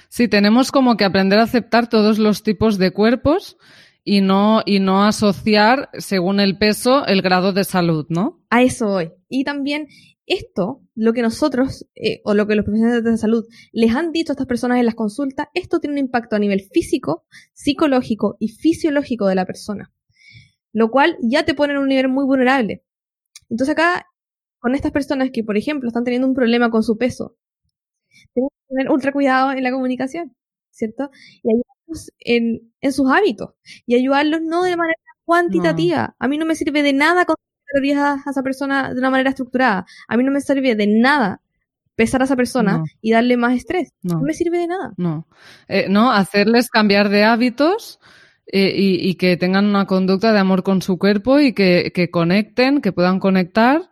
Sí, 0.09 0.29
tenemos 0.29 0.73
como 0.73 0.97
que 0.97 1.05
aprender 1.05 1.39
a 1.39 1.45
aceptar 1.45 1.89
todos 1.89 2.19
los 2.19 2.43
tipos 2.43 2.79
de 2.79 2.93
cuerpos 2.93 3.57
y 4.03 4.21
no, 4.21 4.63
y 4.65 4.81
no 4.81 5.05
asociar, 5.05 5.91
según 5.93 6.41
el 6.41 6.59
peso, 6.59 7.07
el 7.07 7.23
grado 7.23 7.53
de 7.53 7.65
salud, 7.65 8.07
¿no? 8.09 8.41
A 8.51 8.63
eso 8.63 8.89
voy. 8.89 9.13
Y 9.31 9.45
también 9.45 9.87
esto, 10.27 10.83
lo 10.95 11.13
que 11.13 11.23
nosotros, 11.23 11.87
eh, 11.95 12.21
o 12.25 12.35
lo 12.35 12.47
que 12.47 12.57
los 12.57 12.65
profesionales 12.65 13.05
de 13.05 13.17
salud 13.17 13.47
les 13.73 13.95
han 13.95 14.11
dicho 14.11 14.33
a 14.33 14.35
estas 14.35 14.49
personas 14.49 14.79
en 14.79 14.87
las 14.87 14.97
consultas, 14.97 15.47
esto 15.55 15.79
tiene 15.79 15.95
un 15.95 16.07
impacto 16.07 16.37
a 16.37 16.41
nivel 16.41 16.63
físico, 16.73 17.25
psicológico 17.53 18.37
y 18.41 18.49
fisiológico 18.49 19.29
de 19.29 19.37
la 19.37 19.47
persona. 19.47 19.93
Lo 20.73 20.91
cual 20.91 21.17
ya 21.23 21.45
te 21.45 21.55
pone 21.55 21.73
en 21.75 21.79
un 21.79 21.89
nivel 21.89 22.09
muy 22.09 22.25
vulnerable. 22.25 22.85
Entonces 23.49 23.73
acá, 23.73 24.07
con 24.59 24.75
estas 24.75 24.93
personas 24.93 25.31
que, 25.33 25.45
por 25.45 25.57
ejemplo, 25.57 25.89
están 25.89 26.05
teniendo 26.05 26.27
un 26.29 26.35
problema 26.35 26.71
con 26.71 26.83
su 26.83 26.99
peso, 26.99 27.37
tenemos 28.35 28.51
que 28.69 28.75
tener 28.75 28.91
ultra 28.91 29.13
cuidado 29.13 29.53
en 29.53 29.63
la 29.63 29.71
comunicación, 29.71 30.37
¿cierto? 30.71 31.11
Y 31.45 31.51
ayudarlos 31.51 32.13
en, 32.19 32.73
en 32.81 32.93
sus 32.93 33.09
hábitos. 33.11 33.51
Y 33.87 33.95
ayudarlos 33.95 34.41
no 34.43 34.65
de 34.65 34.77
manera 34.77 34.99
cuantitativa. 35.25 36.09
No. 36.09 36.15
A 36.19 36.29
mí 36.29 36.37
no 36.37 36.47
me 36.47 36.57
sirve 36.57 36.83
de 36.83 36.93
nada 36.93 37.25
a 37.75 38.31
esa 38.31 38.43
persona 38.43 38.93
de 38.93 38.99
una 38.99 39.11
manera 39.11 39.31
estructurada. 39.31 39.87
A 40.09 40.17
mí 40.17 40.25
no 40.25 40.31
me 40.31 40.41
sirve 40.41 40.75
de 40.75 40.87
nada 40.87 41.41
pesar 41.95 42.23
a 42.23 42.25
esa 42.25 42.37
persona 42.37 42.79
no. 42.79 42.85
y 43.03 43.13
darle 43.13 43.37
más 43.37 43.55
estrés. 43.55 43.93
No. 44.03 44.15
no. 44.15 44.23
me 44.23 44.33
sirve 44.33 44.59
de 44.59 44.67
nada. 44.67 44.93
No. 44.97 45.27
Eh, 45.69 45.87
no, 45.89 46.11
hacerles 46.13 46.71
cambiar 46.71 47.11
de 47.11 47.25
hábitos 47.25 48.01
eh, 48.47 48.73
y, 48.75 49.09
y, 49.09 49.15
que 49.17 49.37
tengan 49.37 49.67
una 49.67 49.87
conducta 49.87 50.33
de 50.33 50.39
amor 50.39 50.63
con 50.63 50.81
su 50.83 50.99
cuerpo 50.99 51.41
y 51.41 51.53
que, 51.53 51.93
que 51.95 52.11
conecten, 52.11 52.81
que 52.81 52.93
puedan 52.93 53.21
conectar. 53.21 53.91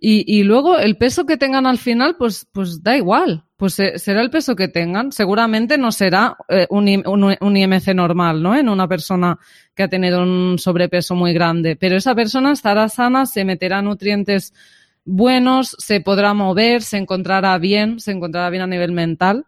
Y, 0.00 0.44
luego 0.44 0.78
el 0.78 0.96
peso 0.96 1.26
que 1.26 1.36
tengan 1.36 1.66
al 1.66 1.78
final, 1.78 2.16
pues, 2.16 2.46
pues 2.52 2.82
da 2.84 2.96
igual. 2.96 3.44
Pues 3.56 3.80
eh, 3.80 3.98
será 3.98 4.20
el 4.20 4.30
peso 4.30 4.54
que 4.54 4.68
tengan. 4.68 5.10
Seguramente 5.10 5.76
no 5.76 5.90
será 5.90 6.36
eh, 6.48 6.68
un, 6.70 6.86
un, 7.04 7.36
un, 7.40 7.56
IMC 7.56 7.88
normal, 7.94 8.40
¿no? 8.40 8.54
En 8.54 8.68
una 8.68 8.86
persona 8.86 9.38
que 9.74 9.82
ha 9.82 9.88
tenido 9.88 10.22
un 10.22 10.56
sobrepeso 10.58 11.16
muy 11.16 11.32
grande. 11.32 11.74
Pero 11.74 11.96
esa 11.96 12.14
persona 12.14 12.52
estará 12.52 12.88
sana, 12.88 13.26
se 13.26 13.44
meterá 13.44 13.82
nutrientes 13.82 14.54
buenos, 15.04 15.74
se 15.78 16.00
podrá 16.00 16.32
mover, 16.32 16.82
se 16.82 16.98
encontrará 16.98 17.58
bien, 17.58 17.98
se 17.98 18.12
encontrará 18.12 18.50
bien 18.50 18.62
a 18.62 18.68
nivel 18.68 18.92
mental. 18.92 19.46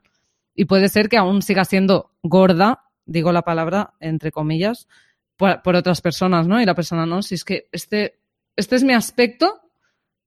Y 0.53 0.65
puede 0.65 0.89
ser 0.89 1.09
que 1.09 1.17
aún 1.17 1.43
siga 1.43 1.65
siendo 1.65 2.11
gorda, 2.25 2.87
digo 3.07 3.31
la 3.31 3.43
palabra 3.43 3.95
entre 4.01 4.33
comillas, 4.33 4.89
por, 5.37 5.63
por 5.63 5.77
otras 5.77 6.01
personas, 6.01 6.49
¿no? 6.49 6.61
Y 6.61 6.67
la 6.67 6.75
persona, 6.75 7.07
no, 7.07 7.23
si 7.23 7.37
es 7.37 7.45
que 7.45 7.69
este, 7.71 8.19
este 8.57 8.75
es 8.75 8.83
mi 8.83 8.95
aspecto, 8.95 9.70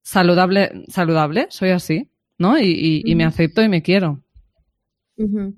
saludable, 0.04 0.84
saludable, 0.88 1.46
soy 1.50 1.70
así, 1.70 2.08
¿no? 2.38 2.58
Y, 2.58 2.62
y, 2.64 2.98
uh 3.00 3.02
-huh. 3.02 3.10
y 3.10 3.14
me 3.16 3.24
acepto 3.24 3.62
y 3.62 3.68
me 3.68 3.82
quiero. 3.82 4.22
Uh 5.16 5.24
-huh. 5.24 5.54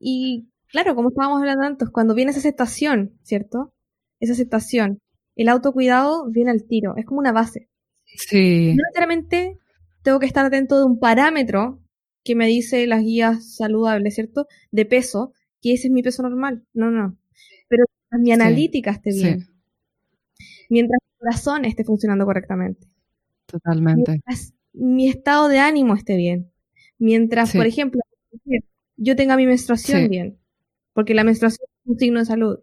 Y 0.00 0.48
claro, 0.66 0.96
como 0.96 1.10
estábamos 1.10 1.38
hablando 1.40 1.64
antes, 1.64 1.88
cuando 1.90 2.14
viene 2.14 2.32
esa 2.32 2.40
aceptación, 2.40 3.12
¿cierto? 3.22 3.72
Esa 4.18 4.32
aceptación 4.32 5.00
el 5.36 5.50
autocuidado 5.50 6.28
viene 6.30 6.50
al 6.50 6.64
tiro, 6.64 6.96
es 6.96 7.04
como 7.04 7.20
una 7.20 7.32
base. 7.32 7.68
Sí. 8.16 8.74
No 8.74 8.82
necesariamente 8.88 9.58
tengo 10.02 10.18
que 10.18 10.26
estar 10.26 10.46
atento 10.46 10.78
de 10.78 10.86
un 10.86 10.98
parámetro 10.98 11.82
que 12.24 12.34
me 12.34 12.46
dice 12.46 12.86
las 12.86 13.02
guías 13.02 13.54
saludables, 13.56 14.14
¿cierto? 14.14 14.46
De 14.72 14.86
peso, 14.86 15.32
que 15.60 15.74
ese 15.74 15.88
es 15.88 15.92
mi 15.92 16.02
peso 16.02 16.22
normal. 16.22 16.64
No, 16.72 16.90
no. 16.90 17.18
Pero 17.68 17.84
mi 18.18 18.32
analítica 18.32 18.90
esté 18.90 19.10
bien. 19.12 19.46
Mientras 20.70 20.98
mi 21.02 21.18
corazón 21.18 21.64
esté 21.66 21.84
funcionando 21.84 22.24
correctamente. 22.24 22.88
Totalmente. 23.46 24.12
Mientras 24.12 24.54
mi 24.72 25.08
estado 25.08 25.48
de 25.48 25.58
ánimo 25.58 25.94
esté 25.94 26.16
bien. 26.16 26.50
Mientras, 26.98 27.52
por 27.52 27.66
ejemplo, 27.66 28.00
yo 28.96 29.16
tenga 29.16 29.36
mi 29.36 29.46
menstruación 29.46 30.08
bien. 30.08 30.38
Porque 30.92 31.14
la 31.14 31.24
menstruación 31.24 31.66
es 31.84 31.90
un 31.90 31.98
signo 31.98 32.20
de 32.20 32.26
salud 32.26 32.58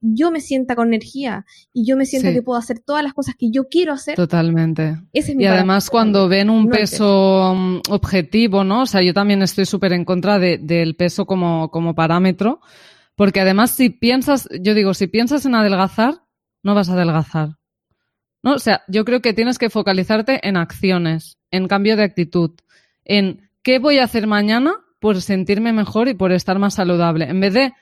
yo 0.00 0.30
me 0.30 0.40
sienta 0.40 0.76
con 0.76 0.88
energía 0.88 1.46
y 1.72 1.86
yo 1.86 1.96
me 1.96 2.06
sienta 2.06 2.32
que 2.32 2.42
puedo 2.42 2.58
hacer 2.58 2.80
todas 2.80 3.02
las 3.02 3.12
cosas 3.12 3.34
que 3.36 3.50
yo 3.50 3.68
quiero 3.68 3.92
hacer. 3.92 4.16
Totalmente. 4.16 4.96
y 5.12 5.44
además 5.44 5.90
cuando 5.90 6.28
ven 6.28 6.50
un 6.50 6.68
peso 6.68 7.54
mm, 7.56 7.80
objetivo, 7.90 8.64
¿no? 8.64 8.82
O 8.82 8.86
sea, 8.86 9.02
yo 9.02 9.14
también 9.14 9.42
estoy 9.42 9.64
súper 9.64 9.92
en 9.92 10.04
contra 10.04 10.38
del 10.38 10.96
peso 10.96 11.26
como, 11.26 11.70
como 11.70 11.94
parámetro, 11.94 12.60
porque 13.14 13.40
además 13.40 13.70
si 13.70 13.90
piensas, 13.90 14.48
yo 14.60 14.74
digo, 14.74 14.94
si 14.94 15.06
piensas 15.06 15.46
en 15.46 15.54
adelgazar, 15.54 16.22
no 16.62 16.74
vas 16.74 16.88
a 16.88 16.94
adelgazar. 16.94 17.56
¿No? 18.46 18.54
O 18.54 18.58
sea, 18.60 18.84
yo 18.86 19.04
creo 19.04 19.20
que 19.20 19.34
tienes 19.34 19.58
que 19.58 19.70
focalizarte 19.70 20.46
en 20.46 20.56
acciones, 20.56 21.36
en 21.50 21.66
cambio 21.66 21.96
de 21.96 22.04
actitud, 22.04 22.52
en 23.04 23.50
qué 23.64 23.80
voy 23.80 23.98
a 23.98 24.04
hacer 24.04 24.28
mañana 24.28 24.76
por 25.00 25.20
sentirme 25.20 25.72
mejor 25.72 26.06
y 26.06 26.14
por 26.14 26.30
estar 26.30 26.56
más 26.60 26.74
saludable, 26.74 27.24
en 27.24 27.40
vez 27.40 27.54
de 27.54 27.72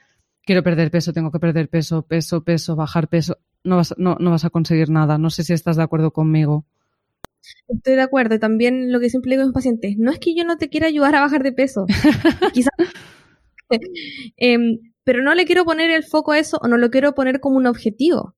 quiero 0.41 0.63
perder 0.63 0.89
peso, 0.89 1.13
tengo 1.13 1.31
que 1.31 1.37
perder 1.37 1.69
peso, 1.69 2.01
peso, 2.01 2.43
peso, 2.43 2.75
bajar 2.75 3.09
peso, 3.09 3.37
no 3.63 3.75
vas, 3.75 3.93
no, 3.99 4.17
no 4.19 4.31
vas 4.31 4.43
a 4.43 4.49
conseguir 4.49 4.89
nada. 4.89 5.19
No 5.19 5.29
sé 5.29 5.43
si 5.43 5.53
estás 5.53 5.77
de 5.77 5.83
acuerdo 5.83 6.09
conmigo. 6.09 6.65
Estoy 7.67 7.93
de 7.93 8.01
acuerdo. 8.01 8.39
También 8.39 8.91
lo 8.91 8.99
que 8.99 9.11
siempre 9.11 9.31
digo 9.33 9.43
a 9.43 9.45
mis 9.45 9.53
pacientes, 9.53 9.97
no 9.99 10.11
es 10.11 10.17
que 10.17 10.33
yo 10.35 10.45
no 10.45 10.57
te 10.57 10.69
quiera 10.69 10.87
ayudar 10.87 11.13
a 11.13 11.21
bajar 11.21 11.43
de 11.43 11.51
peso. 11.51 11.85
Quizás. 12.53 12.73
Em, 14.37 14.79
pero 15.03 15.21
no 15.21 15.35
le 15.35 15.45
quiero 15.45 15.63
poner 15.63 15.91
el 15.91 16.03
foco 16.03 16.31
a 16.31 16.39
eso 16.39 16.57
o 16.59 16.67
no 16.67 16.77
lo 16.77 16.89
quiero 16.89 17.13
poner 17.13 17.39
como 17.39 17.57
un 17.57 17.67
objetivo. 17.67 18.35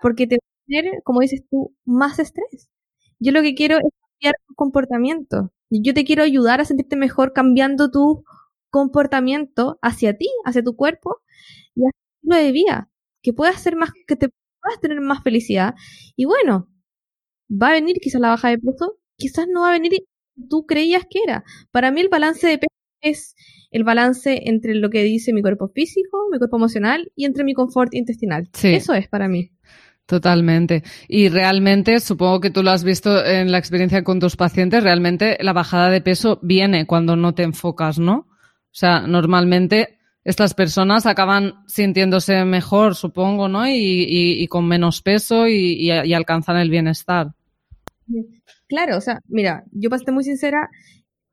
Porque 0.00 0.26
te 0.26 0.38
poner, 0.66 1.02
como 1.04 1.20
dices 1.20 1.42
tú, 1.50 1.74
más 1.84 2.18
estrés. 2.18 2.70
Yo 3.18 3.32
lo 3.32 3.42
que 3.42 3.54
quiero 3.54 3.76
es 3.78 3.84
cambiar 4.12 4.34
tu 4.46 4.54
comportamiento. 4.54 5.52
Yo 5.70 5.94
te 5.94 6.04
quiero 6.04 6.22
ayudar 6.22 6.60
a 6.60 6.64
sentirte 6.64 6.96
mejor 6.96 7.32
cambiando 7.32 7.90
tu 7.90 8.24
comportamiento 8.70 9.78
hacia 9.82 10.16
ti, 10.16 10.28
hacia 10.44 10.62
tu 10.62 10.76
cuerpo 10.76 11.20
y 11.74 11.82
hacia 11.82 12.00
lo 12.22 12.36
de 12.36 12.52
vida, 12.52 12.90
que 13.22 13.32
puedas 13.32 13.60
ser 13.60 13.76
más, 13.76 13.90
que 14.06 14.16
te 14.16 14.28
puedas 14.60 14.80
tener 14.80 15.00
más 15.00 15.22
felicidad. 15.22 15.74
Y 16.16 16.24
bueno, 16.26 16.68
va 17.50 17.68
a 17.68 17.72
venir 17.72 17.96
quizás 18.00 18.20
la 18.20 18.28
baja 18.30 18.48
de 18.50 18.58
peso, 18.58 18.98
quizás 19.16 19.46
no 19.48 19.62
va 19.62 19.68
a 19.68 19.72
venir 19.72 19.92
tú 20.48 20.66
creías 20.66 21.04
que 21.08 21.20
era. 21.24 21.44
Para 21.70 21.90
mí 21.90 22.00
el 22.00 22.08
balance 22.08 22.46
de 22.46 22.58
peso 22.58 22.68
es 23.00 23.34
el 23.70 23.84
balance 23.84 24.42
entre 24.48 24.74
lo 24.74 24.90
que 24.90 25.02
dice 25.02 25.32
mi 25.32 25.42
cuerpo 25.42 25.68
físico, 25.68 26.28
mi 26.30 26.38
cuerpo 26.38 26.56
emocional 26.56 27.12
y 27.14 27.24
entre 27.26 27.44
mi 27.44 27.54
confort 27.54 27.94
intestinal. 27.94 28.48
Eso 28.62 28.94
es 28.94 29.08
para 29.08 29.28
mí. 29.28 29.50
Totalmente. 30.06 30.82
Y 31.08 31.30
realmente, 31.30 31.98
supongo 31.98 32.40
que 32.40 32.50
tú 32.50 32.62
lo 32.62 32.70
has 32.70 32.84
visto 32.84 33.24
en 33.24 33.50
la 33.50 33.58
experiencia 33.58 34.04
con 34.04 34.20
tus 34.20 34.36
pacientes, 34.36 34.82
realmente 34.82 35.38
la 35.40 35.54
bajada 35.54 35.88
de 35.88 36.02
peso 36.02 36.38
viene 36.42 36.86
cuando 36.86 37.16
no 37.16 37.34
te 37.34 37.42
enfocas, 37.42 37.98
¿no? 37.98 38.14
O 38.16 38.76
sea, 38.76 39.06
normalmente 39.06 39.98
estas 40.24 40.54
personas 40.54 41.06
acaban 41.06 41.54
sintiéndose 41.66 42.44
mejor, 42.44 42.94
supongo, 42.94 43.48
¿no? 43.48 43.66
Y, 43.68 44.46
con 44.48 44.66
menos 44.66 45.00
peso 45.00 45.46
y, 45.48 45.90
alcanzan 45.90 46.56
el 46.56 46.70
bienestar. 46.70 47.34
Claro, 48.68 48.98
o 48.98 49.00
sea, 49.00 49.20
mira, 49.28 49.64
yo 49.72 49.88
para 49.88 50.02
ser 50.02 50.12
muy 50.12 50.24
sincera, 50.24 50.68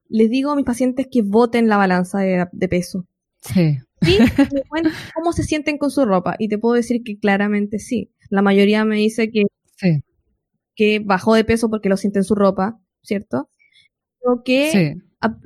les 0.07 0.29
digo 0.29 0.51
a 0.51 0.55
mis 0.55 0.65
pacientes 0.65 1.07
que 1.11 1.21
voten 1.21 1.67
la 1.67 1.77
balanza 1.77 2.19
de, 2.19 2.67
peso. 2.69 3.05
Sí. 3.41 3.79
Y 4.01 4.17
me 4.53 4.61
cuentan 4.67 4.93
cómo 5.13 5.33
se 5.33 5.43
sienten 5.43 5.77
con 5.77 5.89
su 5.91 6.05
ropa. 6.05 6.35
Y 6.37 6.49
te 6.49 6.57
puedo 6.57 6.75
decir 6.75 7.01
que 7.03 7.17
claramente 7.17 7.79
sí. 7.79 8.11
La 8.31 8.41
mayoría 8.41 8.83
me 8.83 8.95
dice 8.95 9.29
que, 9.29 9.43
que 10.75 10.99
bajó 10.99 11.35
de 11.35 11.43
peso 11.43 11.69
porque 11.69 11.89
lo 11.89 11.97
siente 11.97 12.17
en 12.17 12.23
su 12.23 12.33
ropa, 12.33 12.79
¿cierto? 13.03 13.51
O 14.23 14.41
que 14.43 14.71
sí 14.71 15.01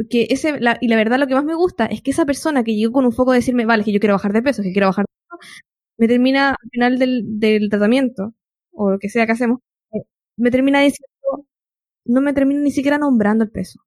que 0.10 0.28
ese, 0.30 0.60
la, 0.60 0.78
y 0.82 0.88
la 0.88 0.96
verdad 0.96 1.20
lo 1.20 1.28
que 1.28 1.36
más 1.36 1.44
me 1.44 1.56
gusta 1.56 1.86
es 1.86 2.02
que 2.02 2.12
esa 2.12 2.26
persona 2.26 2.64
que 2.64 2.76
llegó 2.76 2.94
con 2.94 3.06
un 3.06 3.12
foco 3.12 3.32
de 3.32 3.40
decirme, 3.40 3.66
vale, 3.66 3.84
que 3.84 3.92
yo 3.92 4.00
quiero 4.00 4.16
bajar 4.16 4.34
de 4.34 4.42
peso, 4.42 4.64
que 4.64 4.72
quiero 4.72 4.88
bajar 4.88 5.06
de 5.06 5.12
peso, 5.38 5.52
me 5.98 6.08
termina 6.08 6.50
al 6.52 6.70
final 6.72 7.00
del, 7.00 7.40
del 7.40 7.70
tratamiento, 7.70 8.34
o 8.72 8.92
lo 8.92 9.00
que 9.00 9.10
sea 9.10 9.26
que 9.26 9.34
hacemos, 9.34 9.60
eh, 9.94 10.04
me 10.38 10.52
termina 10.52 10.82
diciendo, 10.82 11.48
no 12.06 12.22
me 12.22 12.34
termina 12.34 12.62
ni 12.62 12.72
siquiera 12.72 12.98
nombrando 12.98 13.44
el 13.44 13.52
peso. 13.52 13.80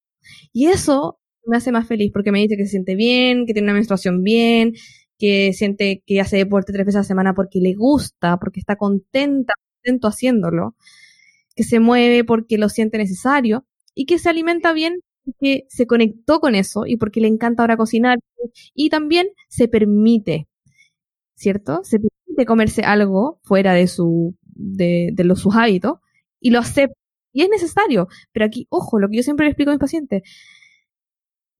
Y 0.52 0.66
eso 0.66 1.18
me 1.46 1.56
hace 1.56 1.72
más 1.72 1.88
feliz 1.88 2.12
porque 2.12 2.32
me 2.32 2.40
dice 2.40 2.56
que 2.56 2.64
se 2.64 2.72
siente 2.72 2.94
bien, 2.94 3.46
que 3.46 3.54
tiene 3.54 3.66
una 3.66 3.74
menstruación 3.74 4.22
bien, 4.22 4.74
que 5.18 5.52
siente 5.52 6.02
que 6.06 6.20
hace 6.20 6.36
deporte 6.36 6.72
tres 6.72 6.86
veces 6.86 6.96
a 6.96 7.00
la 7.00 7.04
semana 7.04 7.34
porque 7.34 7.60
le 7.60 7.74
gusta, 7.74 8.38
porque 8.38 8.60
está 8.60 8.76
contenta, 8.76 9.54
contento 9.82 10.08
haciéndolo, 10.08 10.76
que 11.56 11.64
se 11.64 11.80
mueve 11.80 12.24
porque 12.24 12.58
lo 12.58 12.68
siente 12.68 12.98
necesario 12.98 13.66
y 13.94 14.06
que 14.06 14.18
se 14.18 14.28
alimenta 14.28 14.72
bien 14.72 15.00
que 15.40 15.66
se 15.68 15.86
conectó 15.86 16.40
con 16.40 16.54
eso 16.54 16.86
y 16.86 16.96
porque 16.96 17.20
le 17.20 17.28
encanta 17.28 17.62
ahora 17.62 17.76
cocinar 17.76 18.18
y 18.74 18.88
también 18.90 19.28
se 19.48 19.68
permite, 19.68 20.48
¿cierto? 21.34 21.80
Se 21.84 21.98
permite 21.98 22.46
comerse 22.46 22.82
algo 22.82 23.40
fuera 23.42 23.74
de 23.74 23.86
su 23.88 24.36
de, 24.42 25.10
de 25.12 25.24
los, 25.24 25.40
sus 25.40 25.54
hábitos 25.56 25.98
y 26.40 26.50
lo 26.50 26.60
acepta 26.60 26.98
y 27.32 27.42
es 27.42 27.48
necesario. 27.50 28.08
Pero 28.32 28.46
aquí, 28.46 28.66
ojo, 28.70 28.98
lo 28.98 29.08
que 29.08 29.16
yo 29.16 29.22
siempre 29.22 29.44
le 29.44 29.50
explico 29.50 29.70
a 29.70 29.74
mis 29.74 29.80
pacientes, 29.80 30.22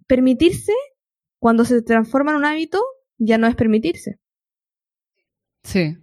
permitirse 0.07 0.73
cuando 1.39 1.65
se 1.65 1.83
transforma 1.83 2.33
en 2.33 2.39
un 2.39 2.45
hábito 2.45 2.83
ya 3.19 3.39
no 3.39 3.47
es 3.47 3.55
permitirse. 3.55 4.19
Sí, 5.63 5.97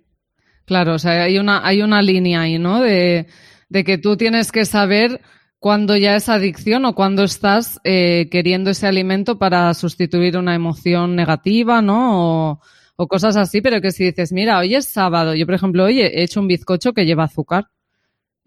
claro, 0.65 0.95
o 0.95 0.99
sea, 0.99 1.23
hay 1.23 1.37
una, 1.39 1.65
hay 1.65 1.81
una 1.81 2.01
línea 2.01 2.41
ahí, 2.41 2.59
¿no? 2.59 2.81
De, 2.81 3.27
de 3.69 3.83
que 3.83 3.97
tú 3.97 4.17
tienes 4.17 4.51
que 4.51 4.65
saber 4.65 5.21
cuando 5.65 5.97
ya 5.97 6.15
es 6.15 6.29
adicción 6.29 6.85
o 6.85 6.93
cuando 6.93 7.23
estás 7.23 7.79
eh, 7.83 8.27
queriendo 8.29 8.69
ese 8.69 8.85
alimento 8.85 9.39
para 9.39 9.73
sustituir 9.73 10.37
una 10.37 10.53
emoción 10.53 11.15
negativa, 11.15 11.81
¿no? 11.81 12.59
O, 12.97 13.07
cosas 13.07 13.35
así, 13.35 13.61
pero 13.61 13.81
que 13.81 13.91
si 13.91 14.05
dices, 14.05 14.31
mira, 14.31 14.59
hoy 14.59 14.75
es 14.75 14.85
sábado, 14.85 15.33
yo 15.33 15.45
por 15.47 15.55
ejemplo 15.55 15.85
hoy 15.85 16.01
he 16.01 16.21
hecho 16.21 16.39
un 16.39 16.47
bizcocho 16.47 16.93
que 16.93 17.05
lleva 17.05 17.23
azúcar. 17.23 17.65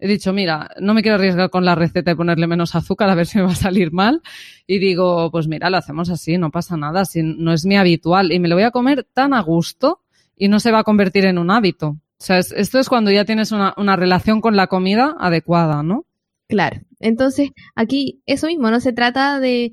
He 0.01 0.07
dicho, 0.07 0.31
mira, 0.31 0.71
no 0.79 0.93
me 0.93 1.01
quiero 1.01 1.15
arriesgar 1.15 1.49
con 1.49 1.65
la 1.65 1.75
receta 1.75 2.11
de 2.11 2.15
ponerle 2.15 2.47
menos 2.47 2.73
azúcar 2.73 3.09
a 3.09 3.15
ver 3.15 3.25
si 3.25 3.37
me 3.37 3.43
va 3.43 3.51
a 3.51 3.55
salir 3.55 3.91
mal. 3.91 4.21
Y 4.65 4.79
digo, 4.79 5.29
pues 5.29 5.47
mira, 5.47 5.69
lo 5.69 5.77
hacemos 5.77 6.09
así, 6.09 6.37
no 6.37 6.51
pasa 6.51 6.77
nada, 6.77 7.03
si 7.03 7.21
no 7.21 7.51
es 7.51 7.65
mi 7.65 7.75
habitual. 7.75 8.31
Y 8.31 8.39
me 8.39 8.47
lo 8.47 8.55
voy 8.55 8.63
a 8.63 8.71
comer 8.71 9.05
tan 9.13 9.33
a 9.33 9.41
gusto 9.41 9.99
y 10.37 10.47
no 10.47 10.61
se 10.61 10.71
va 10.71 10.79
a 10.79 10.83
convertir 10.83 11.25
en 11.25 11.37
un 11.37 11.51
hábito. 11.51 11.89
O 11.89 12.23
sea, 12.23 12.37
esto 12.37 12.79
es 12.79 12.87
cuando 12.87 13.11
ya 13.11 13.25
tienes 13.25 13.51
una, 13.51 13.73
una 13.75 13.97
relación 13.97 14.39
con 14.39 14.55
la 14.55 14.67
comida 14.67 15.15
adecuada, 15.19 15.83
¿no? 15.83 16.05
Claro. 16.47 16.81
Entonces, 16.99 17.51
aquí 17.75 18.21
eso 18.25 18.47
mismo, 18.47 18.71
no 18.71 18.79
se 18.79 18.93
trata 18.93 19.39
de, 19.39 19.71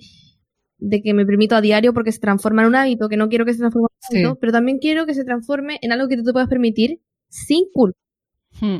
de 0.79 1.03
que 1.03 1.15
me 1.15 1.25
permito 1.25 1.55
a 1.55 1.61
diario 1.61 1.95
porque 1.95 2.13
se 2.13 2.21
transforma 2.21 2.63
en 2.63 2.69
un 2.69 2.75
hábito, 2.75 3.09
que 3.09 3.17
no 3.17 3.29
quiero 3.29 3.45
que 3.45 3.53
se 3.53 3.61
transforme 3.61 3.89
en 3.89 4.19
un 4.19 4.27
hábito, 4.27 4.41
pero 4.41 4.53
también 4.53 4.79
quiero 4.79 5.07
que 5.07 5.15
se 5.15 5.25
transforme 5.25 5.79
en 5.83 5.93
algo 5.93 6.09
que 6.09 6.17
tú 6.17 6.25
te 6.25 6.33
puedas 6.33 6.49
permitir 6.49 7.01
sin 7.29 7.65
culpa. 7.73 7.99
Hmm. 8.61 8.79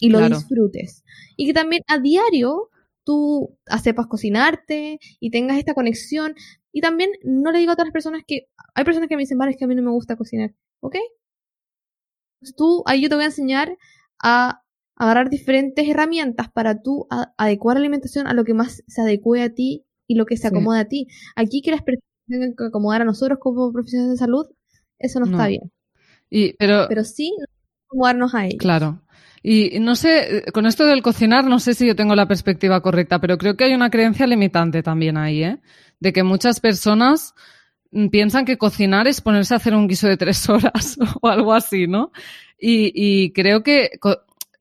Y 0.00 0.10
lo 0.10 0.26
disfrutes. 0.28 1.04
Y 1.36 1.46
que 1.46 1.54
también 1.54 1.82
a 1.86 1.98
diario 1.98 2.70
tú 3.04 3.56
sepas 3.82 4.06
cocinarte 4.06 4.98
y 5.20 5.30
tengas 5.30 5.58
esta 5.58 5.74
conexión. 5.74 6.34
Y 6.72 6.80
también 6.80 7.10
no 7.24 7.52
le 7.52 7.58
digo 7.58 7.70
a 7.70 7.74
otras 7.74 7.90
personas 7.90 8.22
que 8.26 8.48
hay 8.74 8.84
personas 8.84 9.08
que 9.08 9.16
me 9.16 9.22
dicen, 9.22 9.38
vale, 9.38 9.52
es 9.52 9.56
que 9.56 9.64
a 9.64 9.68
mí 9.68 9.74
no 9.74 9.82
me 9.82 9.90
gusta 9.90 10.16
cocinar. 10.16 10.54
¿Ok? 10.80 10.96
Pues 12.40 12.54
tú, 12.54 12.82
ahí 12.86 13.00
yo 13.00 13.08
te 13.08 13.14
voy 13.14 13.24
a 13.24 13.28
enseñar 13.28 13.76
a 14.22 14.62
agarrar 14.96 15.30
diferentes 15.30 15.88
herramientas 15.88 16.50
para 16.50 16.82
tú 16.82 17.06
adecuar 17.36 17.76
la 17.76 17.80
alimentación 17.80 18.26
a 18.26 18.34
lo 18.34 18.44
que 18.44 18.54
más 18.54 18.82
se 18.86 19.00
adecue 19.00 19.42
a 19.42 19.54
ti 19.54 19.86
y 20.06 20.16
lo 20.16 20.26
que 20.26 20.36
se 20.36 20.48
acomode 20.48 20.80
a 20.80 20.88
ti. 20.88 21.08
Aquí 21.36 21.62
que 21.62 21.70
las 21.70 21.82
personas 21.82 22.04
tengan 22.26 22.54
que 22.56 22.64
acomodar 22.64 23.02
a 23.02 23.04
nosotros 23.04 23.38
como 23.40 23.72
profesionales 23.72 24.12
de 24.12 24.18
salud, 24.18 24.46
eso 24.98 25.20
no, 25.20 25.26
está 25.26 25.46
bien. 25.46 25.72
Y, 26.30 26.54
pero, 26.54 26.86
pero 26.88 27.04
sí 27.04 27.32
acomodarnos 27.86 28.34
a 28.34 28.46
ellos. 28.46 28.58
Claro. 28.58 29.02
Y 29.42 29.78
no 29.80 29.94
sé, 29.96 30.44
con 30.52 30.66
esto 30.66 30.84
del 30.84 31.02
cocinar, 31.02 31.44
no 31.44 31.58
sé 31.60 31.74
si 31.74 31.86
yo 31.86 31.94
tengo 31.94 32.14
la 32.14 32.26
perspectiva 32.26 32.80
correcta, 32.80 33.20
pero 33.20 33.38
creo 33.38 33.56
que 33.56 33.64
hay 33.64 33.74
una 33.74 33.90
creencia 33.90 34.26
limitante 34.26 34.82
también 34.82 35.16
ahí, 35.16 35.44
¿eh? 35.44 35.58
De 36.00 36.12
que 36.12 36.22
muchas 36.22 36.60
personas 36.60 37.34
piensan 38.10 38.44
que 38.44 38.58
cocinar 38.58 39.08
es 39.08 39.20
ponerse 39.20 39.54
a 39.54 39.58
hacer 39.58 39.74
un 39.74 39.88
guiso 39.88 40.08
de 40.08 40.16
tres 40.16 40.48
horas 40.48 40.98
o 41.20 41.28
algo 41.28 41.52
así, 41.54 41.86
¿no? 41.86 42.12
Y, 42.58 42.92
y 42.94 43.32
creo 43.32 43.62
que 43.62 43.98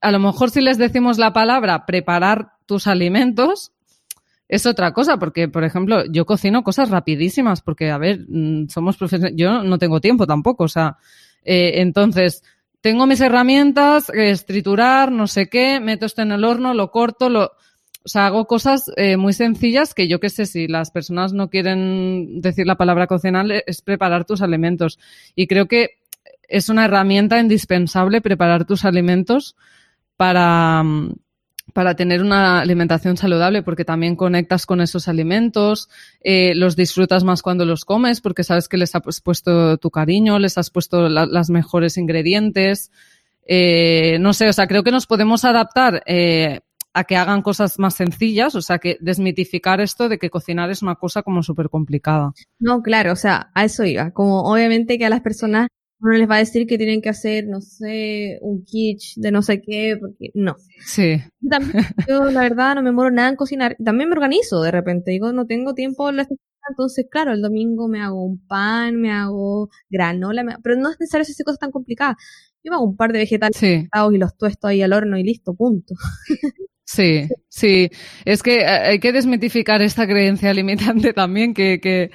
a 0.02 0.12
lo 0.12 0.20
mejor 0.20 0.52
si 0.52 0.62
les 0.62 0.78
decimos 0.78 1.18
la 1.18 1.34
palabra 1.34 1.86
preparar 1.86 2.54
tus 2.66 2.88
alimentos, 2.88 3.72
es 4.48 4.66
otra 4.66 4.94
cosa, 4.94 5.18
porque, 5.18 5.50
por 5.50 5.64
ejemplo, 5.64 6.06
yo 6.06 6.26
cocino 6.26 6.64
cosas 6.64 6.90
rapidísimas, 6.90 7.62
porque, 7.62 7.92
a 7.92 7.98
ver, 7.98 8.26
mm, 8.30 8.70
somos 8.70 8.96
profesionales, 8.98 9.36
yo 9.38 9.64
no 9.64 9.78
tengo 9.78 10.00
tiempo 10.00 10.26
tampoco, 10.26 10.66
o 10.66 10.70
sea, 10.70 10.98
eh, 11.44 11.82
entonces, 11.82 12.44
tengo 12.82 13.08
mis 13.08 13.22
herramientas, 13.22 14.10
es 14.14 14.46
triturar, 14.46 15.12
no 15.12 15.28
sé 15.28 15.50
qué, 15.50 15.80
meto 15.80 16.06
esto 16.06 16.22
en 16.22 16.32
el 16.32 16.44
horno, 16.44 16.74
lo 16.74 16.92
corto, 16.92 17.30
lo, 17.30 17.52
o 18.08 18.10
sea, 18.10 18.28
hago 18.28 18.46
cosas 18.46 18.90
eh, 18.96 19.18
muy 19.18 19.34
sencillas 19.34 19.94
que 19.94 20.08
yo 20.08 20.22
qué 20.22 20.30
sé, 20.30 20.46
si 20.46 20.68
las 20.68 20.92
personas 20.92 21.34
no 21.34 21.50
quieren 21.50 22.40
decir 22.40 22.66
la 22.66 22.78
palabra 22.78 23.06
cocinar, 23.06 23.46
es 23.66 23.82
preparar 23.82 24.24
tus 24.24 24.42
alimentos. 24.42 24.98
Y 25.36 25.48
creo 25.48 25.68
que 25.68 26.00
es 26.48 26.70
una 26.70 26.86
herramienta 26.86 27.38
indispensable 27.40 28.22
preparar 28.22 28.64
tus 28.64 28.86
alimentos 28.86 29.58
para, 30.16 30.84
para 31.74 31.96
tener 31.96 32.22
una 32.22 32.60
alimentación 32.60 33.18
saludable, 33.18 33.64
porque 33.64 33.86
también 33.86 34.16
conectas 34.16 34.66
con 34.66 34.82
esos 34.82 35.08
alimentos, 35.08 35.90
eh, 36.22 36.54
los 36.56 36.76
disfrutas 36.76 37.24
más 37.24 37.42
cuando 37.42 37.66
los 37.66 37.86
comes, 37.86 38.22
porque 38.22 38.44
sabes 38.44 38.68
que 38.68 38.78
les 38.78 38.96
has 38.96 39.22
puesto 39.22 39.78
tu 39.78 39.92
cariño, 39.92 40.40
les 40.40 40.58
has 40.58 40.70
puesto 40.70 41.10
las 41.10 41.50
mejores 41.50 41.98
ingredientes. 41.98 42.92
Eh, 43.46 44.18
no 44.20 44.34
sé, 44.34 44.50
o 44.50 44.54
sea, 44.54 44.68
creo 44.68 44.84
que 44.84 44.92
nos 44.92 45.08
podemos 45.08 45.46
adaptar 45.46 46.04
eh, 46.06 46.62
a 46.94 47.04
que 47.04 47.16
hagan 47.16 47.42
cosas 47.42 47.80
más 47.80 47.96
sencillas, 47.96 48.56
o 48.56 48.62
sea, 48.62 48.80
que 48.80 48.98
desmitificar 49.00 49.80
esto 49.80 50.10
de 50.10 50.18
que 50.18 50.30
cocinar 50.30 50.72
es 50.72 50.82
una 50.82 50.96
cosa 50.96 51.22
como 51.22 51.44
súper 51.44 51.70
complicada. 51.70 52.34
No, 52.60 52.82
claro, 52.82 53.14
o 53.14 53.16
sea, 53.16 53.52
a 53.54 53.66
eso 53.66 53.86
iba. 53.86 54.12
Como 54.12 54.42
obviamente 54.52 54.98
que 54.98 55.06
a 55.06 55.10
las 55.10 55.22
personas 55.22 55.68
uno 56.00 56.14
les 56.14 56.30
va 56.30 56.36
a 56.36 56.40
decir 56.40 56.68
que 56.68 56.78
tienen 56.78 57.02
que 57.02 57.10
hacer, 57.10 57.48
no 57.48 57.62
sé, 57.62 58.38
un 58.42 58.64
kitsch 58.64 59.16
de 59.18 59.32
no 59.32 59.42
sé 59.42 59.62
qué, 59.62 59.98
porque 60.00 60.32
no. 60.34 60.56
Sí. 60.86 61.18
También, 61.50 61.84
yo, 62.08 62.26
la 62.26 62.42
verdad, 62.42 62.76
no 62.76 62.84
me 62.84 62.92
muero 62.92 63.12
nada 63.12 63.30
en 63.30 63.36
cocinar. 63.36 63.76
También 63.84 64.10
me 64.10 64.16
organizo 64.16 64.62
de 64.62 64.72
repente. 64.72 65.12
Digo, 65.12 65.34
no 65.34 65.46
tengo 65.46 65.74
tiempo 65.74 66.12
entonces, 66.70 67.06
claro, 67.10 67.32
el 67.32 67.42
domingo 67.42 67.88
me 67.88 68.02
hago 68.02 68.24
un 68.24 68.46
pan, 68.46 69.00
me 69.00 69.12
hago 69.12 69.70
granola, 69.90 70.60
pero 70.64 70.76
no 70.76 70.90
es 70.90 71.00
necesario 71.00 71.22
hacer 71.22 71.46
cosas 71.46 71.60
tan 71.60 71.72
complicadas. 71.72 72.18
Yo 72.64 72.72
me 72.72 72.76
hago 72.76 72.86
un 72.86 72.98
par 72.98 73.14
de 73.14 73.20
vegetales 73.20 73.56
sí. 73.58 73.88
y 74.12 74.18
los 74.18 74.38
tuesto 74.38 74.68
ahí 74.68 74.82
al 74.82 74.94
horno 74.94 75.18
y 75.18 75.24
listo, 75.24 75.54
punto. 75.56 75.96
Sí, 76.90 77.28
sí. 77.50 77.90
Es 78.24 78.42
que 78.42 78.60
eh, 78.60 78.66
hay 78.66 79.00
que 79.00 79.12
desmitificar 79.12 79.82
esta 79.82 80.08
creencia 80.08 80.54
limitante 80.54 81.12
también, 81.12 81.54
que, 81.54 81.82
que 81.82 82.12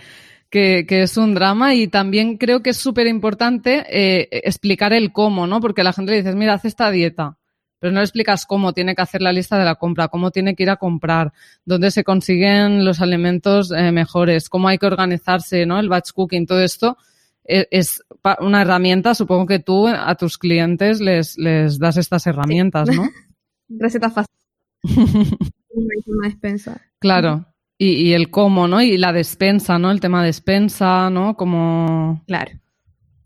que, 0.53 0.85
que, 0.87 1.03
es 1.03 1.17
un 1.17 1.33
drama 1.33 1.75
y 1.75 1.89
también 1.89 2.37
creo 2.37 2.63
que 2.63 2.71
es 2.71 2.77
súper 2.77 3.07
importante 3.07 3.87
eh, 3.89 4.29
explicar 4.31 4.93
el 4.93 5.11
cómo, 5.11 5.47
¿no? 5.47 5.63
Porque 5.63 5.83
la 5.83 5.95
gente 5.95 6.13
le 6.13 6.19
dices, 6.19 6.35
mira, 6.35 6.53
haz 6.53 6.67
esta 6.67 6.91
dieta, 6.91 7.39
pero 7.79 7.91
no 7.91 8.01
le 8.01 8.05
explicas 8.05 8.45
cómo 8.45 8.75
tiene 8.75 8.95
que 8.95 9.01
hacer 9.01 9.23
la 9.23 9.33
lista 9.33 9.59
de 9.59 9.65
la 9.65 9.77
compra, 9.77 10.09
cómo 10.09 10.31
tiene 10.31 10.55
que 10.55 10.65
ir 10.65 10.71
a 10.71 10.77
comprar, 10.77 11.33
dónde 11.65 11.91
se 11.91 12.05
consiguen 12.05 12.85
los 12.85 13.01
alimentos 13.01 13.73
eh, 13.73 13.93
mejores, 13.93 14.51
cómo 14.51 14.69
hay 14.69 14.77
que 14.77 14.85
organizarse, 14.85 15.65
¿no? 15.65 15.81
El 15.81 15.89
batch 15.89 16.13
cooking, 16.13 16.45
todo 16.45 16.61
esto 16.61 16.99
es, 17.45 17.67
es 17.71 18.03
una 18.39 18.61
herramienta, 18.61 19.15
supongo 19.15 19.47
que 19.47 19.59
tú 19.59 19.89
a 19.89 20.15
tus 20.17 20.37
clientes 20.37 21.01
les, 21.01 21.39
les 21.39 21.79
das 21.79 21.97
estas 21.97 22.27
herramientas, 22.27 22.91
¿no? 22.95 23.09
Receta 23.71 24.11
fácil. 24.11 24.35
una 24.85 26.29
despensa. 26.29 26.79
Claro. 26.99 27.47
Y, 27.83 27.95
y, 27.95 28.13
el 28.13 28.31
cómo, 28.31 28.69
¿no? 28.69 28.81
Y 28.81 28.97
la 28.97 29.13
despensa, 29.13 29.77
¿no? 29.77 29.91
El 29.91 29.99
tema 29.99 30.23
despensa, 30.23 31.11
¿no? 31.11 31.37
Como... 31.37 32.23
Claro. 32.29 32.53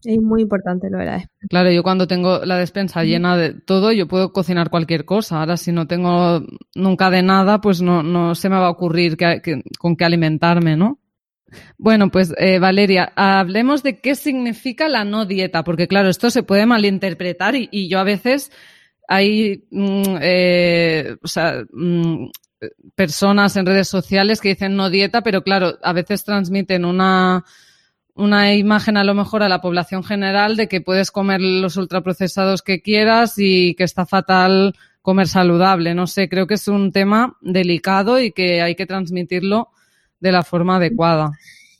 Es 0.03 0.23
muy 0.23 0.41
importante 0.41 0.89
lo 0.89 0.97
de 0.97 1.05
la 1.05 1.13
despensa. 1.13 1.47
Claro, 1.51 1.71
yo 1.73 1.83
cuando 1.83 2.07
tengo 2.07 2.45
la 2.45 2.57
despensa 2.57 3.05
llena 3.05 3.37
de 3.37 3.53
todo, 3.53 3.93
yo 3.93 4.09
puedo 4.09 4.33
cocinar 4.33 4.71
cualquier 4.71 5.05
cosa. 5.05 5.41
Ahora, 5.41 5.59
si 5.59 5.73
no 5.73 5.87
tengo 5.87 6.43
nunca 6.75 7.11
de 7.11 7.23
nada, 7.23 7.61
pues 7.61 7.83
no, 7.83 8.03
no 8.03 8.35
se 8.35 8.49
me 8.49 8.57
va 8.57 8.69
a 8.69 8.71
ocurrir 8.71 9.19
que, 9.19 9.43
que, 9.43 9.63
con 9.79 9.95
qué 9.95 10.07
alimentarme, 10.07 10.75
¿no? 10.75 11.01
Bueno, 11.77 12.11
pues 12.11 12.33
eh, 12.39 12.59
Valeria, 12.59 13.13
hablemos 13.15 13.83
de 13.83 14.01
qué 14.01 14.15
significa 14.15 14.89
la 14.89 15.05
no 15.05 15.27
dieta, 15.27 15.65
porque 15.65 15.87
claro, 15.87 16.09
esto 16.09 16.31
se 16.31 16.45
puede 16.45 16.65
malinterpretar 16.65 17.57
y, 17.57 17.69
y 17.71 17.89
yo 17.89 17.99
a 17.99 18.05
veces 18.05 18.51
hay, 19.09 19.67
mm, 19.71 20.17
eh, 20.21 21.17
o 21.23 21.29
sea, 21.29 21.63
mm, 21.73 22.27
personas 22.95 23.57
en 23.57 23.67
redes 23.67 23.89
sociales 23.89 24.41
que 24.41 24.51
dicen 24.51 24.77
no 24.77 24.91
dieta, 24.91 25.23
pero 25.23 25.43
claro, 25.43 25.79
a 25.83 25.93
veces 25.93 26.25
transmiten 26.25 26.85
una, 26.85 27.45
una 28.15 28.55
imagen 28.55 28.97
a 28.97 29.05
lo 29.05 29.15
mejor 29.15 29.43
a 29.43 29.49
la 29.49 29.61
población 29.61 30.03
general 30.03 30.57
de 30.57 30.69
que 30.69 30.81
puedes 30.81 31.11
comer 31.11 31.41
los 31.41 31.77
ultraprocesados 31.77 32.63
que 32.63 32.81
quieras 32.81 33.35
y 33.37 33.75
que 33.75 33.85
está 33.85 34.07
fatal 34.07 34.75
comer 35.03 35.29
saludable. 35.29 35.95
No 35.95 36.07
sé, 36.07 36.29
creo 36.29 36.47
que 36.47 36.55
es 36.55 36.67
un 36.67 36.93
tema 36.93 37.37
delicado 37.41 38.19
y 38.21 38.33
que 38.33 38.63
hay 38.63 38.75
que 38.75 38.87
transmitirlo 38.87 39.69
de 40.19 40.33
la 40.33 40.43
forma 40.43 40.77
adecuada. 40.77 41.31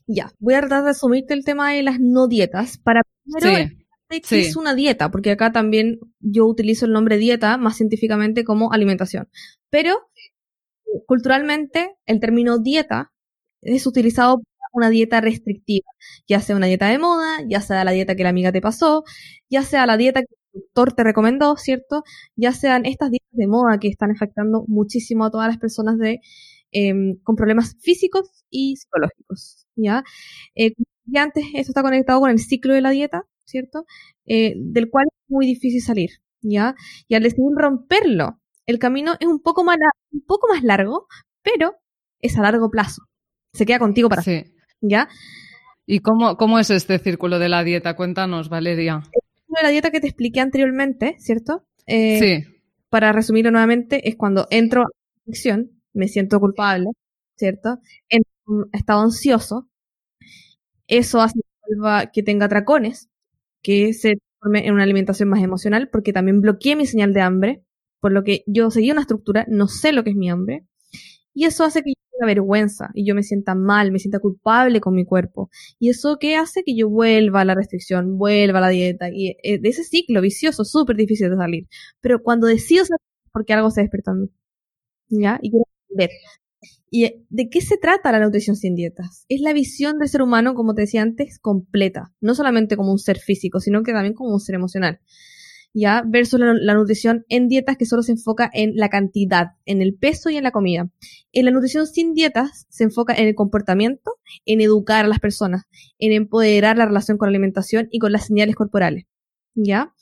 Ya, 0.07 0.31
voy 0.39 0.55
a 0.55 0.61
tratar 0.61 0.83
de 0.83 0.89
resumirte 0.91 1.35
el 1.35 1.45
tema 1.45 1.73
de 1.73 1.83
las 1.83 1.99
no 1.99 2.29
dietas 2.29 2.79
para 2.79 3.03
primero 3.25 3.57
Sí. 3.69 3.77
qué 4.09 4.21
Sí. 4.23 4.37
es 4.37 4.57
una 4.57 4.75
dieta, 4.77 5.11
porque 5.11 5.33
acá 5.33 5.51
también 5.51 5.99
yo 6.21 6.47
utilizo 6.47 6.87
el 6.87 6.93
nombre 6.93 7.17
dieta 7.19 7.57
más 7.57 7.77
científicamente 7.77 8.45
como 8.45 8.73
alimentación. 8.73 9.29
Pero 9.69 10.09
culturalmente 11.07 11.97
el 12.07 12.21
término 12.21 12.59
dieta 12.59 13.13
es 13.63 13.87
utilizado 13.87 14.39
para 14.39 14.69
una 14.73 14.91
dieta 14.91 15.21
restrictiva, 15.21 15.89
ya 16.29 16.41
sea 16.41 16.57
una 16.57 16.67
dieta 16.67 16.89
de 16.89 16.99
moda, 16.99 17.39
ya 17.49 17.61
sea 17.61 17.85
la 17.85 17.93
dieta 17.93 18.17
que 18.17 18.23
la 18.25 18.31
amiga 18.31 18.53
te 18.53 18.61
pasó, 18.61 19.05
ya 19.51 19.63
sea 19.63 19.87
la 19.87 19.97
dieta 19.97 20.21
que 20.23 20.29
el 20.55 20.61
doctor 20.63 20.93
te 20.95 21.05
recomendó, 21.05 21.57
¿cierto? 21.57 22.03
Ya 22.37 22.53
sean 22.53 22.87
estas 22.87 23.11
dietas 23.11 23.29
de 23.33 23.47
moda 23.47 23.79
que 23.79 23.89
están 23.89 24.11
afectando 24.11 24.65
muchísimo 24.69 25.25
a 25.25 25.31
todas 25.31 25.49
las 25.49 25.59
personas 25.59 25.99
de 25.99 26.21
em, 26.73 27.17
con 27.23 27.37
problemas 27.37 27.77
físicos 27.81 28.31
y 28.51 28.77
psicológicos, 28.77 29.67
¿ya? 29.77 30.05
Eh, 30.55 30.73
y 31.07 31.19
antes 31.19 31.45
esto 31.55 31.71
está 31.73 31.83
conectado 31.83 32.21
con 32.21 32.31
el 32.31 32.39
ciclo 32.41 32.75
de 32.75 32.81
la 32.81 32.91
dieta, 32.91 33.25
¿cierto? 33.45 33.87
Eh, 34.27 34.55
del 34.57 34.91
cual 34.91 35.07
es 35.09 35.31
muy 35.31 35.47
difícil 35.47 35.81
salir, 35.83 36.11
¿ya? 36.43 36.75
Y 37.09 37.15
al 37.15 37.23
decidir 37.23 37.53
romperlo, 37.57 38.41
el 38.67 38.79
camino 38.79 39.15
es 39.21 39.27
un 39.27 39.41
poco 39.41 39.65
más, 39.65 39.77
un 40.13 40.23
poco 40.23 40.49
más 40.53 40.63
largo, 40.63 41.07
pero 41.43 41.77
es 42.21 42.37
a 42.39 42.43
largo 42.43 42.71
plazo. 42.71 43.03
Se 43.53 43.67
queda 43.67 43.79
contigo 43.79 44.09
para 44.09 44.23
Sí. 44.23 44.45
¿ya? 44.81 45.09
¿Y 45.87 46.01
cómo, 46.01 46.37
cómo 46.37 46.59
es 46.59 46.71
este 46.71 46.99
círculo 46.99 47.39
de 47.39 47.49
la 47.49 47.63
dieta? 47.63 47.95
Cuéntanos, 47.97 48.49
Valeria. 48.49 49.03
De 49.49 49.63
la 49.63 49.69
dieta 49.71 49.91
que 49.91 50.01
te 50.01 50.09
expliqué 50.09 50.41
anteriormente, 50.41 51.17
¿cierto? 51.19 51.65
Eh, 51.87 52.19
Sí, 52.19 52.61
Para 52.91 53.13
resumirlo 53.13 53.51
nuevamente, 53.51 54.09
es 54.09 54.17
cuando 54.17 54.47
entro 54.51 54.83
a 54.83 54.85
la 54.85 55.23
adicción, 55.27 55.71
me 55.93 56.09
siento 56.09 56.41
culpable, 56.41 56.91
¿cierto? 57.37 57.79
Entro 58.09 58.33
en 58.49 58.55
un 58.55 58.71
estado 58.73 59.01
ansioso. 59.03 59.69
Eso 60.89 61.21
hace 61.21 61.41
que 62.13 62.23
tenga 62.23 62.47
atracones, 62.47 63.09
que 63.63 63.93
se 63.93 64.17
transforme 64.17 64.67
en 64.67 64.75
una 64.75 64.85
alimentación 64.85 65.29
más 65.29 65.43
emocional, 65.43 65.89
porque 65.91 66.13
también 66.13 66.41
bloqueé 66.41 66.77
mi 66.77 66.87
señal 66.87 67.13
de 67.13 67.21
hambre, 67.21 67.63
por 68.07 68.13
lo 68.13 68.23
que 68.23 68.45
yo 68.47 68.71
seguí 68.71 68.93
una 68.93 69.01
estructura, 69.01 69.47
no 69.49 69.67
sé 69.67 69.91
lo 69.91 70.05
que 70.05 70.11
es 70.11 70.17
mi 70.17 70.31
hambre, 70.31 70.65
y 71.35 71.45
eso 71.45 71.65
hace 71.65 71.83
que 71.83 71.91
yo 71.91 71.95
tenga 72.13 72.27
vergüenza 72.33 72.91
y 72.95 73.05
yo 73.05 73.17
me 73.17 73.25
sienta 73.25 73.57
mal, 73.57 73.91
me 73.91 73.99
sienta 73.99 74.21
culpable 74.21 74.81
con 74.81 74.95
mi 74.95 75.05
cuerpo. 75.05 75.51
Y 75.81 75.89
eso 75.89 76.17
que 76.21 76.37
hace 76.37 76.63
que 76.63 76.77
yo 76.77 76.89
vuelva 76.89 77.41
a 77.41 77.45
la 77.45 77.57
restricción, 77.57 78.17
vuelva 78.17 78.59
a 78.59 78.63
la 78.63 78.69
dieta, 78.69 79.09
y 79.13 79.37
eh, 79.43 79.59
de 79.61 79.69
ese 79.69 79.83
ciclo 79.83 80.21
vicioso 80.21 80.65
súper 80.65 80.95
difícil 80.95 81.31
de 81.31 81.37
salir. 81.37 81.67
Pero 82.01 82.23
cuando 82.23 82.47
decido 82.47 82.85
salir, 82.85 83.01
porque 83.33 83.55
algo 83.55 83.73
se 83.73 83.81
despertó 83.81 84.13
en 84.13 84.21
mí, 84.21 84.29
¿ya? 85.09 85.41
Y 85.43 85.51
quiero 85.51 85.65
ver. 85.89 86.11
¿Y 86.89 87.07
eh, 87.07 87.25
de 87.29 87.49
qué 87.49 87.61
se 87.61 87.77
trata 87.77 88.13
la 88.13 88.21
nutrición 88.21 88.55
sin 88.55 88.77
dietas? 88.77 89.25
Es 89.29 89.41
la 89.41 89.53
visión 89.53 89.99
del 89.99 90.09
ser 90.09 90.23
humano, 90.23 90.55
como 90.55 90.75
te 90.75 90.83
decía 90.83 91.03
antes, 91.03 91.41
completa. 91.41 92.13
No 92.21 92.37
solamente 92.37 92.77
como 92.77 92.93
un 92.93 93.01
ser 93.01 93.19
físico, 93.19 93.59
sino 93.59 93.83
que 93.83 93.91
también 93.91 94.15
como 94.15 94.33
un 94.33 94.39
ser 94.39 94.55
emocional. 94.55 95.01
¿Ya? 95.79 96.03
Versus 96.07 96.41
la, 96.41 96.73
nutrición 96.73 97.27
en 97.29 97.49
dietas 97.49 97.77
que 97.77 97.85
solo 97.85 98.03
se 98.03 98.13
enfoca 98.13 98.51
en 98.55 98.77
la 98.77 98.89
cantidad, 98.89 99.49
en 99.67 99.83
el 99.83 99.95
peso 99.95 100.31
y 100.31 100.39
en 100.39 100.45
la 100.45 100.51
comida. 100.51 100.91
En 101.33 101.45
la 101.45 101.51
nutrición 101.51 101.87
sin 101.87 102.15
dietas 102.15 102.65
se 102.71 102.85
enfoca 102.85 103.13
en 103.13 103.29
el 103.29 103.35
comportamiento, 103.35 104.13
en 104.47 104.63
educar 104.63 105.05
a 105.05 105.09
las 105.09 105.21
personas, 105.21 105.65
en 105.99 106.13
empoderar 106.13 106.79
la 106.79 106.87
relación 106.87 107.19
con 107.19 107.27
la 107.27 107.33
alimentación 107.33 107.89
y 107.91 107.99
con 107.99 108.11
las 108.11 108.25
señales 108.27 108.57
corporales. 108.57 109.05
¿Ya? 109.55 109.93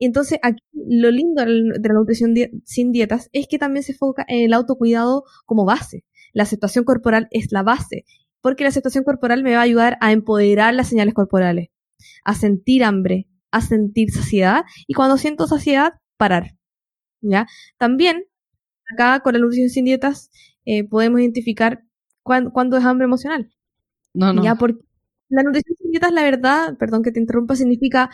Entonces, 0.00 0.40
aquí 0.42 0.60
lo 0.72 1.12
lindo 1.12 1.44
de 1.44 1.88
la 1.88 1.94
nutrición 1.94 2.34
sin 2.64 2.90
dietas 2.90 3.30
es 3.32 3.46
que 3.46 3.60
también 3.60 3.84
se 3.84 3.92
enfoca 3.92 4.24
en 4.26 4.46
el 4.46 4.54
autocuidado 4.54 5.22
como 5.46 5.64
base. 5.64 6.04
La 6.32 6.42
aceptación 6.42 6.84
corporal 6.84 7.28
es 7.30 7.52
la 7.52 7.62
base, 7.62 8.06
porque 8.40 8.64
la 8.64 8.70
aceptación 8.70 9.04
corporal 9.04 9.44
me 9.44 9.52
va 9.52 9.60
a 9.60 9.62
ayudar 9.62 9.98
a 10.00 10.10
empoderar 10.10 10.74
las 10.74 10.88
señales 10.88 11.14
corporales, 11.14 11.68
a 12.24 12.34
sentir 12.34 12.82
hambre, 12.82 13.28
a 13.52 13.60
sentir 13.60 14.10
saciedad 14.10 14.64
y 14.88 14.94
cuando 14.94 15.16
siento 15.18 15.46
saciedad, 15.46 15.92
parar. 16.16 16.56
¿Ya? 17.20 17.46
También, 17.78 18.24
acá 18.92 19.20
con 19.20 19.34
la 19.34 19.38
nutrición 19.38 19.68
sin 19.70 19.84
dietas, 19.84 20.30
eh, 20.64 20.82
podemos 20.84 21.20
identificar 21.20 21.82
cuán- 22.24 22.50
cuándo 22.50 22.76
es 22.76 22.84
hambre 22.84 23.04
emocional. 23.04 23.52
no, 24.14 24.32
no. 24.32 24.42
Ya, 24.44 24.56
porque 24.56 24.80
la 25.28 25.42
nutrición 25.42 25.76
sin 25.78 25.90
dietas, 25.92 26.12
la 26.12 26.22
verdad, 26.22 26.76
perdón 26.78 27.02
que 27.02 27.12
te 27.12 27.20
interrumpa, 27.20 27.54
significa, 27.56 28.10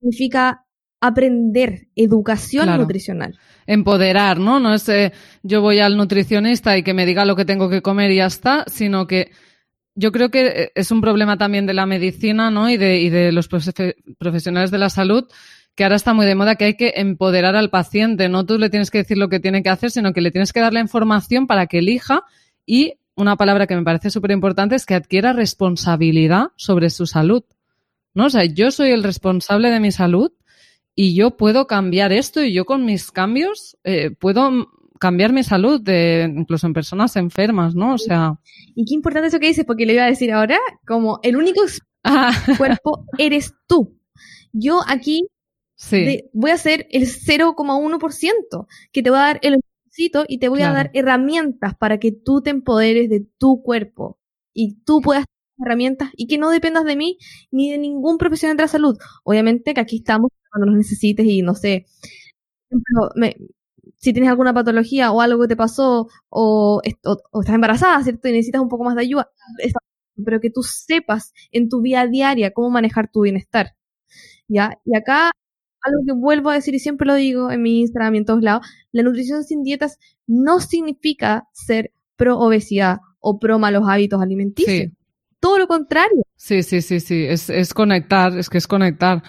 significa 0.00 0.64
aprender 1.00 1.88
educación 1.94 2.64
Claro. 2.64 2.82
nutricional. 2.82 3.38
empoderar, 3.66 4.38
¿no? 4.38 4.58
No 4.60 4.72
es 4.74 4.88
eh, 4.88 5.12
yo 5.42 5.60
voy 5.60 5.78
al 5.80 5.96
nutricionista 5.98 6.78
y 6.78 6.82
que 6.82 6.94
me 6.94 7.04
diga 7.06 7.24
lo 7.26 7.36
que 7.36 7.44
tengo 7.44 7.68
que 7.68 7.82
comer 7.82 8.10
y 8.12 8.16
ya 8.16 8.26
está, 8.26 8.64
sino 8.66 9.06
que 9.06 9.30
yo 9.98 10.12
creo 10.12 10.30
que 10.30 10.46
eh, 10.46 10.72
es 10.74 10.90
un 10.90 11.00
problema 11.00 11.36
también 11.36 11.66
de 11.66 11.74
la 11.74 11.86
medicina, 11.86 12.50
¿no? 12.50 12.70
Y 12.70 12.76
de, 12.76 13.00
y 13.00 13.10
de 13.10 13.32
los 13.32 13.50
profe- 13.50 13.96
profesionales 14.18 14.70
de 14.70 14.78
la 14.78 14.90
salud 14.90 15.24
que 15.74 15.84
ahora 15.84 15.96
está 15.96 16.12
muy 16.12 16.26
de 16.26 16.34
moda 16.34 16.56
que 16.56 16.64
hay 16.64 16.74
que 16.74 16.94
empoderar 16.96 17.54
al 17.54 17.70
paciente, 17.70 18.28
no 18.28 18.44
tú 18.44 18.58
le 18.58 18.68
tienes 18.68 18.90
que 18.90 18.98
decir 18.98 19.16
lo 19.16 19.28
que 19.28 19.38
tiene 19.38 19.62
que 19.62 19.68
hacer, 19.68 19.92
sino 19.92 20.12
que 20.12 20.20
le 20.20 20.32
tienes 20.32 20.52
que 20.52 20.58
dar 20.58 20.72
la 20.72 20.80
información 20.80 21.46
para 21.46 21.68
que 21.68 21.78
elija 21.78 22.24
y 22.66 22.94
una 23.14 23.36
palabra 23.36 23.68
que 23.68 23.76
me 23.76 23.84
parece 23.84 24.10
súper 24.10 24.32
importante 24.32 24.74
es 24.74 24.86
que 24.86 24.94
adquiera 24.94 25.32
responsabilidad 25.32 26.48
sobre 26.56 26.90
su 26.90 27.06
salud. 27.06 27.44
¿No? 28.14 28.26
O 28.26 28.30
sea, 28.30 28.44
yo 28.44 28.72
soy 28.72 28.90
el 28.90 29.04
responsable 29.04 29.70
de 29.70 29.78
mi 29.78 29.92
salud 29.92 30.32
y 30.96 31.14
yo 31.14 31.36
puedo 31.36 31.68
cambiar 31.68 32.12
esto 32.12 32.42
y 32.42 32.52
yo 32.52 32.64
con 32.64 32.84
mis 32.84 33.12
cambios 33.12 33.76
eh, 33.84 34.10
puedo 34.10 34.68
cambiar 34.98 35.32
mi 35.32 35.42
salud, 35.42 35.80
de, 35.80 36.32
incluso 36.36 36.66
en 36.66 36.72
personas 36.72 37.16
enfermas, 37.16 37.74
¿no? 37.74 37.94
O 37.94 37.98
sea. 37.98 38.34
Y 38.74 38.84
qué 38.84 38.94
importante 38.94 39.28
eso 39.28 39.40
que 39.40 39.48
dices, 39.48 39.64
porque 39.64 39.86
le 39.86 39.94
iba 39.94 40.04
a 40.04 40.08
decir 40.08 40.32
ahora, 40.32 40.58
como 40.86 41.20
el 41.22 41.36
único 41.36 41.62
ah. 42.04 42.32
cuerpo 42.56 43.04
eres 43.18 43.54
tú. 43.66 43.98
Yo 44.52 44.80
aquí 44.86 45.26
sí. 45.76 46.24
voy 46.32 46.50
a 46.50 46.56
ser 46.56 46.86
el 46.90 47.06
0,1% 47.06 48.66
que 48.92 49.02
te 49.02 49.10
va 49.10 49.24
a 49.24 49.26
dar 49.26 49.40
el 49.42 49.58
y 50.28 50.38
te 50.38 50.48
voy 50.48 50.62
a 50.62 50.72
dar 50.72 50.90
herramientas 50.94 51.76
para 51.76 51.98
que 51.98 52.12
tú 52.12 52.40
te 52.40 52.50
empoderes 52.50 53.08
de 53.08 53.26
tu 53.38 53.62
cuerpo 53.62 54.18
y 54.52 54.76
tú 54.84 55.00
puedas 55.00 55.24
tener 55.24 55.68
herramientas 55.68 56.10
y 56.16 56.26
que 56.26 56.38
no 56.38 56.50
dependas 56.50 56.84
de 56.84 56.96
mí 56.96 57.18
ni 57.50 57.72
de 57.72 57.78
ningún 57.78 58.18
profesional 58.18 58.56
de 58.56 58.64
la 58.64 58.68
salud. 58.68 58.96
Obviamente 59.24 59.74
que 59.74 59.80
aquí 59.80 59.96
estamos 59.96 60.30
cuando 60.50 60.66
nos 60.66 60.78
necesites 60.78 61.26
y 61.26 61.42
no 61.42 61.54
sé, 61.54 61.86
si 63.98 64.12
tienes 64.12 64.30
alguna 64.30 64.54
patología 64.54 65.12
o 65.12 65.20
algo 65.20 65.42
que 65.42 65.48
te 65.48 65.56
pasó 65.56 66.08
o, 66.28 66.80
o, 67.04 67.40
estás 67.40 67.54
embarazada, 67.54 68.02
¿cierto? 68.02 68.28
Y 68.28 68.32
necesitas 68.32 68.60
un 68.60 68.68
poco 68.68 68.84
más 68.84 68.94
de 68.94 69.02
ayuda, 69.02 69.30
pero 70.24 70.40
que 70.40 70.50
tú 70.50 70.62
sepas 70.62 71.32
en 71.52 71.68
tu 71.68 71.80
vida 71.82 72.06
diaria 72.06 72.52
cómo 72.52 72.70
manejar 72.70 73.10
tu 73.10 73.22
bienestar. 73.22 73.74
¿Ya? 74.48 74.78
Y 74.84 74.96
acá 74.96 75.32
algo 75.82 76.00
que 76.06 76.12
vuelvo 76.12 76.50
a 76.50 76.54
decir 76.54 76.74
y 76.74 76.78
siempre 76.78 77.06
lo 77.06 77.14
digo 77.14 77.50
en 77.50 77.62
mi 77.62 77.80
Instagram 77.80 78.14
y 78.14 78.18
en 78.18 78.24
todos 78.24 78.42
lados, 78.42 78.66
la 78.92 79.02
nutrición 79.02 79.44
sin 79.44 79.62
dietas 79.62 79.98
no 80.26 80.60
significa 80.60 81.48
ser 81.52 81.92
pro 82.16 82.38
obesidad 82.38 82.98
o 83.20 83.38
pro 83.38 83.58
malos 83.58 83.84
hábitos 83.88 84.20
alimenticios. 84.20 84.92
Todo 85.40 85.58
lo 85.58 85.68
contrario. 85.68 86.22
Sí, 86.36 86.62
sí, 86.62 86.82
sí, 86.82 87.00
sí, 87.00 87.24
es, 87.24 87.48
es 87.48 87.74
conectar, 87.74 88.36
es 88.36 88.50
que 88.50 88.58
es 88.58 88.66
conectar. 88.66 89.22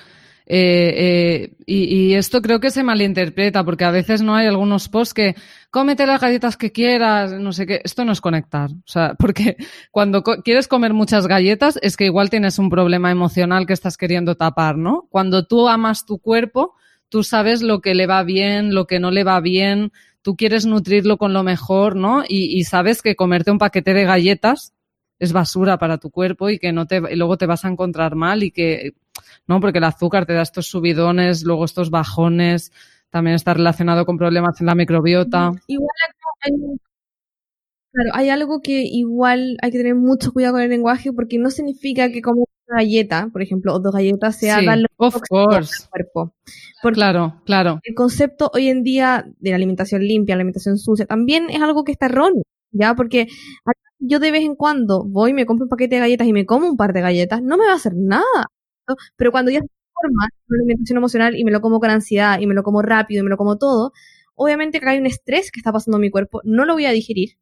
Eh, 0.51 0.93
eh, 0.97 1.53
y, 1.67 2.15
esto 2.15 2.41
creo 2.41 2.59
que 2.59 2.71
se 2.71 2.81
malinterpreta 2.83 3.63
porque 3.63 3.85
a 3.85 3.91
veces 3.91 4.23
no 4.23 4.33
hay 4.33 4.47
algunos 4.47 4.89
posts 4.89 5.13
que 5.13 5.35
cómete 5.69 6.07
las 6.07 6.19
galletas 6.19 6.57
que 6.57 6.71
quieras, 6.71 7.33
no 7.33 7.53
sé 7.53 7.67
qué. 7.67 7.81
Esto 7.83 8.03
no 8.03 8.11
es 8.11 8.19
conectar. 8.19 8.71
O 8.71 8.87
sea, 8.87 9.13
porque 9.19 9.57
cuando 9.91 10.23
quieres 10.23 10.67
comer 10.67 10.93
muchas 10.93 11.27
galletas 11.27 11.77
es 11.83 11.95
que 11.95 12.05
igual 12.05 12.31
tienes 12.31 12.57
un 12.57 12.71
problema 12.71 13.11
emocional 13.11 13.67
que 13.67 13.73
estás 13.73 13.95
queriendo 13.95 14.35
tapar, 14.35 14.75
¿no? 14.75 15.07
Cuando 15.11 15.45
tú 15.45 15.69
amas 15.69 16.07
tu 16.07 16.17
cuerpo, 16.17 16.73
tú 17.09 17.23
sabes 17.23 17.61
lo 17.61 17.79
que 17.79 17.93
le 17.93 18.07
va 18.07 18.23
bien, 18.23 18.73
lo 18.73 18.87
que 18.87 18.99
no 18.99 19.11
le 19.11 19.23
va 19.23 19.39
bien, 19.41 19.91
tú 20.23 20.35
quieres 20.35 20.65
nutrirlo 20.65 21.17
con 21.17 21.31
lo 21.31 21.43
mejor, 21.43 21.95
¿no? 21.95 22.23
Y, 22.27 22.57
y 22.59 22.63
sabes 22.63 23.03
que 23.03 23.15
comerte 23.15 23.51
un 23.51 23.59
paquete 23.59 23.93
de 23.93 24.03
galletas 24.03 24.73
es 25.19 25.33
basura 25.33 25.77
para 25.77 25.97
tu 25.97 26.09
cuerpo 26.09 26.49
y 26.49 26.59
que 26.59 26.71
no 26.71 26.87
te, 26.87 27.01
y 27.11 27.15
luego 27.15 27.37
te 27.37 27.45
vas 27.45 27.65
a 27.65 27.69
encontrar 27.69 28.15
mal 28.15 28.41
y 28.43 28.51
que, 28.51 28.93
no, 29.47 29.59
porque 29.59 29.79
el 29.79 29.83
azúcar 29.83 30.25
te 30.25 30.33
da 30.33 30.41
estos 30.41 30.67
subidones, 30.67 31.43
luego 31.43 31.65
estos 31.65 31.89
bajones, 31.89 32.71
también 33.09 33.35
está 33.35 33.53
relacionado 33.53 34.05
con 34.05 34.17
problemas 34.17 34.59
en 34.61 34.67
la 34.67 34.75
microbiota. 34.75 35.51
Igual 35.67 35.89
hay, 36.41 36.51
claro, 37.91 38.09
hay 38.13 38.29
algo 38.29 38.61
que 38.61 38.83
igual 38.83 39.57
hay 39.61 39.71
que 39.71 39.77
tener 39.77 39.95
mucho 39.95 40.31
cuidado 40.31 40.55
con 40.55 40.61
el 40.61 40.69
lenguaje 40.69 41.11
porque 41.11 41.37
no 41.37 41.49
significa 41.49 42.11
que 42.11 42.21
como 42.21 42.45
una 42.67 42.77
galleta, 42.77 43.29
por 43.31 43.41
ejemplo, 43.41 43.73
o 43.73 43.79
dos 43.79 43.93
galletas 43.93 44.37
se 44.37 44.51
hagan 44.51 44.85
of 44.97 45.17
course. 45.27 45.87
cuerpo. 45.89 46.33
claro, 46.93 47.41
claro. 47.45 47.79
El 47.83 47.95
concepto 47.95 48.51
hoy 48.53 48.69
en 48.69 48.83
día 48.83 49.25
de 49.39 49.49
la 49.49 49.55
alimentación 49.55 50.03
limpia, 50.03 50.35
la 50.35 50.41
alimentación 50.41 50.77
sucia, 50.77 51.05
también 51.05 51.49
es 51.49 51.61
algo 51.61 51.83
que 51.83 51.91
está 51.91 52.05
erróneo, 52.05 52.43
¿ya? 52.71 52.93
Porque 52.95 53.27
yo 53.99 54.19
de 54.19 54.31
vez 54.31 54.43
en 54.43 54.55
cuando 54.55 55.03
voy, 55.05 55.33
me 55.33 55.45
compro 55.45 55.65
un 55.65 55.69
paquete 55.69 55.95
de 55.95 56.01
galletas 56.01 56.27
y 56.27 56.33
me 56.33 56.45
como 56.45 56.67
un 56.67 56.77
par 56.77 56.93
de 56.93 57.01
galletas, 57.01 57.41
no 57.43 57.57
me 57.57 57.65
va 57.65 57.73
a 57.73 57.75
hacer 57.75 57.93
nada. 57.95 58.45
Pero 59.17 59.31
cuando 59.31 59.51
ya 59.51 59.59
se 59.61 59.67
forma 59.93 60.29
una 60.47 60.57
alimentación 60.61 60.97
emocional 60.97 61.35
y 61.37 61.43
me 61.45 61.51
lo 61.51 61.61
como 61.61 61.79
con 61.79 61.89
ansiedad 61.89 62.39
y 62.39 62.47
me 62.47 62.55
lo 62.55 62.63
como 62.63 62.81
rápido 62.81 63.21
y 63.21 63.23
me 63.23 63.29
lo 63.29 63.37
como 63.37 63.57
todo, 63.57 63.91
obviamente 64.35 64.79
que 64.79 64.89
hay 64.89 64.99
un 64.99 65.05
estrés 65.07 65.51
que 65.51 65.59
está 65.59 65.71
pasando 65.71 65.97
en 65.97 66.01
mi 66.03 66.11
cuerpo, 66.11 66.41
no 66.43 66.65
lo 66.65 66.73
voy 66.73 66.85
a 66.85 66.91
digerir. 66.91 67.37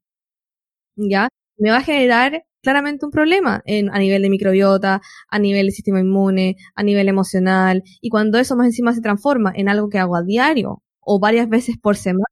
¿Ya? 0.96 1.30
Me 1.58 1.72
va 1.72 1.78
a 1.78 1.82
generar 1.84 2.44
claramente 2.62 3.06
un 3.06 3.12
problema 3.12 3.62
en, 3.66 3.90
a 3.94 4.00
nivel 4.00 4.22
de 4.22 4.30
microbiota, 4.30 5.02
a 5.30 5.40
nivel 5.40 5.68
del 5.68 5.74
sistema 5.74 6.00
inmune, 6.00 6.58
a 6.76 6.84
nivel 6.84 7.08
emocional. 7.08 7.84
Y 8.02 8.10
cuando 8.10 8.40
eso 8.40 8.56
más 8.56 8.68
encima 8.68 8.94
se 8.94 9.02
transforma 9.02 9.52
en 9.56 9.70
algo 9.70 9.90
que 9.90 10.00
hago 10.00 10.16
a 10.16 10.24
diario 10.24 10.84
o 11.00 11.20
varias 11.20 11.50
veces 11.50 11.78
por 11.78 11.96
semana, 11.98 12.26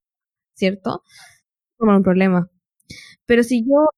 ¿cierto? 0.56 1.04
Como 1.78 1.96
un 1.98 2.04
problema. 2.04 2.50
Pero 3.26 3.44
si 3.44 3.64
yo 3.64 3.90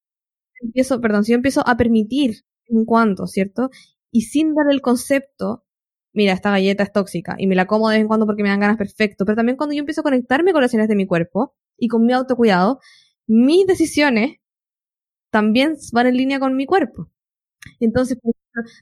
empiezo, 0.62 1.02
perdón, 1.02 1.24
si 1.26 1.32
yo 1.32 1.36
empiezo 1.38 1.68
a 1.68 1.78
permitir 1.78 2.44
en 2.68 2.86
cuanto, 2.86 3.28
¿cierto? 3.28 3.70
Y 4.12 4.22
sin 4.22 4.54
dar 4.56 4.66
el 4.72 4.82
concepto, 4.82 5.66
mira, 6.14 6.34
esta 6.34 6.52
galleta 6.52 6.84
es 6.84 6.92
tóxica 6.94 7.36
y 7.40 7.48
me 7.48 7.56
la 7.56 7.68
como 7.68 7.90
de 7.90 7.96
vez 7.98 8.02
en 8.02 8.08
cuando 8.08 8.26
porque 8.26 8.44
me 8.44 8.50
dan 8.50 8.60
ganas 8.60 8.78
perfecto, 8.78 9.26
pero 9.26 9.36
también 9.36 9.58
cuando 9.58 9.74
yo 9.76 9.80
empiezo 9.82 10.02
a 10.02 10.04
conectarme 10.04 10.54
con 10.54 10.62
las 10.62 10.72
señales 10.72 10.90
de 10.90 10.96
mi 10.96 11.06
cuerpo 11.08 11.56
y 11.78 11.88
con 11.90 12.06
mi 12.06 12.14
autocuidado, 12.14 12.80
mis 13.28 13.66
decisiones 13.68 14.38
también 15.32 15.76
van 15.94 16.08
en 16.08 16.18
línea 16.18 16.40
con 16.40 16.56
mi 16.56 16.66
cuerpo. 16.66 17.10
Entonces, 17.80 18.18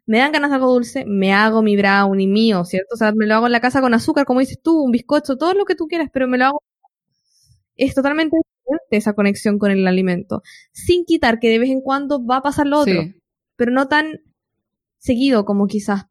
me 0.08 0.20
dan 0.20 0.32
ganas 0.34 0.52
de 0.52 0.56
algo 0.58 0.74
dulce, 0.74 1.06
me 1.08 1.34
hago 1.34 1.62
mi 1.64 1.78
brownie 1.78 2.28
mío, 2.28 2.66
¿cierto? 2.66 2.96
O 2.96 2.98
sea, 2.98 3.14
me 3.14 3.26
lo 3.28 3.36
hago 3.36 3.48
en 3.48 3.54
la 3.54 3.62
casa 3.62 3.82
con 3.82 3.94
azúcar, 3.94 4.26
como 4.26 4.40
dices 4.42 4.62
tú, 4.64 4.82
un 4.84 4.92
bizcocho, 4.92 5.38
todo 5.38 5.54
lo 5.56 5.66
que 5.66 5.76
tú 5.76 5.88
quieras, 5.88 6.10
pero 6.14 6.28
me 6.28 6.38
lo 6.38 6.46
hago. 6.48 6.64
Es 7.78 7.94
totalmente 7.96 8.36
esa 8.90 9.14
conexión 9.14 9.60
con 9.60 9.72
el 9.72 9.88
alimento, 9.88 10.42
sin 10.72 11.06
quitar 11.06 11.40
que 11.40 11.50
de 11.50 11.60
vez 11.60 11.70
en 11.70 11.82
cuando 11.82 12.26
va 12.26 12.38
a 12.38 12.42
pasar 12.42 12.68
lo 12.68 12.80
otro, 12.80 13.04
pero 13.56 13.72
no 13.72 13.88
tan 13.88 14.22
seguido 14.98 15.46
como 15.46 15.68
quizás 15.68 16.08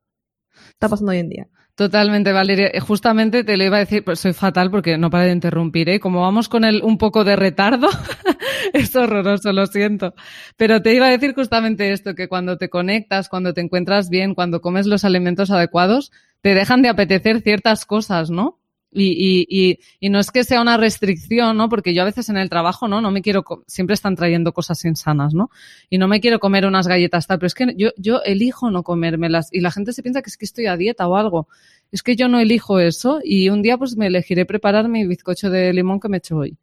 está 0.70 0.88
pasando 0.88 1.12
hoy 1.12 1.18
en 1.18 1.28
día. 1.28 1.48
Totalmente, 1.74 2.30
Valeria. 2.30 2.68
Eh, 2.72 2.78
justamente 2.78 3.42
te 3.42 3.57
lo 3.57 3.64
iba 3.64 3.78
a 3.78 3.80
decir, 3.80 4.05
pues 4.05 4.20
soy 4.20 4.32
fatal 4.32 4.70
porque 4.70 4.96
no 4.96 5.11
para 5.11 5.24
de 5.24 5.32
interrumpir, 5.32 5.88
¿eh? 5.88 5.98
Como 5.98 6.20
vamos 6.20 6.48
con 6.48 6.64
el 6.64 6.82
un 6.84 6.98
poco 6.98 7.24
de 7.24 7.34
retardo, 7.34 7.88
es 8.72 8.94
horroroso, 8.94 9.52
lo 9.52 9.66
siento. 9.66 10.14
Pero 10.57 10.82
te 10.82 10.94
iba 10.94 11.07
a 11.07 11.11
decir 11.11 11.34
justamente 11.34 11.92
esto, 11.92 12.14
que 12.14 12.28
cuando 12.28 12.59
te 12.59 12.70
conectas, 12.70 13.28
cuando 13.28 13.55
te 13.55 13.61
encuentras 13.61 14.09
bien, 14.09 14.36
cuando 14.36 14.61
comes 14.61 14.86
los 14.86 15.05
alimentos 15.05 15.50
adecuados, 15.50 16.12
te 16.42 16.55
dejan 16.55 16.82
de 16.82 16.90
apetecer 16.90 17.40
ciertas 17.40 17.86
cosas, 17.86 18.30
¿no? 18.30 18.61
Y, 18.95 19.47
y, 19.49 19.78
y, 19.99 20.09
no 20.09 20.20
es 20.20 20.30
que 20.30 20.45
sea 20.45 20.61
una 20.61 20.76
restricción, 20.76 21.57
¿no? 21.57 21.68
Porque 21.68 21.92
yo 21.92 22.03
a 22.03 22.05
veces 22.05 22.28
en 22.28 22.36
el 22.36 22.49
trabajo, 22.49 22.86
¿no? 22.86 23.01
No 23.01 23.11
me 23.11 23.22
quiero, 23.22 23.45
siempre 23.66 23.95
están 23.95 24.14
trayendo 24.14 24.53
cosas 24.53 24.84
insanas, 24.84 25.34
¿no? 25.34 25.51
Y 25.90 25.99
no 25.99 26.07
me 26.07 26.20
quiero 26.20 26.38
comer 26.38 26.64
unas 26.64 26.86
galletas 26.86 27.26
tal, 27.26 27.38
pero 27.38 27.49
es 27.49 27.55
que 27.55 27.74
yo, 27.76 27.90
yo 27.97 28.22
elijo 28.24 28.70
no 28.70 28.84
comérmelas 28.84 29.49
y 29.53 29.61
la 29.61 29.72
gente 29.72 29.92
se 29.92 30.03
piensa 30.03 30.22
que 30.22 30.30
es 30.30 30.36
que 30.36 30.45
estoy 30.45 30.66
a 30.66 30.76
dieta 30.76 31.09
o 31.09 31.16
algo. 31.16 31.49
Es 31.90 32.03
que 32.03 32.14
yo 32.14 32.28
no 32.28 32.38
elijo 32.38 32.78
eso 32.78 33.20
y 33.24 33.49
un 33.49 33.62
día 33.62 33.76
pues 33.78 33.97
me 33.97 34.07
elegiré 34.07 34.47
preparar 34.47 34.88
mi 34.88 35.07
bizcocho 35.07 35.51
de 35.51 35.72
limón 35.72 35.99
que 35.99 36.09
me 36.09 36.16
he 36.16 36.18
hecho 36.18 36.36
hoy. 36.36 36.57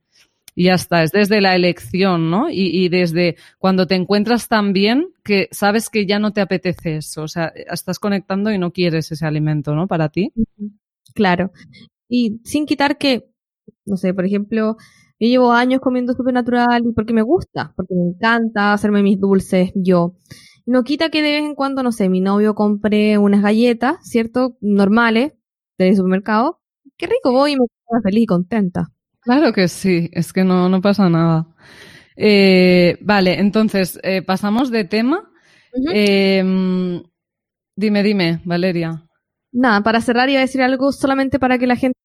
Y 0.56 0.66
ya 0.66 0.74
está, 0.74 1.04
es 1.04 1.12
desde 1.12 1.40
la 1.40 1.56
elección, 1.56 2.30
¿no? 2.30 2.50
Y, 2.50 2.68
y 2.86 2.90
desde 2.90 3.38
cuando 3.58 3.88
te 3.88 3.96
encuentras 3.96 4.48
tan 4.48 4.74
bien 4.74 5.08
que 5.24 5.48
sabes 5.52 5.90
que 5.90 6.06
ya 6.06 6.20
no 6.20 6.34
te 6.34 6.42
apetece 6.42 6.98
eso, 6.98 7.24
o 7.24 7.28
sea, 7.28 7.54
estás 7.72 8.00
conectando 8.00 8.52
y 8.52 8.58
no 8.58 8.72
quieres 8.72 9.12
ese 9.12 9.26
alimento, 9.26 9.74
¿no? 9.76 9.88
Para 9.88 10.10
ti. 10.10 10.34
Claro. 11.14 11.52
Y 12.14 12.42
sin 12.44 12.66
quitar 12.66 12.98
que, 12.98 13.30
no 13.86 13.96
sé, 13.96 14.14
por 14.14 14.26
ejemplo, 14.26 14.76
yo 15.20 15.28
llevo 15.30 15.54
años 15.54 15.80
comiendo 15.82 16.14
súper 16.14 16.34
natural 16.34 16.84
porque 16.94 17.14
me 17.14 17.22
gusta, 17.22 17.74
porque 17.78 17.96
me 17.96 18.10
encanta 18.10 18.74
hacerme 18.74 19.02
mis 19.02 19.18
dulces 19.20 19.72
yo. 19.76 20.16
no 20.66 20.84
quita 20.84 21.10
que 21.10 21.22
de 21.22 21.32
vez 21.32 21.44
en 21.44 21.56
cuando, 21.56 21.84
no 21.84 21.92
sé, 21.94 22.10
mi 22.10 22.20
novio 22.22 22.54
compre 22.56 23.18
unas 23.18 23.42
galletas, 23.42 23.96
¿cierto? 24.04 24.58
Normales 24.62 25.34
del 25.78 25.96
supermercado. 25.96 26.60
Qué 26.98 27.08
rico 27.08 27.32
voy 27.32 27.54
y 27.54 27.56
me 27.56 27.66
quedo 27.68 28.02
feliz 28.04 28.24
y 28.24 28.28
contenta. 28.28 28.88
Claro 29.22 29.54
que 29.54 29.68
sí, 29.70 30.10
es 30.14 30.34
que 30.34 30.44
no, 30.44 30.68
no 30.70 30.82
pasa 30.82 31.10
nada. 31.10 31.48
Eh, 32.18 32.98
vale, 33.02 33.40
entonces, 33.40 34.00
eh, 34.04 34.22
pasamos 34.22 34.70
de 34.72 34.84
tema. 34.86 35.30
Em, 35.94 37.02
dime, 37.76 38.04
dime, 38.04 38.42
Valeria. 38.46 39.08
Nada, 39.52 39.84
para 39.84 40.02
cerrar 40.02 40.30
iba 40.30 40.40
a 40.40 40.42
decir 40.42 40.62
algo 40.62 40.92
solamente 40.92 41.40
para 41.40 41.58
que 41.58 41.68
la 41.68 41.76
gente 41.76 41.98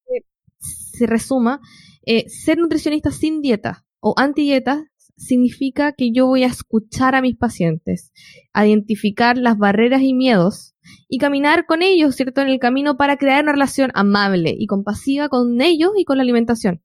se 0.59 1.07
resuma, 1.07 1.61
eh, 2.05 2.29
ser 2.29 2.59
nutricionista 2.59 3.11
sin 3.11 3.41
dieta 3.41 3.85
o 4.01 4.15
anti-dieta 4.17 4.87
significa 5.17 5.93
que 5.93 6.13
yo 6.13 6.27
voy 6.27 6.43
a 6.45 6.49
escuchar 6.49 7.15
a 7.15 7.23
mis 7.23 7.37
pacientes, 7.37 8.13
a 8.53 8.67
identificar 8.67 9.39
las 9.39 9.57
barreras 9.59 10.03
y 10.03 10.13
miedos 10.15 10.75
y 11.09 11.19
caminar 11.19 11.67
con 11.67 11.83
ellos, 11.83 12.15
¿cierto?, 12.17 12.43
en 12.43 12.49
el 12.49 12.59
camino 12.59 12.97
para 12.97 13.17
crear 13.17 13.43
una 13.45 13.53
relación 13.53 13.91
amable 13.95 14.55
y 14.59 14.67
compasiva 14.67 15.29
con 15.29 15.61
ellos 15.61 15.93
y 15.97 16.05
con 16.05 16.19
la 16.19 16.23
alimentación. 16.23 16.83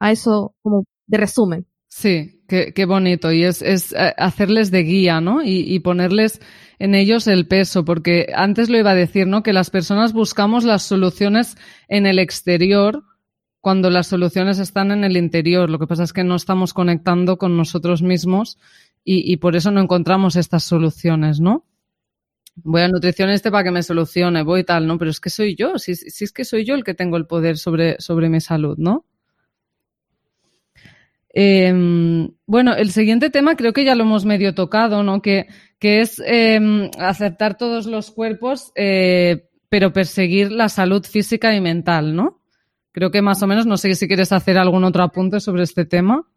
A 0.00 0.12
eso 0.12 0.54
como 0.62 0.84
de 1.06 1.18
resumen. 1.18 1.66
Sí, 1.94 2.42
qué, 2.48 2.72
qué 2.72 2.86
bonito. 2.86 3.32
Y 3.32 3.44
es, 3.44 3.60
es, 3.60 3.92
eh, 3.92 4.14
hacerles 4.16 4.70
de 4.70 4.82
guía, 4.82 5.20
¿no? 5.20 5.42
Y, 5.42 5.58
y, 5.58 5.78
ponerles 5.80 6.40
en 6.78 6.94
ellos 6.94 7.26
el 7.26 7.46
peso, 7.46 7.84
porque 7.84 8.32
antes 8.34 8.70
lo 8.70 8.78
iba 8.78 8.92
a 8.92 8.94
decir, 8.94 9.26
¿no? 9.26 9.42
Que 9.42 9.52
las 9.52 9.68
personas 9.68 10.14
buscamos 10.14 10.64
las 10.64 10.82
soluciones 10.84 11.58
en 11.88 12.06
el 12.06 12.18
exterior 12.18 13.04
cuando 13.60 13.90
las 13.90 14.06
soluciones 14.06 14.58
están 14.58 14.90
en 14.90 15.04
el 15.04 15.18
interior. 15.18 15.68
Lo 15.68 15.78
que 15.78 15.86
pasa 15.86 16.04
es 16.04 16.14
que 16.14 16.24
no 16.24 16.34
estamos 16.36 16.72
conectando 16.72 17.36
con 17.36 17.58
nosotros 17.58 18.00
mismos 18.00 18.58
y, 19.04 19.30
y 19.30 19.36
por 19.36 19.54
eso 19.54 19.70
no 19.70 19.82
encontramos 19.82 20.36
estas 20.36 20.64
soluciones, 20.64 21.40
¿no? 21.40 21.66
Voy 22.54 22.80
al 22.80 22.92
nutricionista 22.92 23.50
para 23.50 23.64
que 23.64 23.70
me 23.70 23.82
solucione, 23.82 24.42
voy 24.44 24.64
tal, 24.64 24.86
¿no? 24.86 24.96
Pero 24.96 25.10
es 25.10 25.20
que 25.20 25.28
soy 25.28 25.56
yo, 25.56 25.78
si, 25.78 25.94
si 25.94 26.24
es 26.24 26.32
que 26.32 26.46
soy 26.46 26.64
yo 26.64 26.74
el 26.74 26.84
que 26.84 26.94
tengo 26.94 27.18
el 27.18 27.26
poder 27.26 27.58
sobre, 27.58 28.00
sobre 28.00 28.30
mi 28.30 28.40
salud, 28.40 28.78
¿no? 28.78 29.04
Eh, 31.34 32.28
bueno, 32.46 32.74
el 32.74 32.90
siguiente 32.90 33.30
tema 33.30 33.56
creo 33.56 33.72
que 33.72 33.84
ya 33.84 33.94
lo 33.94 34.04
hemos 34.04 34.24
medio 34.24 34.54
tocado, 34.54 35.02
¿no? 35.02 35.22
Que, 35.22 35.46
que 35.78 36.00
es 36.00 36.22
eh, 36.26 36.90
aceptar 36.98 37.56
todos 37.56 37.86
los 37.86 38.10
cuerpos, 38.10 38.72
eh, 38.76 39.48
pero 39.68 39.92
perseguir 39.92 40.52
la 40.52 40.68
salud 40.68 41.04
física 41.04 41.54
y 41.54 41.60
mental, 41.60 42.14
¿no? 42.14 42.42
Creo 42.92 43.10
que 43.10 43.22
más 43.22 43.42
o 43.42 43.46
menos, 43.46 43.66
no 43.66 43.78
sé 43.78 43.94
si 43.94 44.06
quieres 44.06 44.32
hacer 44.32 44.58
algún 44.58 44.84
otro 44.84 45.02
apunte 45.02 45.40
sobre 45.40 45.62
este 45.62 45.86
tema. 45.86 46.28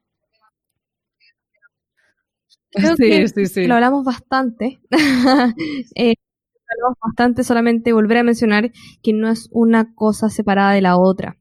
Creo 2.72 2.96
sí, 2.96 3.10
que 3.10 3.28
sí, 3.28 3.46
sí. 3.46 3.68
Lo 3.68 3.76
hablamos 3.76 4.06
bastante. 4.06 4.80
eh, 5.96 6.14
lo 6.16 6.86
hablamos 6.86 6.98
bastante, 7.02 7.44
solamente 7.44 7.94
volver 7.94 8.20
a 8.20 8.24
mencionar 8.24 8.72
que 9.04 9.14
no 9.14 9.30
es 9.30 9.50
una 9.52 9.94
cosa 9.94 10.30
separada 10.30 10.72
de 10.72 10.82
la 10.82 10.98
otra. 10.98 11.38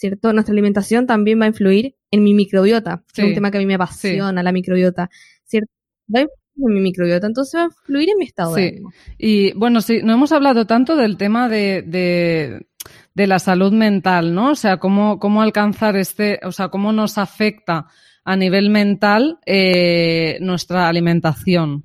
¿Cierto? 0.00 0.32
Nuestra 0.32 0.52
alimentación 0.52 1.06
también 1.06 1.38
va 1.38 1.44
a 1.44 1.48
influir 1.48 1.94
en 2.10 2.24
mi 2.24 2.32
microbiota, 2.32 3.04
sí. 3.12 3.20
es 3.20 3.28
un 3.28 3.34
tema 3.34 3.50
que 3.50 3.58
a 3.58 3.60
mí 3.60 3.66
me 3.66 3.74
apasiona, 3.74 4.40
sí. 4.40 4.44
la 4.44 4.52
microbiota, 4.52 5.10
¿cierto? 5.44 5.70
Va 6.12 6.20
a 6.20 6.22
influir 6.22 6.68
en 6.68 6.74
mi 6.74 6.80
microbiota, 6.80 7.26
entonces 7.26 7.54
va 7.54 7.64
a 7.64 7.66
influir 7.66 8.08
en 8.08 8.18
mi 8.18 8.24
estado 8.24 8.54
sí. 8.54 8.62
de 8.62 8.68
ánimo. 8.68 8.92
Y 9.18 9.52
bueno, 9.52 9.82
sí, 9.82 10.00
no 10.02 10.14
hemos 10.14 10.32
hablado 10.32 10.66
tanto 10.66 10.96
del 10.96 11.18
tema 11.18 11.50
de, 11.50 11.82
de, 11.82 12.66
de, 13.14 13.26
la 13.26 13.38
salud 13.38 13.72
mental, 13.72 14.34
¿no? 14.34 14.52
O 14.52 14.54
sea, 14.54 14.78
cómo, 14.78 15.18
cómo 15.18 15.42
alcanzar 15.42 15.96
este, 15.96 16.40
o 16.44 16.50
sea, 16.50 16.70
cómo 16.70 16.92
nos 16.92 17.18
afecta 17.18 17.88
a 18.24 18.36
nivel 18.36 18.70
mental 18.70 19.38
eh, 19.44 20.38
nuestra 20.40 20.88
alimentación. 20.88 21.84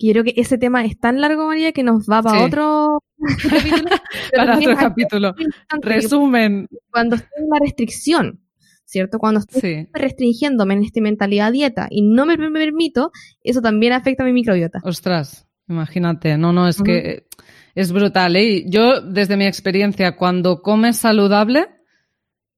Quiero 0.00 0.24
que 0.24 0.34
ese 0.36 0.58
tema 0.58 0.84
es 0.84 0.98
tan 0.98 1.20
largo, 1.20 1.46
María, 1.46 1.70
que 1.70 1.84
nos 1.84 2.06
va 2.10 2.22
para 2.22 2.38
sí. 2.38 2.44
otro. 2.44 2.98
para 4.36 4.58
otro 4.58 4.76
capítulo. 4.76 5.34
Resumen. 5.80 6.68
Cuando 6.90 7.16
estoy 7.16 7.30
en 7.38 7.44
una 7.44 7.58
restricción, 7.60 8.40
¿cierto? 8.84 9.18
Cuando 9.18 9.40
estoy 9.40 9.60
sí. 9.60 9.88
restringiéndome 9.92 10.74
en 10.74 10.84
esta 10.84 11.00
mentalidad 11.00 11.52
dieta 11.52 11.86
y 11.90 12.02
no 12.02 12.26
me, 12.26 12.36
me, 12.36 12.50
permito, 12.50 13.12
eso 13.42 13.60
también 13.60 13.92
afecta 13.92 14.24
a 14.24 14.26
mi 14.26 14.32
microbiota. 14.32 14.80
Ostras, 14.82 15.46
imagínate. 15.68 16.36
No, 16.36 16.52
no, 16.52 16.66
es 16.66 16.80
uh 16.80 16.82
-huh. 16.82 16.86
que 16.86 17.26
es 17.74 17.92
brutal. 17.92 18.36
¿eh? 18.36 18.64
Yo, 18.66 19.00
desde 19.00 19.36
mi 19.36 19.46
experiencia, 19.46 20.16
cuando 20.16 20.62
comes 20.62 20.96
saludable, 20.96 21.68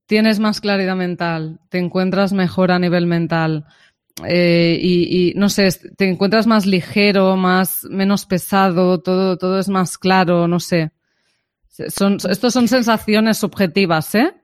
tienes 0.06 0.40
más 0.40 0.60
claridad 0.60 0.96
mental, 0.96 1.60
te 1.68 1.78
encuentras 1.78 2.32
mejor 2.32 2.70
a 2.70 2.78
nivel 2.78 3.06
mental. 3.06 3.66
Eh, 4.28 4.78
y, 4.80 5.30
y, 5.30 5.34
no 5.34 5.48
sé, 5.48 5.68
te 5.96 6.08
encuentras 6.08 6.46
más 6.46 6.66
ligero, 6.66 7.36
más, 7.36 7.84
menos 7.90 8.26
pesado, 8.26 9.00
todo, 9.00 9.36
todo 9.36 9.58
es 9.58 9.68
más 9.68 9.98
claro, 9.98 10.48
no 10.48 10.60
sé. 10.60 10.92
Son, 11.88 12.18
estos 12.28 12.52
son 12.52 12.68
sensaciones 12.68 13.38
subjetivas, 13.38 14.14
¿eh? 14.14 14.34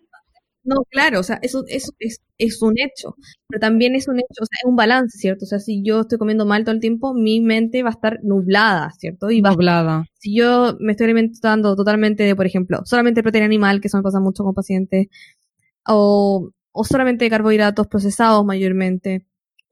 No, 0.64 0.84
claro, 0.90 1.20
o 1.20 1.22
sea, 1.22 1.38
eso, 1.40 1.64
eso 1.68 1.92
es, 1.98 2.20
es, 2.36 2.60
un 2.60 2.74
hecho, 2.78 3.16
pero 3.48 3.58
también 3.58 3.94
es 3.94 4.06
un 4.06 4.18
hecho, 4.18 4.42
o 4.42 4.44
sea, 4.44 4.58
es 4.62 4.68
un 4.68 4.76
balance, 4.76 5.16
¿cierto? 5.16 5.46
O 5.46 5.48
sea, 5.48 5.60
si 5.60 5.82
yo 5.82 6.00
estoy 6.00 6.18
comiendo 6.18 6.44
mal 6.44 6.64
todo 6.64 6.74
el 6.74 6.80
tiempo, 6.80 7.14
mi 7.14 7.40
mente 7.40 7.82
va 7.82 7.88
a 7.88 7.92
estar 7.92 8.18
nublada, 8.22 8.90
¿cierto? 8.98 9.30
Y 9.30 9.40
va, 9.40 9.52
nublada. 9.52 10.04
Si 10.18 10.36
yo 10.36 10.76
me 10.78 10.92
estoy 10.92 11.04
alimentando 11.04 11.74
totalmente 11.74 12.24
de, 12.24 12.36
por 12.36 12.44
ejemplo, 12.44 12.82
solamente 12.84 13.22
proteína 13.22 13.46
animal, 13.46 13.80
que 13.80 13.88
son 13.88 14.02
cosas 14.02 14.20
mucho 14.20 14.44
con 14.44 14.52
pacientes, 14.52 15.06
o, 15.86 16.50
o 16.72 16.84
solamente 16.84 17.30
carbohidratos 17.30 17.86
procesados 17.86 18.44
mayormente, 18.44 19.24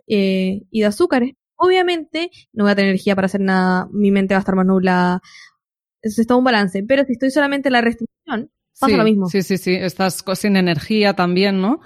eh, 0.07 0.63
y 0.71 0.81
de 0.81 0.87
azúcares, 0.87 1.33
obviamente 1.57 2.31
no 2.53 2.65
voy 2.65 2.73
a 2.73 2.75
tener 2.75 2.91
energía 2.91 3.15
para 3.15 3.27
hacer 3.27 3.41
nada, 3.41 3.89
mi 3.93 4.11
mente 4.11 4.35
va 4.35 4.39
a 4.39 4.41
estar 4.41 4.55
más 4.55 4.67
nublada. 4.67 5.21
Eso 6.03 6.21
está 6.21 6.37
un 6.37 6.45
balance. 6.45 6.83
Pero 6.87 7.05
si 7.05 7.13
estoy 7.13 7.31
solamente 7.31 7.69
en 7.69 7.73
la 7.73 7.81
restricción, 7.81 8.51
pasa 8.79 8.93
sí, 8.93 8.97
lo 8.97 9.05
mismo. 9.05 9.29
Sí, 9.29 9.43
sí, 9.43 9.59
sí. 9.59 9.75
Estás 9.75 10.23
sin 10.35 10.57
energía 10.57 11.15
también, 11.15 11.61
¿no? 11.61 11.81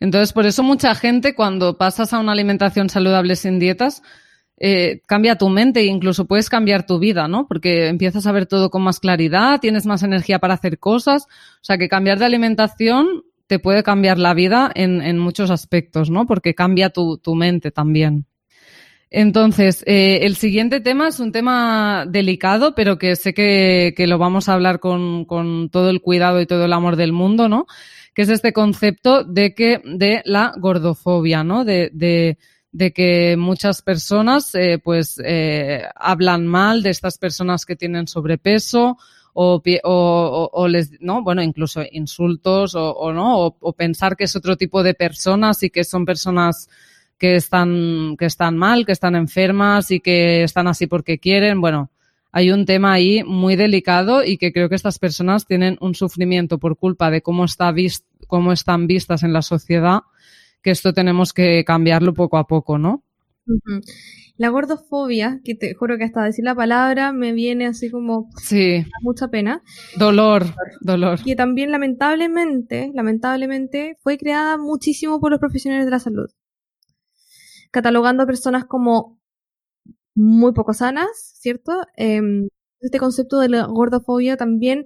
Entonces, 0.00 0.32
por 0.32 0.46
eso 0.46 0.62
mucha 0.62 0.94
gente, 0.94 1.34
cuando 1.34 1.76
pasas 1.76 2.12
a 2.12 2.18
una 2.18 2.32
alimentación 2.32 2.88
saludable 2.88 3.36
sin 3.36 3.58
dietas, 3.58 4.02
eh, 4.56 5.02
cambia 5.06 5.36
tu 5.36 5.48
mente 5.48 5.80
e 5.80 5.86
incluso 5.86 6.26
puedes 6.26 6.48
cambiar 6.48 6.86
tu 6.86 6.98
vida, 6.98 7.28
¿no? 7.28 7.46
Porque 7.46 7.88
empiezas 7.88 8.26
a 8.26 8.32
ver 8.32 8.46
todo 8.46 8.70
con 8.70 8.82
más 8.82 8.98
claridad, 8.98 9.60
tienes 9.60 9.86
más 9.86 10.02
energía 10.02 10.38
para 10.38 10.54
hacer 10.54 10.78
cosas. 10.78 11.24
O 11.24 11.64
sea, 11.64 11.76
que 11.76 11.88
cambiar 11.88 12.18
de 12.18 12.24
alimentación 12.24 13.24
te 13.50 13.58
puede 13.58 13.82
cambiar 13.82 14.16
la 14.16 14.32
vida 14.32 14.70
en, 14.76 15.02
en 15.02 15.18
muchos 15.18 15.50
aspectos, 15.50 16.08
¿no? 16.08 16.24
Porque 16.24 16.54
cambia 16.54 16.90
tu, 16.90 17.18
tu 17.18 17.34
mente 17.34 17.72
también. 17.72 18.26
Entonces, 19.10 19.82
eh, 19.88 20.20
el 20.22 20.36
siguiente 20.36 20.78
tema 20.78 21.08
es 21.08 21.18
un 21.18 21.32
tema 21.32 22.06
delicado, 22.08 22.76
pero 22.76 22.96
que 22.96 23.16
sé 23.16 23.34
que, 23.34 23.92
que 23.96 24.06
lo 24.06 24.18
vamos 24.18 24.48
a 24.48 24.54
hablar 24.54 24.78
con, 24.78 25.24
con, 25.24 25.68
todo 25.68 25.90
el 25.90 26.00
cuidado 26.00 26.40
y 26.40 26.46
todo 26.46 26.64
el 26.64 26.72
amor 26.72 26.94
del 26.94 27.12
mundo, 27.12 27.48
¿no? 27.48 27.66
Que 28.14 28.22
es 28.22 28.28
este 28.28 28.52
concepto 28.52 29.24
de 29.24 29.52
que, 29.52 29.82
de 29.84 30.22
la 30.26 30.52
gordofobia, 30.56 31.42
¿no? 31.42 31.64
De, 31.64 31.90
de, 31.92 32.92
que 32.92 33.34
muchas 33.36 33.82
personas, 33.82 34.54
eh, 34.54 34.78
pues, 34.78 35.20
eh, 35.24 35.82
hablan 35.96 36.46
mal 36.46 36.84
de 36.84 36.90
estas 36.90 37.18
personas 37.18 37.66
que 37.66 37.74
tienen 37.74 38.06
sobrepeso, 38.06 38.96
o, 39.32 39.62
o, 39.84 40.50
o, 40.52 40.68
les, 40.68 41.00
no, 41.00 41.22
bueno, 41.22 41.42
incluso 41.42 41.82
insultos 41.92 42.74
o, 42.74 43.12
no, 43.12 43.56
o, 43.60 43.72
pensar 43.72 44.16
que 44.16 44.24
es 44.24 44.36
otro 44.36 44.56
tipo 44.56 44.82
de 44.82 44.94
personas 44.94 45.62
y 45.62 45.70
que 45.70 45.84
son 45.84 46.04
personas 46.04 46.68
que 47.18 47.36
están, 47.36 48.16
que 48.18 48.26
están 48.26 48.56
mal, 48.56 48.86
que 48.86 48.92
están 48.92 49.14
enfermas 49.14 49.90
y 49.90 50.00
que 50.00 50.42
están 50.42 50.66
así 50.66 50.86
porque 50.86 51.18
quieren. 51.18 51.60
Bueno, 51.60 51.90
hay 52.32 52.50
un 52.50 52.64
tema 52.64 52.92
ahí 52.92 53.22
muy 53.24 53.56
delicado 53.56 54.24
y 54.24 54.38
que 54.38 54.52
creo 54.52 54.68
que 54.68 54.74
estas 54.74 54.98
personas 54.98 55.46
tienen 55.46 55.76
un 55.80 55.94
sufrimiento 55.94 56.58
por 56.58 56.76
culpa 56.76 57.10
de 57.10 57.22
cómo, 57.22 57.44
está 57.44 57.70
vist, 57.72 58.06
cómo 58.26 58.52
están 58.52 58.86
vistas 58.86 59.22
en 59.22 59.32
la 59.32 59.42
sociedad, 59.42 60.00
que 60.62 60.70
esto 60.70 60.92
tenemos 60.92 61.32
que 61.32 61.64
cambiarlo 61.64 62.14
poco 62.14 62.38
a 62.38 62.46
poco, 62.46 62.78
¿no? 62.78 63.02
La 64.40 64.48
gordofobia, 64.48 65.42
que 65.44 65.54
te 65.54 65.74
juro 65.74 65.98
que 65.98 66.04
hasta 66.04 66.24
decir 66.24 66.46
la 66.46 66.54
palabra 66.54 67.12
me 67.12 67.32
viene 67.34 67.66
así 67.66 67.90
como 67.90 68.30
sí. 68.38 68.86
mucha 69.02 69.28
pena. 69.28 69.62
Dolor, 69.98 70.46
dolor. 70.80 71.22
Que 71.22 71.36
también 71.36 71.70
lamentablemente, 71.70 72.90
lamentablemente 72.94 73.98
fue 74.00 74.16
creada 74.16 74.56
muchísimo 74.56 75.20
por 75.20 75.30
los 75.30 75.40
profesionales 75.40 75.84
de 75.84 75.90
la 75.90 75.98
salud. 75.98 76.30
Catalogando 77.70 78.22
a 78.22 78.26
personas 78.26 78.64
como 78.64 79.20
muy 80.14 80.54
poco 80.54 80.72
sanas, 80.72 81.10
¿cierto? 81.38 81.72
Eh, 81.98 82.22
este 82.80 82.98
concepto 82.98 83.40
de 83.40 83.50
la 83.50 83.66
gordofobia 83.66 84.38
también, 84.38 84.84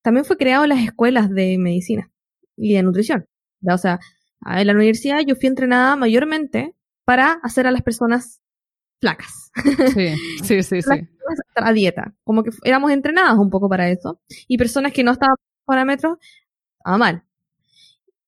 también 0.00 0.24
fue 0.24 0.38
creado 0.38 0.64
en 0.64 0.70
las 0.70 0.82
escuelas 0.82 1.28
de 1.28 1.58
medicina 1.58 2.10
y 2.56 2.72
de 2.72 2.82
nutrición. 2.82 3.26
O 3.70 3.76
sea, 3.76 4.00
en 4.46 4.66
la 4.66 4.72
universidad 4.72 5.20
yo 5.26 5.36
fui 5.36 5.50
entrenada 5.50 5.94
mayormente 5.94 6.74
para 7.04 7.32
hacer 7.42 7.66
a 7.66 7.70
las 7.70 7.82
personas 7.82 8.40
flacas. 9.04 9.52
Sí, 9.92 10.14
sí, 10.42 10.62
sí, 10.62 10.80
sí. 10.80 11.08
A 11.56 11.72
dieta. 11.72 12.14
Como 12.24 12.42
que 12.42 12.50
éramos 12.64 12.90
entrenadas 12.90 13.36
un 13.38 13.50
poco 13.50 13.68
para 13.68 13.90
eso. 13.90 14.20
Y 14.48 14.56
personas 14.56 14.92
que 14.92 15.04
no 15.04 15.12
estaban 15.12 15.36
parámetros, 15.66 16.16
estaban 16.78 17.00
mal. 17.00 17.24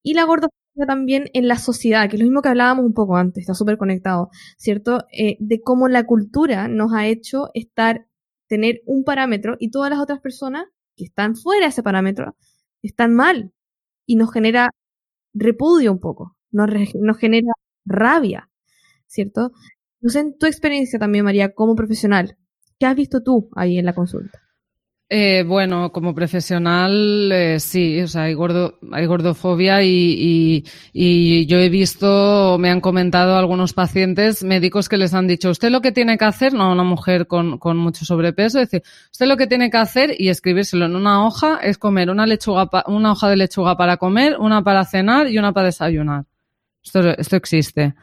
Y 0.03 0.13
la 0.13 0.25
gordofobia 0.25 0.87
también 0.87 1.31
en 1.33 1.49
la 1.49 1.57
sociedad, 1.57 2.09
que 2.11 2.17
es 2.17 2.21
lo 2.21 2.27
mismo 2.27 2.43
que 2.43 2.51
hablábamos 2.51 2.85
un 2.85 2.93
poco 2.93 3.17
antes, 3.17 3.41
está 3.41 3.55
súper 3.55 3.79
conectado, 3.79 4.29
¿cierto? 4.59 5.07
Eh, 5.13 5.39
de 5.41 5.63
cómo 5.63 5.89
la 5.89 6.05
cultura 6.05 6.69
nos 6.69 6.93
ha 6.93 7.07
hecho 7.07 7.51
estar, 7.55 8.07
tener 8.47 8.83
un 8.85 9.03
parámetro 9.03 9.57
y 9.59 9.71
todas 9.71 9.91
las 9.91 9.99
otras 9.99 10.21
personas 10.21 10.67
que 10.95 11.05
están 11.05 11.37
fuera 11.37 11.67
de 11.67 11.71
ese 11.71 11.83
parámetro 11.83 12.37
están 12.83 13.15
mal. 13.15 13.53
Y 14.05 14.17
nos 14.17 14.31
genera 14.31 14.71
repudio 15.35 15.91
un 15.91 16.01
poco, 16.01 16.37
nos, 16.51 16.69
nos 16.95 17.19
genera 17.19 17.53
rabia, 17.87 18.51
¿cierto? 19.07 19.53
No 20.01 20.11
sé, 20.11 20.21
en 20.21 20.39
tu 20.39 20.47
experiencia 20.47 20.99
también, 20.99 21.25
María, 21.25 21.55
como 21.55 21.75
profesional, 21.75 22.37
¿qué 22.79 22.87
has 22.87 22.97
visto 22.97 23.23
tú 23.23 23.49
ahí 23.55 23.79
en 23.79 23.87
la 23.87 23.95
consulta? 23.95 24.47
Eh, 25.09 25.45
bueno, 25.47 25.93
como 25.93 26.17
profesional, 26.17 27.31
eh, 27.31 27.61
sí, 27.61 28.01
o 28.03 28.09
sea, 28.09 28.23
hay, 28.23 28.35
gordo, 28.35 28.81
hay 28.91 29.07
gordofobia 29.07 29.81
y, 29.85 29.89
y, 29.89 30.65
y, 30.93 31.47
yo 31.47 31.59
he 31.59 31.69
visto, 31.69 32.57
me 32.59 32.71
han 32.71 32.81
comentado 32.81 33.37
algunos 33.37 33.73
pacientes 33.73 34.43
médicos 34.43 34.89
que 34.89 34.97
les 34.97 35.15
han 35.15 35.29
dicho, 35.29 35.51
usted 35.51 35.71
lo 35.71 35.81
que 35.81 35.93
tiene 35.93 36.19
que 36.19 36.25
hacer, 36.25 36.55
no, 36.55 36.73
una 36.73 36.83
mujer 36.83 37.29
con, 37.29 37.59
con 37.59 37.77
mucho 37.77 38.05
sobrepeso, 38.05 38.59
es 38.59 38.69
decir, 38.69 38.83
usted 39.13 39.27
lo 39.27 39.37
que 39.37 39.47
tiene 39.47 39.71
que 39.71 39.77
hacer 39.77 40.13
y 40.19 40.29
escribírselo 40.29 40.87
en 40.87 40.97
una 40.97 41.25
hoja 41.25 41.61
es 41.63 41.79
comer 41.79 42.11
una 42.11 42.27
lechuga, 42.27 42.69
una 42.89 43.13
hoja 43.13 43.29
de 43.29 43.37
lechuga 43.37 43.77
para 43.77 43.99
comer, 43.99 44.37
una 44.41 44.65
para 44.65 44.85
cenar 44.85 45.29
y 45.29 45.39
una 45.39 45.53
para 45.53 45.67
desayunar. 45.67 46.25
Esto, 46.83 47.11
esto 47.17 47.37
existe. 47.37 47.95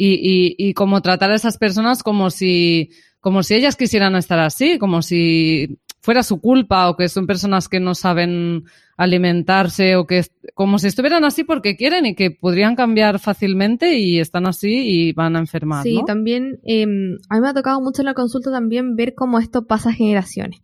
Y, 0.00 0.14
y, 0.14 0.54
y 0.56 0.74
como 0.74 1.02
tratar 1.02 1.32
a 1.32 1.34
esas 1.34 1.58
personas 1.58 2.02
como 2.02 2.30
si, 2.30 2.90
como 3.20 3.42
si 3.42 3.56
ellas 3.56 3.76
quisieran 3.76 4.14
estar 4.16 4.38
así, 4.38 4.78
como 4.78 5.02
si 5.02 5.78
fuera 6.00 6.22
su 6.22 6.40
culpa 6.40 6.88
o 6.88 6.96
que 6.96 7.08
son 7.08 7.26
personas 7.26 7.68
que 7.68 7.80
no 7.80 7.94
saben 7.94 8.64
alimentarse 8.96 9.96
o 9.96 10.06
que 10.06 10.24
como 10.54 10.78
si 10.78 10.86
estuvieran 10.86 11.24
así 11.24 11.44
porque 11.44 11.76
quieren 11.76 12.06
y 12.06 12.14
que 12.14 12.30
podrían 12.30 12.76
cambiar 12.76 13.18
fácilmente 13.18 13.98
y 13.98 14.18
están 14.18 14.46
así 14.46 14.70
y 14.70 15.12
van 15.12 15.36
a 15.36 15.40
enfermar. 15.40 15.82
Sí, 15.82 16.00
también 16.06 16.60
eh, 16.64 16.84
a 16.84 17.34
mí 17.34 17.40
me 17.40 17.48
ha 17.48 17.54
tocado 17.54 17.80
mucho 17.80 18.02
en 18.02 18.06
la 18.06 18.14
consulta 18.14 18.50
también 18.50 18.96
ver 18.96 19.14
cómo 19.14 19.38
esto 19.38 19.66
pasa 19.66 19.90
a 19.90 19.92
generaciones. 19.92 20.62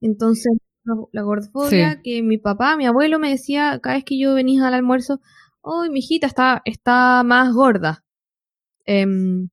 Entonces, 0.00 0.56
la 1.12 1.22
gordofobia, 1.22 2.00
que 2.02 2.22
mi 2.22 2.38
papá, 2.38 2.76
mi 2.76 2.86
abuelo 2.86 3.18
me 3.18 3.30
decía 3.30 3.78
cada 3.82 3.96
vez 3.96 4.04
que 4.04 4.18
yo 4.18 4.34
venía 4.34 4.66
al 4.66 4.74
almuerzo, 4.74 5.20
oh, 5.60 5.84
mi 5.90 5.98
hijita 5.98 6.26
está, 6.26 6.62
está 6.64 7.22
más 7.24 7.52
gorda. 7.52 8.04
Em, 8.86 9.48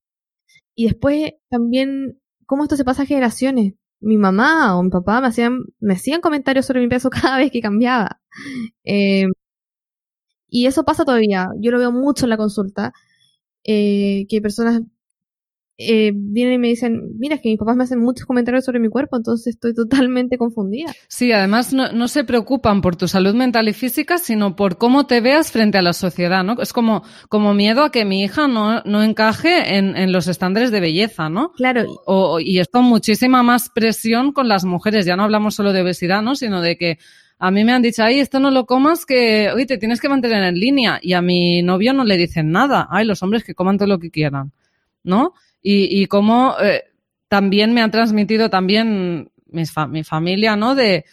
y 0.74 0.86
después 0.86 1.32
también, 1.50 2.20
cómo 2.46 2.64
esto 2.64 2.76
se 2.76 2.84
pasa 2.84 3.02
a 3.02 3.06
generaciones 3.06 3.74
mi 4.00 4.16
mamá 4.16 4.76
o 4.78 4.82
mi 4.82 4.90
papá 4.90 5.20
me 5.20 5.28
hacían, 5.28 5.64
me 5.80 5.94
hacían 5.94 6.20
comentarios 6.20 6.66
sobre 6.66 6.80
mi 6.80 6.88
peso 6.88 7.10
cada 7.10 7.38
vez 7.38 7.50
que 7.52 7.60
cambiaba. 7.60 8.20
Eh, 8.84 9.26
y 10.48 10.66
eso 10.66 10.84
pasa 10.84 11.04
todavía. 11.04 11.48
Yo 11.60 11.70
lo 11.70 11.78
veo 11.78 11.92
mucho 11.92 12.26
en 12.26 12.30
la 12.30 12.36
consulta. 12.36 12.92
Eh, 13.64 14.26
que 14.28 14.40
personas 14.42 14.82
eh, 15.80 16.10
vienen 16.12 16.54
y 16.54 16.58
me 16.58 16.68
dicen, 16.68 17.12
mira, 17.18 17.36
es 17.36 17.40
que 17.40 17.50
mis 17.50 17.58
papás 17.58 17.76
me 17.76 17.84
hacen 17.84 18.00
muchos 18.00 18.26
comentarios 18.26 18.64
sobre 18.64 18.80
mi 18.80 18.88
cuerpo, 18.88 19.16
entonces 19.16 19.54
estoy 19.54 19.74
totalmente 19.74 20.36
confundida. 20.36 20.92
Sí, 21.06 21.30
además 21.30 21.72
no, 21.72 21.92
no, 21.92 22.08
se 22.08 22.24
preocupan 22.24 22.80
por 22.80 22.96
tu 22.96 23.06
salud 23.06 23.34
mental 23.34 23.68
y 23.68 23.72
física, 23.72 24.18
sino 24.18 24.56
por 24.56 24.76
cómo 24.76 25.06
te 25.06 25.20
veas 25.20 25.52
frente 25.52 25.78
a 25.78 25.82
la 25.82 25.92
sociedad, 25.92 26.42
¿no? 26.42 26.60
Es 26.60 26.72
como, 26.72 27.04
como 27.28 27.54
miedo 27.54 27.84
a 27.84 27.92
que 27.92 28.04
mi 28.04 28.24
hija 28.24 28.48
no, 28.48 28.82
no 28.82 29.04
encaje 29.04 29.76
en, 29.76 29.96
en 29.96 30.10
los 30.10 30.26
estándares 30.26 30.72
de 30.72 30.80
belleza, 30.80 31.28
¿no? 31.28 31.52
Claro. 31.52 31.86
O, 32.06 32.40
y 32.40 32.58
esto 32.58 32.82
muchísima 32.82 33.44
más 33.44 33.70
presión 33.70 34.32
con 34.32 34.48
las 34.48 34.64
mujeres, 34.64 35.06
ya 35.06 35.16
no 35.16 35.22
hablamos 35.22 35.54
solo 35.54 35.72
de 35.72 35.82
obesidad, 35.82 36.22
¿no? 36.22 36.34
Sino 36.34 36.60
de 36.60 36.76
que 36.76 36.98
a 37.38 37.52
mí 37.52 37.64
me 37.64 37.72
han 37.72 37.82
dicho, 37.82 38.02
ay, 38.02 38.18
esto 38.18 38.40
no 38.40 38.50
lo 38.50 38.66
comas, 38.66 39.06
que, 39.06 39.50
oye, 39.54 39.66
te 39.66 39.78
tienes 39.78 40.00
que 40.00 40.08
mantener 40.08 40.42
en 40.42 40.56
línea. 40.56 40.98
Y 41.00 41.12
a 41.12 41.22
mi 41.22 41.62
novio 41.62 41.92
no 41.92 42.02
le 42.02 42.16
dicen 42.16 42.50
nada. 42.50 42.88
Ay, 42.90 43.04
los 43.04 43.22
hombres 43.22 43.44
que 43.44 43.54
coman 43.54 43.78
todo 43.78 43.86
lo 43.86 44.00
que 44.00 44.10
quieran, 44.10 44.50
¿no? 45.04 45.34
Y, 45.62 46.02
y 46.02 46.06
cómo 46.06 46.54
eh, 46.60 46.84
también 47.28 47.74
me 47.74 47.82
ha 47.82 47.90
transmitido 47.90 48.50
también 48.50 49.30
mis 49.46 49.72
fa 49.72 49.86
mi 49.86 50.04
familia, 50.04 50.56
¿no? 50.56 50.74
De 50.74 51.04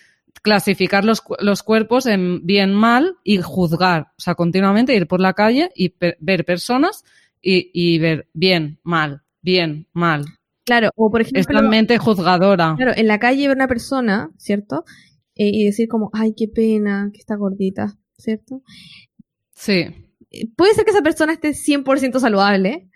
clasificar 0.42 1.06
los, 1.06 1.24
los 1.40 1.64
cuerpos 1.64 2.06
en 2.06 2.46
bien, 2.46 2.74
mal 2.74 3.18
y 3.24 3.38
juzgar. 3.38 4.12
O 4.18 4.22
sea, 4.22 4.36
continuamente 4.36 4.96
ir 4.96 5.08
por 5.08 5.20
la 5.20 5.34
calle 5.34 5.72
y 5.76 5.90
per 5.90 6.18
ver 6.20 6.46
personas 6.46 7.04
y, 7.42 7.72
y, 7.74 8.00
ver 8.00 8.28
bien, 8.34 8.80
mal, 8.84 9.24
bien, 9.42 9.88
mal. 9.94 10.26
Claro, 10.64 10.90
o 10.96 11.12
por 11.12 11.22
ejemplo... 11.22 11.42
Es 11.42 11.48
la 11.50 11.62
mente 11.62 11.98
juzgadora. 11.98 12.76
Claro, 12.76 12.94
en 12.96 13.08
la 13.08 13.20
calle 13.20 13.48
ver 13.48 13.56
una 13.56 13.68
persona, 13.68 14.32
¿cierto? 14.38 14.84
Eh, 15.36 15.50
y 15.54 15.66
decir 15.66 15.88
como, 15.88 16.10
ay, 16.14 16.34
qué 16.36 16.48
pena 16.48 17.10
que 17.14 17.20
está 17.20 17.36
gordita, 17.36 17.98
¿cierto? 18.18 18.62
Sí. 19.54 19.86
Puede 20.56 20.74
ser 20.74 20.86
que 20.86 20.92
esa 20.92 21.02
persona 21.02 21.34
esté 21.34 21.54
100% 21.54 22.20
saludable, 22.20 22.90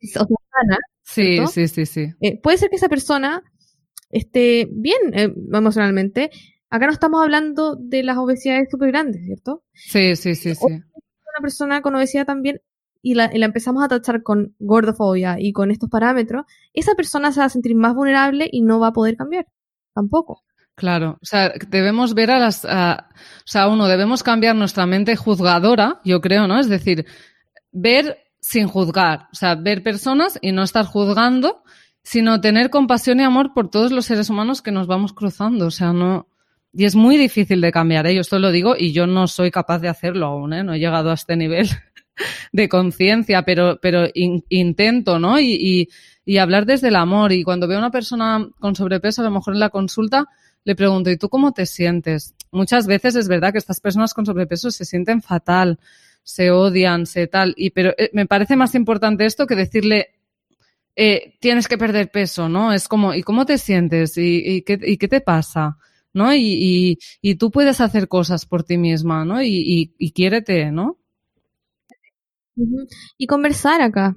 o 0.02 0.06
sea, 0.06 0.22
sana, 0.22 0.78
Sí, 1.12 1.38
sí, 1.46 1.68
sí, 1.68 1.86
sí. 1.86 2.14
Eh, 2.20 2.40
puede 2.40 2.58
ser 2.58 2.70
que 2.70 2.76
esa 2.76 2.88
persona 2.88 3.42
esté 4.10 4.68
bien 4.70 4.98
eh, 5.12 5.32
emocionalmente. 5.52 6.30
Acá 6.70 6.86
no 6.86 6.92
estamos 6.92 7.22
hablando 7.22 7.76
de 7.76 8.02
las 8.02 8.16
obesidades 8.16 8.68
súper 8.70 8.92
grandes, 8.92 9.24
¿cierto? 9.24 9.62
Sí, 9.74 10.16
sí, 10.16 10.34
sí, 10.34 10.54
sí. 10.54 10.66
Una 10.66 11.42
persona 11.42 11.82
con 11.82 11.94
obesidad 11.94 12.26
también 12.26 12.60
y 13.02 13.14
la, 13.14 13.30
y 13.32 13.38
la, 13.38 13.46
empezamos 13.46 13.84
a 13.84 13.88
tachar 13.88 14.22
con 14.22 14.54
gordofobia 14.58 15.36
y 15.38 15.52
con 15.52 15.70
estos 15.70 15.90
parámetros, 15.90 16.44
esa 16.72 16.94
persona 16.94 17.32
se 17.32 17.40
va 17.40 17.46
a 17.46 17.50
sentir 17.50 17.74
más 17.74 17.94
vulnerable 17.94 18.48
y 18.50 18.62
no 18.62 18.78
va 18.78 18.88
a 18.88 18.92
poder 18.92 19.16
cambiar. 19.16 19.46
Tampoco. 19.94 20.42
Claro, 20.74 21.18
o 21.20 21.24
sea, 21.24 21.52
debemos 21.68 22.14
ver 22.14 22.30
a 22.30 22.38
las, 22.38 22.64
a, 22.64 23.08
o 23.10 23.46
sea, 23.46 23.68
uno, 23.68 23.88
debemos 23.88 24.22
cambiar 24.22 24.56
nuestra 24.56 24.86
mente 24.86 25.16
juzgadora, 25.16 26.00
yo 26.04 26.20
creo, 26.20 26.46
¿no? 26.46 26.58
Es 26.58 26.68
decir, 26.68 27.04
ver 27.72 28.18
sin 28.42 28.66
juzgar, 28.66 29.28
o 29.32 29.36
sea, 29.36 29.54
ver 29.54 29.82
personas 29.82 30.38
y 30.42 30.52
no 30.52 30.64
estar 30.64 30.84
juzgando, 30.84 31.62
sino 32.02 32.40
tener 32.40 32.68
compasión 32.68 33.20
y 33.20 33.22
amor 33.22 33.54
por 33.54 33.70
todos 33.70 33.92
los 33.92 34.04
seres 34.04 34.28
humanos 34.28 34.60
que 34.60 34.72
nos 34.72 34.88
vamos 34.88 35.12
cruzando, 35.12 35.66
o 35.66 35.70
sea, 35.70 35.92
no, 35.92 36.26
y 36.74 36.84
es 36.84 36.96
muy 36.96 37.16
difícil 37.16 37.60
de 37.60 37.70
cambiar, 37.70 38.06
¿eh? 38.06 38.14
yo 38.14 38.20
esto 38.20 38.40
lo 38.40 38.50
digo 38.50 38.74
y 38.76 38.92
yo 38.92 39.06
no 39.06 39.28
soy 39.28 39.52
capaz 39.52 39.78
de 39.78 39.88
hacerlo 39.88 40.26
aún, 40.26 40.52
¿eh? 40.52 40.64
no 40.64 40.74
he 40.74 40.80
llegado 40.80 41.10
a 41.10 41.14
este 41.14 41.36
nivel 41.36 41.68
de 42.52 42.68
conciencia, 42.68 43.42
pero, 43.42 43.78
pero 43.80 44.06
in, 44.12 44.44
intento, 44.48 45.20
¿no? 45.20 45.38
Y, 45.38 45.52
y, 45.52 45.88
y 46.24 46.38
hablar 46.38 46.66
desde 46.66 46.88
el 46.88 46.96
amor. 46.96 47.32
Y 47.32 47.44
cuando 47.44 47.68
veo 47.68 47.78
a 47.78 47.80
una 47.80 47.90
persona 47.90 48.48
con 48.58 48.74
sobrepeso, 48.74 49.22
a 49.22 49.24
lo 49.24 49.30
mejor 49.30 49.54
en 49.54 49.60
la 49.60 49.70
consulta, 49.70 50.26
le 50.64 50.74
pregunto, 50.74 51.10
¿y 51.10 51.16
tú 51.16 51.28
cómo 51.28 51.52
te 51.52 51.66
sientes? 51.66 52.34
Muchas 52.50 52.86
veces 52.86 53.16
es 53.16 53.28
verdad 53.28 53.52
que 53.52 53.58
estas 53.58 53.80
personas 53.80 54.14
con 54.14 54.26
sobrepeso 54.26 54.70
se 54.70 54.84
sienten 54.84 55.22
fatal, 55.22 55.78
se 56.22 56.50
odian, 56.50 57.06
se 57.06 57.26
tal, 57.26 57.54
y 57.56 57.70
pero 57.70 57.90
eh, 57.98 58.10
me 58.12 58.26
parece 58.26 58.56
más 58.56 58.74
importante 58.74 59.26
esto 59.26 59.46
que 59.46 59.56
decirle 59.56 60.08
eh, 60.94 61.38
tienes 61.40 61.68
que 61.68 61.78
perder 61.78 62.10
peso, 62.10 62.48
¿no? 62.48 62.72
Es 62.72 62.86
como, 62.86 63.14
¿y 63.14 63.22
cómo 63.22 63.46
te 63.46 63.56
sientes? 63.56 64.18
¿Y, 64.18 64.56
y, 64.56 64.62
qué, 64.62 64.78
y 64.82 64.98
qué, 64.98 65.08
te 65.08 65.20
pasa? 65.20 65.78
¿No? 66.12 66.34
Y, 66.34 66.98
y, 67.22 67.34
tú 67.36 67.50
puedes 67.50 67.80
hacer 67.80 68.08
cosas 68.08 68.44
por 68.44 68.64
ti 68.64 68.76
misma, 68.76 69.24
¿no? 69.24 69.42
Y, 69.42 69.94
y, 69.98 70.12
quiérete, 70.12 70.70
¿no? 70.70 70.98
Y 73.16 73.26
conversar 73.26 73.80
acá. 73.80 74.14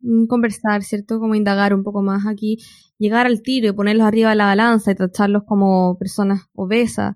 Mm, 0.00 0.26
conversar, 0.26 0.82
¿cierto? 0.82 1.18
Como 1.18 1.34
indagar 1.34 1.72
un 1.72 1.82
poco 1.82 2.02
más 2.02 2.26
aquí. 2.26 2.58
Llegar 2.98 3.26
al 3.26 3.40
tiro 3.40 3.68
y 3.68 3.72
ponerlos 3.72 4.06
arriba 4.06 4.30
de 4.30 4.36
la 4.36 4.46
balanza 4.46 4.90
y 4.90 4.94
tratarlos 4.94 5.44
como 5.46 5.96
personas 5.98 6.42
obesas. 6.54 7.14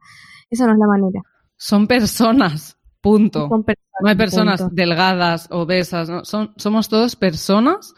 Esa 0.49 0.67
no 0.67 0.73
es 0.73 0.79
la 0.79 0.87
manera. 0.87 1.21
Son 1.57 1.87
personas. 1.87 2.79
Punto. 3.03 3.49
Son 3.51 3.65
no 4.01 4.09
hay 4.09 4.17
personas 4.17 4.61
punto. 4.61 4.75
delgadas, 4.75 5.49
obesas, 5.51 6.09
¿no? 6.09 6.25
Son, 6.25 6.53
somos 6.57 6.89
todos 6.89 7.17
personas 7.17 7.95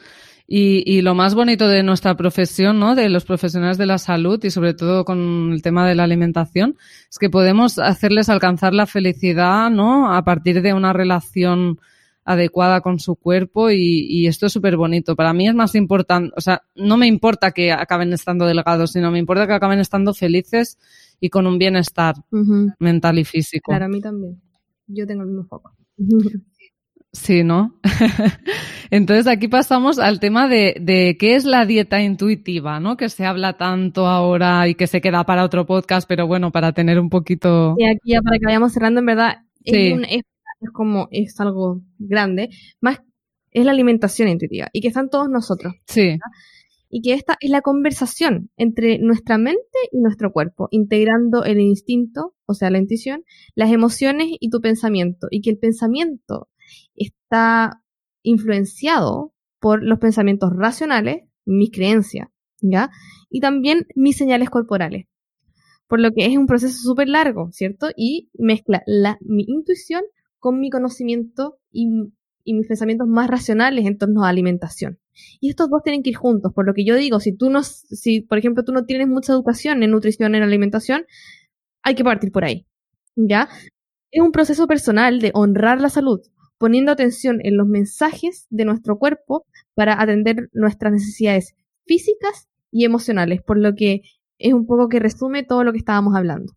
y, 0.47 0.83
y, 0.87 1.03
lo 1.03 1.15
más 1.15 1.35
bonito 1.35 1.69
de 1.69 1.83
nuestra 1.83 2.17
profesión, 2.17 2.79
¿no? 2.79 2.95
De 2.95 3.09
los 3.09 3.25
profesionales 3.25 3.79
de 3.79 3.87
la 3.87 3.99
salud 3.99 4.43
y 4.45 4.51
sobre 4.51 4.75
todo 4.75 5.05
con 5.05 5.53
el 5.53 5.63
tema 5.63 5.89
de 5.89 5.95
la 5.97 6.05
alimentación, 6.05 6.77
es 7.11 7.19
que 7.19 7.31
podemos 7.31 7.79
hacerles 7.79 8.29
alcanzar 8.29 8.73
la 8.73 8.87
felicidad, 8.87 9.71
¿no? 9.71 10.15
A 10.15 10.23
partir 10.25 10.63
de 10.63 10.73
una 10.73 10.93
relación 10.93 11.81
adecuada 12.25 12.81
con 12.81 12.99
su 12.99 13.17
cuerpo 13.17 13.71
y, 13.71 14.07
y 14.09 14.27
esto 14.27 14.47
es 14.47 14.53
súper 14.53 14.77
bonito. 14.77 15.17
Para 15.17 15.33
mí 15.33 15.49
es 15.49 15.55
más 15.55 15.75
importante, 15.75 16.33
o 16.37 16.41
sea, 16.41 16.63
no 16.75 16.97
me 16.97 17.07
importa 17.07 17.53
que 17.53 17.73
acaben 17.73 18.13
estando 18.13 18.47
delgados, 18.47 18.93
sino 18.93 19.11
me 19.11 19.19
importa 19.19 19.47
que 19.47 19.55
acaben 19.55 19.79
estando 19.79 20.13
felices 20.13 20.79
y 21.21 21.31
con 21.31 21.47
un 21.47 21.59
bienestar 21.59 22.17
uh 22.31 22.37
-huh. 22.37 22.75
mental 22.79 23.19
y 23.19 23.25
físico. 23.25 23.71
Claro, 23.71 23.87
a 23.87 23.89
mí 23.89 24.01
también 24.01 24.41
yo 24.87 25.07
tengo 25.07 25.23
el 25.23 25.29
mismo 25.29 25.45
foco. 25.45 25.73
Sí, 27.13 27.45
¿no? 27.45 27.81
Entonces 28.91 29.27
aquí 29.27 29.49
pasamos 29.49 29.99
al 29.99 30.21
tema 30.21 30.49
de, 30.49 30.77
de, 30.79 31.17
qué 31.19 31.35
es 31.35 31.47
la 31.47 31.65
dieta 31.65 32.03
intuitiva, 32.03 32.79
¿no? 32.79 32.99
Que 32.99 33.09
se 33.09 33.25
habla 33.25 33.57
tanto 33.57 34.07
ahora 34.07 34.69
y 34.69 34.75
que 34.75 34.87
se 34.87 35.01
queda 35.01 35.25
para 35.25 35.43
otro 35.43 35.65
podcast, 35.65 36.07
pero 36.07 36.27
bueno, 36.27 36.53
para 36.53 36.73
tener 36.73 37.01
un 37.01 37.09
poquito. 37.09 37.75
Y 37.79 37.87
aquí 37.87 38.13
ya 38.13 38.21
para 38.21 38.39
que 38.39 38.45
vayamos 38.45 38.75
cerrando, 38.75 39.01
en 39.01 39.07
verdad, 39.07 39.37
sí. 39.65 39.73
es, 39.75 39.93
un, 39.95 40.05
es, 40.05 40.23
es, 40.61 40.71
como, 40.75 41.09
es 41.11 41.41
algo 41.41 41.81
grande, 41.99 42.51
más 42.83 43.01
es 43.51 43.65
la 43.65 43.73
alimentación 43.73 44.29
intuitiva 44.29 44.69
y 44.71 44.83
que 44.83 44.89
están 44.89 45.09
todos 45.09 45.31
nosotros. 45.31 45.73
Sí. 45.87 46.03
¿verdad? 46.03 46.21
Y 46.89 47.03
que 47.03 47.15
esta 47.15 47.37
es 47.41 47.51
la 47.51 47.63
conversación 47.63 48.51
entre 48.57 48.99
nuestra 48.99 49.39
mente 49.39 49.79
y 49.93 50.01
nuestro 50.01 50.33
cuerpo, 50.33 50.69
integrando 50.71 51.45
el 51.45 51.61
instinto, 51.61 52.35
o 52.47 52.55
sea, 52.55 52.71
la 52.71 52.79
intuición, 52.79 53.25
las 53.55 53.73
emociones 53.73 54.29
y 54.39 54.51
tu 54.51 54.61
pensamiento. 54.61 55.27
Y 55.31 55.41
que 55.41 55.51
el 55.51 55.59
pensamiento 55.59 56.49
está 56.95 57.83
influenciado 58.23 59.33
por 59.61 59.83
los 59.83 59.99
pensamientos 59.99 60.51
racionales, 60.55 61.25
mis 61.45 61.71
creencias, 61.71 62.29
¿ya? 62.61 62.91
Y 63.31 63.41
también 63.41 63.87
mis 63.95 64.17
señales 64.17 64.51
corporales. 64.51 65.07
Por 65.89 66.01
lo 66.01 66.11
que 66.11 66.27
es 66.27 66.37
un 66.37 66.47
proceso 66.47 66.79
súper 66.79 67.09
largo, 67.09 67.51
¿cierto? 67.53 67.89
Y 67.97 68.31
mezcla 68.35 68.83
la, 68.87 69.19
mi 69.21 69.45
intuición 69.47 70.03
con 70.39 70.61
mi 70.61 70.71
conocimiento 70.71 71.59
y, 71.71 71.89
y 72.45 72.55
mis 72.55 72.67
pensamientos 72.67 73.09
más 73.09 73.29
racionales 73.29 73.87
en 73.87 73.99
torno 73.99 74.25
a 74.25 74.29
alimentación. 74.29 74.99
Y 75.41 75.51
estos 75.51 75.69
dos 75.71 75.83
tienen 75.83 76.03
que 76.03 76.11
ir 76.11 76.17
juntos, 76.17 76.53
por 76.53 76.67
lo 76.67 76.75
que 76.75 76.85
yo 76.85 76.97
digo, 76.97 77.21
si 77.21 77.37
tú 77.37 77.51
no, 77.51 77.63
si 77.63 78.21
por 78.21 78.39
ejemplo 78.39 78.65
tú 78.65 78.73
no 78.73 78.85
tienes 78.85 79.09
mucha 79.09 79.33
educación 79.33 79.83
en 79.83 79.91
nutrición, 79.91 80.35
en 80.35 80.43
alimentación, 80.43 81.05
hay 81.83 81.95
que 81.95 82.05
partir 82.05 82.33
por 82.33 82.45
ahí, 82.45 82.67
¿ya? 83.15 83.49
Es 84.11 84.23
un 84.23 84.33
proceso 84.33 84.67
personal 84.67 85.21
de 85.21 85.31
honrar 85.35 85.81
la 85.81 85.91
salud, 85.91 86.21
poniendo 86.59 86.93
atención 86.93 87.39
en 87.43 87.57
los 87.57 87.67
mensajes 87.67 88.47
de 88.51 88.65
nuestro 88.65 88.99
cuerpo 88.99 89.47
para 89.75 90.01
atender 90.01 90.49
nuestras 90.53 90.93
necesidades 90.93 91.55
físicas 91.85 92.49
y 92.71 92.85
emocionales, 92.85 93.43
por 93.43 93.59
lo 93.59 93.75
que 93.75 94.03
es 94.39 94.53
un 94.53 94.67
poco 94.67 94.89
que 94.89 94.99
resume 94.99 95.45
todo 95.45 95.65
lo 95.65 95.73
que 95.73 95.79
estábamos 95.79 96.15
hablando. 96.15 96.53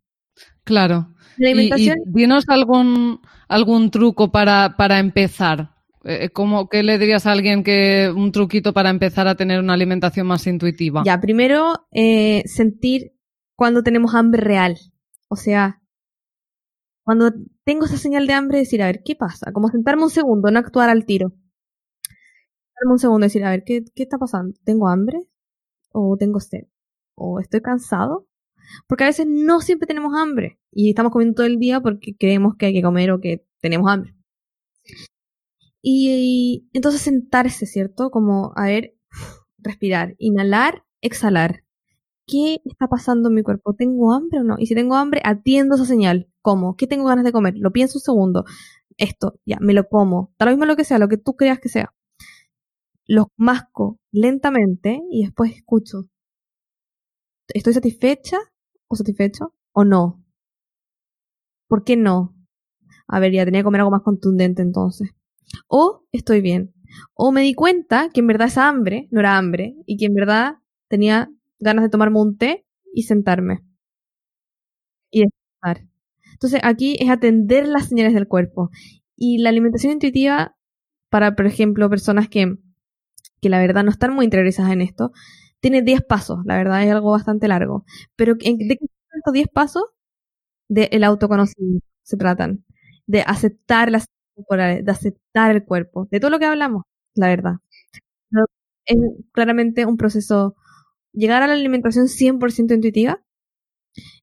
Claro. 0.64 1.14
La 1.36 1.48
alimentación... 1.48 1.98
Y, 2.04 2.08
y 2.08 2.12
dinos 2.12 2.44
algún, 2.48 3.20
algún 3.48 3.90
truco 3.90 4.30
para, 4.30 4.76
para 4.76 4.98
empezar 4.98 5.79
¿Cómo, 6.32 6.68
¿Qué 6.68 6.82
le 6.82 6.98
dirías 6.98 7.26
a 7.26 7.32
alguien 7.32 7.62
que 7.62 8.10
un 8.14 8.32
truquito 8.32 8.72
para 8.72 8.90
empezar 8.90 9.28
a 9.28 9.34
tener 9.34 9.60
una 9.60 9.74
alimentación 9.74 10.26
más 10.26 10.46
intuitiva? 10.46 11.02
Ya, 11.04 11.20
primero, 11.20 11.86
eh, 11.92 12.42
sentir 12.46 13.12
cuando 13.54 13.82
tenemos 13.82 14.14
hambre 14.14 14.40
real. 14.40 14.78
O 15.28 15.36
sea, 15.36 15.82
cuando 17.04 17.32
tengo 17.64 17.84
esa 17.84 17.98
señal 17.98 18.26
de 18.26 18.32
hambre, 18.32 18.58
decir, 18.58 18.82
a 18.82 18.86
ver, 18.86 19.02
¿qué 19.04 19.14
pasa? 19.14 19.52
Como 19.52 19.68
sentarme 19.68 20.04
un 20.04 20.10
segundo, 20.10 20.50
no 20.50 20.58
actuar 20.58 20.88
al 20.88 21.04
tiro. 21.04 21.34
Sentarme 22.00 22.92
un 22.92 22.98
segundo, 22.98 23.26
decir, 23.26 23.44
a 23.44 23.50
ver, 23.50 23.64
¿qué, 23.64 23.84
qué 23.94 24.04
está 24.04 24.16
pasando? 24.16 24.58
¿Tengo 24.64 24.88
hambre? 24.88 25.18
¿O 25.92 26.16
tengo 26.16 26.40
sed? 26.40 26.68
¿O 27.14 27.40
estoy 27.40 27.60
cansado? 27.60 28.26
Porque 28.86 29.04
a 29.04 29.08
veces 29.08 29.26
no 29.28 29.60
siempre 29.60 29.86
tenemos 29.86 30.14
hambre 30.14 30.58
y 30.70 30.90
estamos 30.90 31.12
comiendo 31.12 31.34
todo 31.34 31.46
el 31.46 31.58
día 31.58 31.80
porque 31.80 32.16
creemos 32.16 32.54
que 32.56 32.66
hay 32.66 32.72
que 32.72 32.82
comer 32.82 33.10
o 33.10 33.20
que 33.20 33.44
tenemos 33.60 33.90
hambre. 33.90 34.14
Y, 35.82 36.68
entonces 36.72 37.00
sentarse, 37.00 37.66
¿cierto? 37.66 38.10
Como, 38.10 38.52
a 38.56 38.64
ver, 38.66 38.94
respirar, 39.58 40.14
inhalar, 40.18 40.84
exhalar. 41.00 41.64
¿Qué 42.26 42.60
está 42.64 42.86
pasando 42.88 43.28
en 43.28 43.34
mi 43.36 43.42
cuerpo? 43.42 43.74
¿Tengo 43.74 44.12
hambre 44.12 44.40
o 44.40 44.44
no? 44.44 44.56
Y 44.58 44.66
si 44.66 44.74
tengo 44.74 44.94
hambre, 44.96 45.20
atiendo 45.24 45.74
esa 45.74 45.86
señal. 45.86 46.28
¿Cómo? 46.42 46.76
¿Qué 46.76 46.86
tengo 46.86 47.04
ganas 47.06 47.24
de 47.24 47.32
comer? 47.32 47.54
Lo 47.56 47.72
pienso 47.72 47.98
un 47.98 48.02
segundo. 48.02 48.44
Esto, 48.96 49.34
ya, 49.46 49.58
me 49.60 49.74
lo 49.74 49.88
como. 49.88 50.32
Da 50.38 50.46
lo 50.46 50.52
mismo 50.52 50.66
lo 50.66 50.76
que 50.76 50.84
sea, 50.84 50.98
lo 50.98 51.08
que 51.08 51.16
tú 51.18 51.34
creas 51.36 51.58
que 51.60 51.68
sea. 51.68 51.92
Lo 53.06 53.32
masco 53.36 53.98
lentamente 54.12 55.02
y 55.10 55.24
después 55.24 55.52
escucho. 55.54 56.08
¿Estoy 57.48 57.74
satisfecha 57.74 58.38
o 58.88 58.96
satisfecho 58.96 59.54
o 59.72 59.84
no? 59.84 60.22
¿Por 61.68 61.84
qué 61.84 61.96
no? 61.96 62.36
A 63.08 63.20
ver, 63.20 63.32
ya 63.32 63.44
tenía 63.44 63.60
que 63.60 63.64
comer 63.64 63.80
algo 63.80 63.90
más 63.90 64.02
contundente 64.02 64.62
entonces. 64.62 65.10
O 65.68 66.04
estoy 66.12 66.40
bien. 66.40 66.74
O 67.14 67.32
me 67.32 67.42
di 67.42 67.54
cuenta 67.54 68.10
que 68.12 68.20
en 68.20 68.26
verdad 68.26 68.48
esa 68.48 68.68
hambre 68.68 69.08
no 69.10 69.20
era 69.20 69.36
hambre 69.38 69.76
y 69.86 69.96
que 69.96 70.06
en 70.06 70.14
verdad 70.14 70.56
tenía 70.88 71.30
ganas 71.60 71.84
de 71.84 71.90
tomarme 71.90 72.20
un 72.20 72.36
té 72.38 72.66
y 72.94 73.04
sentarme. 73.04 73.62
Y 75.10 75.22
descansar. 75.24 75.86
Entonces 76.32 76.60
aquí 76.62 76.96
es 77.00 77.10
atender 77.10 77.68
las 77.68 77.88
señales 77.88 78.14
del 78.14 78.28
cuerpo. 78.28 78.70
Y 79.16 79.38
la 79.38 79.50
alimentación 79.50 79.92
intuitiva 79.92 80.56
para, 81.10 81.36
por 81.36 81.46
ejemplo, 81.46 81.90
personas 81.90 82.28
que, 82.28 82.56
que 83.40 83.48
la 83.50 83.58
verdad 83.60 83.84
no 83.84 83.90
están 83.90 84.14
muy 84.14 84.24
interiorizadas 84.26 84.72
en 84.72 84.82
esto, 84.82 85.12
tiene 85.60 85.82
10 85.82 86.02
pasos. 86.02 86.40
La 86.46 86.56
verdad 86.56 86.84
es 86.84 86.92
algo 86.92 87.12
bastante 87.12 87.48
largo. 87.48 87.84
Pero 88.16 88.34
¿de 88.36 88.40
qué 88.56 88.78
estos 89.16 89.32
10 89.34 89.48
pasos? 89.48 89.84
Del 90.68 91.04
autoconocimiento 91.04 91.86
se 92.02 92.16
tratan. 92.16 92.64
De 93.06 93.22
aceptar 93.22 93.90
las 93.90 94.06
de 94.48 94.90
aceptar 94.90 95.50
el 95.50 95.64
cuerpo, 95.64 96.08
de 96.10 96.20
todo 96.20 96.30
lo 96.30 96.38
que 96.38 96.46
hablamos, 96.46 96.84
la 97.14 97.28
verdad. 97.28 97.54
Es 98.86 98.96
claramente 99.32 99.86
un 99.86 99.96
proceso. 99.96 100.56
Llegar 101.12 101.42
a 101.42 101.46
la 101.46 101.54
alimentación 101.54 102.06
100% 102.06 102.74
intuitiva 102.74 103.22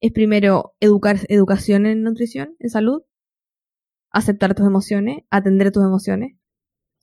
es 0.01 0.11
primero 0.11 0.73
educar, 0.79 1.17
educación 1.29 1.85
en 1.85 2.03
nutrición, 2.03 2.55
en 2.59 2.69
salud, 2.69 3.03
aceptar 4.11 4.55
tus 4.55 4.65
emociones, 4.65 5.23
atender 5.29 5.71
tus 5.71 5.83
emociones, 5.83 6.37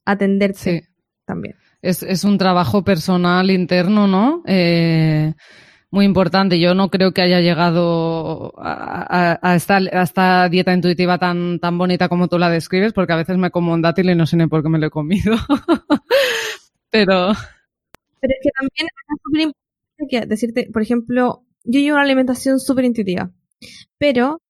atenderte 0.05 0.89
también. 1.25 1.55
Es, 1.81 2.03
es, 2.03 2.23
un 2.23 2.37
trabajo 2.37 2.83
personal 2.83 3.51
interno, 3.51 4.07
¿no? 4.07 4.43
Eh, 4.47 5.33
muy 5.95 6.05
importante. 6.05 6.59
Yo 6.59 6.75
no 6.75 6.89
creo 6.89 7.13
que 7.13 7.21
haya 7.21 7.39
llegado 7.39 8.53
a, 8.57 9.39
a, 9.41 9.55
esta, 9.55 10.49
dieta 10.49 10.73
intuitiva 10.73 11.17
tan, 11.17 11.59
tan 11.59 11.77
bonita 11.77 12.09
como 12.09 12.27
tú 12.27 12.37
la 12.37 12.49
describes, 12.49 12.91
porque 12.93 13.13
a 13.13 13.15
veces 13.15 13.37
me 13.37 13.49
como 13.49 13.73
un 13.73 13.81
dátil 13.81 14.09
y 14.09 14.15
no 14.15 14.25
sé 14.25 14.35
ni 14.35 14.45
por 14.47 14.61
qué 14.61 14.69
me 14.69 14.77
lo 14.77 14.87
he 14.87 14.89
comido. 14.91 15.35
Pero... 16.91 17.31
Pero 18.19 18.33
es 18.33 18.39
que 18.41 18.49
también 18.51 18.87
es 18.87 19.21
súper 19.23 19.41
importante 19.41 20.27
decirte, 20.27 20.69
por 20.71 20.81
ejemplo, 20.81 21.45
yo 21.63 21.79
llevo 21.79 21.95
una 21.95 22.03
alimentación 22.03 22.59
súper 22.59 22.85
intuitiva, 22.85 23.31
pero 23.97 24.41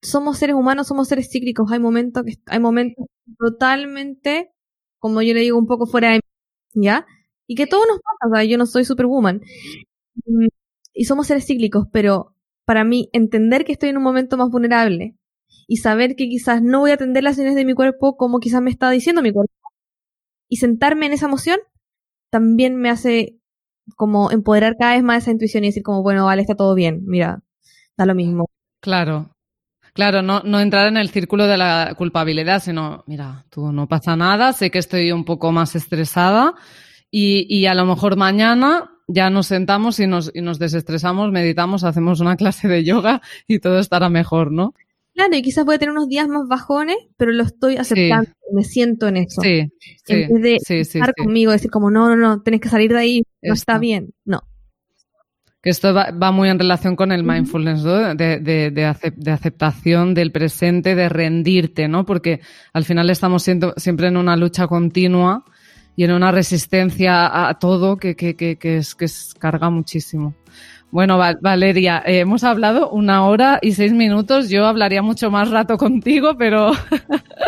somos 0.00 0.38
seres 0.38 0.56
humanos, 0.56 0.86
somos 0.86 1.08
seres 1.08 1.28
cíclicos. 1.30 1.70
Hay 1.70 1.80
momentos 1.80 2.22
que 2.24 2.34
hay 2.46 2.60
momentos 2.60 3.06
totalmente, 3.38 4.52
como 4.98 5.20
yo 5.22 5.34
le 5.34 5.40
digo, 5.40 5.58
un 5.58 5.66
poco 5.66 5.86
fuera 5.86 6.10
de 6.12 6.20
mí, 6.74 6.84
¿ya? 6.84 7.06
Y 7.46 7.54
que 7.54 7.66
todo 7.66 7.84
nos 7.86 7.98
pasa, 7.98 8.34
sea, 8.34 8.44
yo 8.44 8.56
no 8.56 8.66
soy 8.66 8.84
superwoman. 8.84 9.40
Y 10.92 11.04
somos 11.04 11.26
seres 11.26 11.46
cíclicos, 11.46 11.86
pero 11.92 12.34
para 12.64 12.84
mí 12.84 13.08
entender 13.12 13.64
que 13.64 13.72
estoy 13.72 13.90
en 13.90 13.96
un 13.96 14.02
momento 14.02 14.36
más 14.36 14.50
vulnerable 14.50 15.16
y 15.66 15.78
saber 15.78 16.16
que 16.16 16.28
quizás 16.28 16.62
no 16.62 16.80
voy 16.80 16.90
a 16.90 16.94
atender 16.94 17.22
las 17.22 17.36
señales 17.36 17.56
de 17.56 17.64
mi 17.64 17.74
cuerpo 17.74 18.16
como 18.16 18.40
quizás 18.40 18.62
me 18.62 18.70
está 18.70 18.90
diciendo 18.90 19.22
mi 19.22 19.32
cuerpo 19.32 19.52
y 20.48 20.56
sentarme 20.56 21.06
en 21.06 21.12
esa 21.12 21.26
emoción 21.26 21.58
también 22.30 22.76
me 22.76 22.90
hace 22.90 23.38
como 23.96 24.30
empoderar 24.30 24.76
cada 24.78 24.94
vez 24.94 25.02
más 25.02 25.22
esa 25.22 25.32
intuición 25.32 25.64
y 25.64 25.68
decir 25.68 25.82
como, 25.82 26.02
bueno, 26.02 26.26
vale, 26.26 26.42
está 26.42 26.54
todo 26.54 26.74
bien, 26.74 27.02
mira, 27.04 27.42
da 27.96 28.06
lo 28.06 28.14
mismo. 28.14 28.48
Claro, 28.80 29.32
Claro, 29.94 30.22
no, 30.22 30.40
no 30.40 30.58
entrar 30.58 30.88
en 30.88 30.96
el 30.96 31.10
círculo 31.10 31.46
de 31.46 31.58
la 31.58 31.94
culpabilidad, 31.98 32.62
sino, 32.62 33.04
mira, 33.06 33.44
tú 33.50 33.72
no 33.72 33.88
pasa 33.88 34.16
nada, 34.16 34.54
sé 34.54 34.70
que 34.70 34.78
estoy 34.78 35.12
un 35.12 35.26
poco 35.26 35.52
más 35.52 35.74
estresada 35.74 36.54
y, 37.10 37.46
y 37.54 37.66
a 37.66 37.74
lo 37.74 37.84
mejor 37.84 38.16
mañana 38.16 38.90
ya 39.12 39.30
nos 39.30 39.46
sentamos 39.46 40.00
y 40.00 40.06
nos, 40.06 40.30
y 40.34 40.40
nos 40.40 40.58
desestresamos, 40.58 41.30
meditamos, 41.30 41.84
hacemos 41.84 42.20
una 42.20 42.36
clase 42.36 42.68
de 42.68 42.84
yoga 42.84 43.20
y 43.46 43.58
todo 43.58 43.78
estará 43.78 44.08
mejor, 44.08 44.52
¿no? 44.52 44.74
Claro, 45.14 45.36
y 45.36 45.42
quizás 45.42 45.64
puede 45.66 45.78
tener 45.78 45.92
unos 45.92 46.08
días 46.08 46.26
más 46.26 46.48
bajones, 46.48 46.96
pero 47.18 47.32
lo 47.32 47.42
estoy 47.42 47.76
aceptando, 47.76 48.30
me 48.52 48.64
siento 48.64 49.08
en 49.08 49.18
eso. 49.18 49.42
Sí, 49.42 49.70
sí, 50.04 50.14
en 50.14 50.40
vez 50.40 50.62
de 50.66 50.80
estar 50.80 51.14
conmigo, 51.14 51.52
decir 51.52 51.70
como, 51.70 51.90
no, 51.90 52.08
no, 52.08 52.16
no, 52.16 52.42
tenés 52.42 52.60
que 52.60 52.70
salir 52.70 52.92
de 52.92 52.98
ahí, 52.98 53.22
no 53.42 53.52
está 53.52 53.78
bien, 53.78 54.14
no. 54.24 54.40
Que 55.60 55.70
esto 55.70 55.94
va, 55.94 56.10
va, 56.10 56.32
muy 56.32 56.48
en 56.48 56.58
relación 56.58 56.96
con 56.96 57.12
el 57.12 57.22
mindfulness, 57.22 57.84
¿no? 57.84 58.14
De, 58.14 58.40
de, 58.40 58.70
de, 58.70 59.12
de, 59.14 59.30
aceptación 59.30 60.14
del 60.14 60.32
presente, 60.32 60.94
de 60.94 61.08
rendirte, 61.08 61.86
¿no? 61.86 62.04
Porque 62.04 62.40
al 62.72 62.84
final 62.84 63.10
estamos 63.10 63.42
siendo, 63.44 63.74
siempre 63.76 64.08
en 64.08 64.16
una 64.16 64.36
lucha 64.36 64.66
continua 64.66 65.44
y 65.96 66.04
en 66.04 66.12
una 66.12 66.30
resistencia 66.30 67.48
a 67.48 67.58
todo 67.58 67.96
que, 67.96 68.16
que, 68.16 68.34
que, 68.34 68.56
que 68.56 68.78
es, 68.78 68.94
que 68.94 69.04
es, 69.04 69.34
carga 69.38 69.70
muchísimo. 69.70 70.34
Bueno, 70.90 71.16
Valeria, 71.16 72.02
eh, 72.04 72.18
hemos 72.18 72.44
hablado 72.44 72.90
una 72.90 73.24
hora 73.24 73.58
y 73.62 73.72
seis 73.72 73.94
minutos. 73.94 74.50
Yo 74.50 74.66
hablaría 74.66 75.00
mucho 75.00 75.30
más 75.30 75.50
rato 75.50 75.78
contigo, 75.78 76.36
pero 76.36 76.72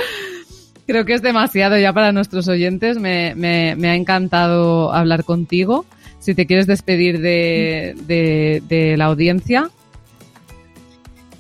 creo 0.86 1.04
que 1.04 1.12
es 1.12 1.20
demasiado 1.20 1.76
ya 1.78 1.92
para 1.92 2.10
nuestros 2.12 2.48
oyentes. 2.48 2.98
Me, 2.98 3.34
me, 3.34 3.88
ha 3.88 3.94
encantado 3.94 4.94
hablar 4.94 5.24
contigo. 5.24 5.84
Si 6.20 6.34
te 6.34 6.46
quieres 6.46 6.66
despedir 6.66 7.20
de, 7.20 7.94
de, 8.06 8.62
de 8.66 8.96
la 8.96 9.06
audiencia. 9.06 9.70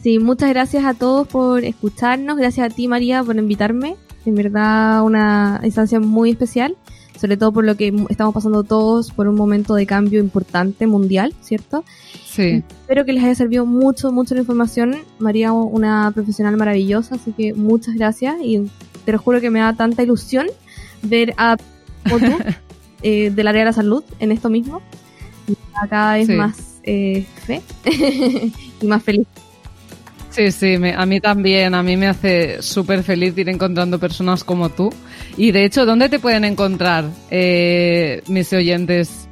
Sí, 0.02 0.18
muchas 0.18 0.50
gracias 0.50 0.84
a 0.84 0.92
todos 0.92 1.26
por 1.26 1.64
escucharnos. 1.64 2.36
Gracias 2.36 2.70
a 2.70 2.74
ti, 2.74 2.86
María, 2.86 3.24
por 3.24 3.36
invitarme. 3.36 3.96
En 4.26 4.34
verdad, 4.34 5.02
una 5.02 5.58
instancia 5.64 6.00
muy 6.00 6.32
especial 6.32 6.76
sobre 7.24 7.38
todo 7.38 7.52
por 7.52 7.64
lo 7.64 7.74
que 7.74 7.90
estamos 8.10 8.34
pasando 8.34 8.64
todos 8.64 9.10
por 9.10 9.28
un 9.28 9.34
momento 9.34 9.74
de 9.74 9.86
cambio 9.86 10.20
importante 10.20 10.86
mundial, 10.86 11.34
¿cierto? 11.40 11.82
Sí. 12.26 12.62
Espero 12.82 13.06
que 13.06 13.14
les 13.14 13.24
haya 13.24 13.34
servido 13.34 13.64
mucho, 13.64 14.12
mucho 14.12 14.34
la 14.34 14.42
información. 14.42 14.94
María, 15.18 15.50
una 15.54 16.10
profesional 16.10 16.54
maravillosa, 16.58 17.14
así 17.14 17.32
que 17.32 17.54
muchas 17.54 17.94
gracias 17.94 18.36
y 18.42 18.70
te 19.06 19.12
lo 19.12 19.18
juro 19.18 19.40
que 19.40 19.48
me 19.48 19.60
da 19.60 19.72
tanta 19.72 20.02
ilusión 20.02 20.48
ver 21.00 21.32
a 21.38 21.56
otro 22.12 22.36
eh, 23.00 23.30
del 23.30 23.48
área 23.48 23.60
de 23.62 23.66
la 23.70 23.72
salud 23.72 24.04
en 24.18 24.30
esto 24.30 24.50
mismo. 24.50 24.82
Y 25.48 25.56
cada 25.88 26.16
vez 26.16 26.28
más 26.28 26.78
eh, 26.82 27.24
fe 27.46 27.62
y 28.82 28.86
más 28.86 29.02
feliz. 29.02 29.26
Sí, 30.34 30.50
sí, 30.50 30.74
a 30.74 31.06
mí 31.06 31.20
también, 31.20 31.76
a 31.76 31.82
mí 31.84 31.96
me 31.96 32.08
hace 32.08 32.60
súper 32.60 33.04
feliz 33.04 33.38
ir 33.38 33.48
encontrando 33.48 34.00
personas 34.00 34.42
como 34.42 34.68
tú. 34.68 34.92
Y 35.36 35.52
de 35.52 35.64
hecho, 35.64 35.86
¿dónde 35.86 36.08
te 36.08 36.18
pueden 36.18 36.44
encontrar 36.44 37.04
eh, 37.30 38.20
mis 38.26 38.52
oyentes? 38.52 39.28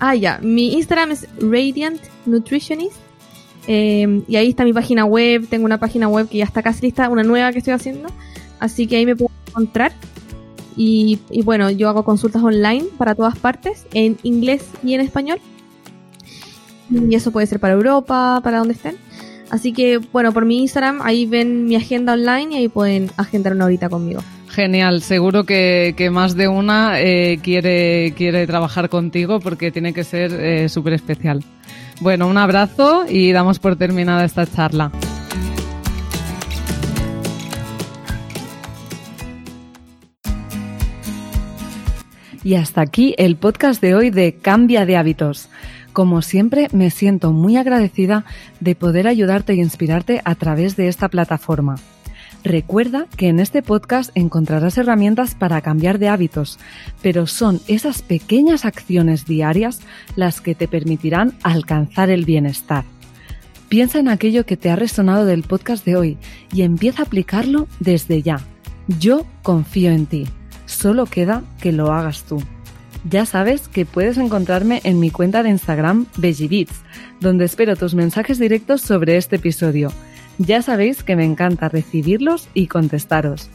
Ah, 0.00 0.14
ya, 0.14 0.38
mi 0.42 0.74
Instagram 0.74 1.12
es 1.12 1.26
Radiant 1.40 1.98
Nutritionist. 2.26 2.96
Eh, 3.66 4.22
y 4.28 4.36
ahí 4.36 4.50
está 4.50 4.64
mi 4.64 4.74
página 4.74 5.06
web, 5.06 5.46
tengo 5.48 5.64
una 5.64 5.78
página 5.78 6.08
web 6.08 6.28
que 6.28 6.36
ya 6.36 6.44
está 6.44 6.62
casi 6.62 6.82
lista, 6.82 7.08
una 7.08 7.22
nueva 7.22 7.50
que 7.50 7.60
estoy 7.60 7.72
haciendo. 7.72 8.10
Así 8.60 8.86
que 8.86 8.96
ahí 8.96 9.06
me 9.06 9.16
puedo 9.16 9.30
encontrar. 9.48 9.92
Y, 10.76 11.20
y 11.30 11.40
bueno, 11.40 11.70
yo 11.70 11.88
hago 11.88 12.04
consultas 12.04 12.42
online 12.42 12.84
para 12.98 13.14
todas 13.14 13.38
partes, 13.38 13.86
en 13.94 14.18
inglés 14.22 14.66
y 14.82 14.92
en 14.92 15.00
español. 15.00 15.40
Y 16.90 17.14
eso 17.14 17.30
puede 17.30 17.46
ser 17.46 17.60
para 17.60 17.72
Europa, 17.72 18.42
para 18.44 18.58
donde 18.58 18.74
estén. 18.74 18.96
Así 19.50 19.72
que, 19.72 19.98
bueno, 19.98 20.32
por 20.32 20.44
mi 20.44 20.60
Instagram, 20.60 21.00
ahí 21.02 21.26
ven 21.26 21.66
mi 21.66 21.76
agenda 21.76 22.14
online 22.14 22.54
y 22.54 22.58
ahí 22.58 22.68
pueden 22.68 23.10
agendar 23.16 23.52
una 23.52 23.66
horita 23.66 23.88
conmigo. 23.88 24.22
Genial, 24.48 25.02
seguro 25.02 25.44
que, 25.44 25.94
que 25.96 26.10
más 26.10 26.36
de 26.36 26.48
una 26.48 27.00
eh, 27.00 27.40
quiere, 27.42 28.14
quiere 28.16 28.46
trabajar 28.46 28.88
contigo 28.88 29.40
porque 29.40 29.72
tiene 29.72 29.92
que 29.92 30.04
ser 30.04 30.32
eh, 30.32 30.68
súper 30.68 30.92
especial. 30.92 31.44
Bueno, 32.00 32.28
un 32.28 32.38
abrazo 32.38 33.04
y 33.08 33.32
damos 33.32 33.58
por 33.58 33.76
terminada 33.76 34.24
esta 34.24 34.46
charla. 34.46 34.92
Y 42.44 42.56
hasta 42.56 42.82
aquí 42.82 43.14
el 43.16 43.36
podcast 43.36 43.80
de 43.80 43.94
hoy 43.94 44.10
de 44.10 44.34
Cambia 44.34 44.84
de 44.84 44.98
hábitos. 44.98 45.48
Como 45.94 46.22
siempre, 46.22 46.66
me 46.72 46.90
siento 46.90 47.30
muy 47.30 47.56
agradecida 47.56 48.24
de 48.58 48.74
poder 48.74 49.06
ayudarte 49.06 49.52
e 49.52 49.56
inspirarte 49.56 50.20
a 50.24 50.34
través 50.34 50.74
de 50.74 50.88
esta 50.88 51.08
plataforma. 51.08 51.76
Recuerda 52.42 53.06
que 53.16 53.28
en 53.28 53.38
este 53.38 53.62
podcast 53.62 54.10
encontrarás 54.16 54.76
herramientas 54.76 55.36
para 55.36 55.60
cambiar 55.60 56.00
de 56.00 56.08
hábitos, 56.08 56.58
pero 57.00 57.28
son 57.28 57.60
esas 57.68 58.02
pequeñas 58.02 58.64
acciones 58.64 59.24
diarias 59.24 59.82
las 60.16 60.40
que 60.40 60.56
te 60.56 60.66
permitirán 60.66 61.32
alcanzar 61.44 62.10
el 62.10 62.24
bienestar. 62.24 62.84
Piensa 63.68 64.00
en 64.00 64.08
aquello 64.08 64.44
que 64.44 64.56
te 64.56 64.70
ha 64.70 64.76
resonado 64.76 65.24
del 65.24 65.44
podcast 65.44 65.84
de 65.86 65.94
hoy 65.94 66.18
y 66.52 66.62
empieza 66.62 67.02
a 67.02 67.06
aplicarlo 67.06 67.68
desde 67.78 68.20
ya. 68.20 68.40
Yo 68.98 69.26
confío 69.44 69.92
en 69.92 70.06
ti. 70.06 70.26
Solo 70.66 71.06
queda 71.06 71.44
que 71.60 71.70
lo 71.70 71.92
hagas 71.92 72.24
tú. 72.24 72.42
Ya 73.08 73.26
sabes 73.26 73.68
que 73.68 73.84
puedes 73.84 74.16
encontrarme 74.16 74.80
en 74.84 74.98
mi 74.98 75.10
cuenta 75.10 75.42
de 75.42 75.50
Instagram 75.50 76.06
BegiBeats, 76.16 76.82
donde 77.20 77.44
espero 77.44 77.76
tus 77.76 77.94
mensajes 77.94 78.38
directos 78.38 78.80
sobre 78.80 79.16
este 79.16 79.36
episodio. 79.36 79.92
Ya 80.38 80.62
sabéis 80.62 81.02
que 81.02 81.14
me 81.14 81.24
encanta 81.24 81.68
recibirlos 81.68 82.48
y 82.54 82.66
contestaros. 82.66 83.50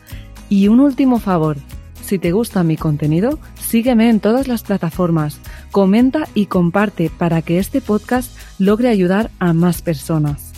Y 0.50 0.68
un 0.68 0.80
último 0.80 1.20
favor, 1.20 1.58
si 2.04 2.20
te 2.20 2.32
gusta 2.32 2.64
mi 2.64 2.78
contenido, 2.78 3.40
sígueme 3.60 4.10
en 4.10 4.20
todas 4.20 4.48
las 4.48 4.64
plataformas, 4.64 5.40
comenta 5.72 6.28
y 6.34 6.46
comparte 6.46 7.12
para 7.16 7.42
que 7.42 7.60
este 7.60 7.82
podcast 7.82 8.36
logre 8.60 8.90
ayudar 8.90 9.30
a 9.40 9.54
más 9.54 9.82
personas. 9.82 10.49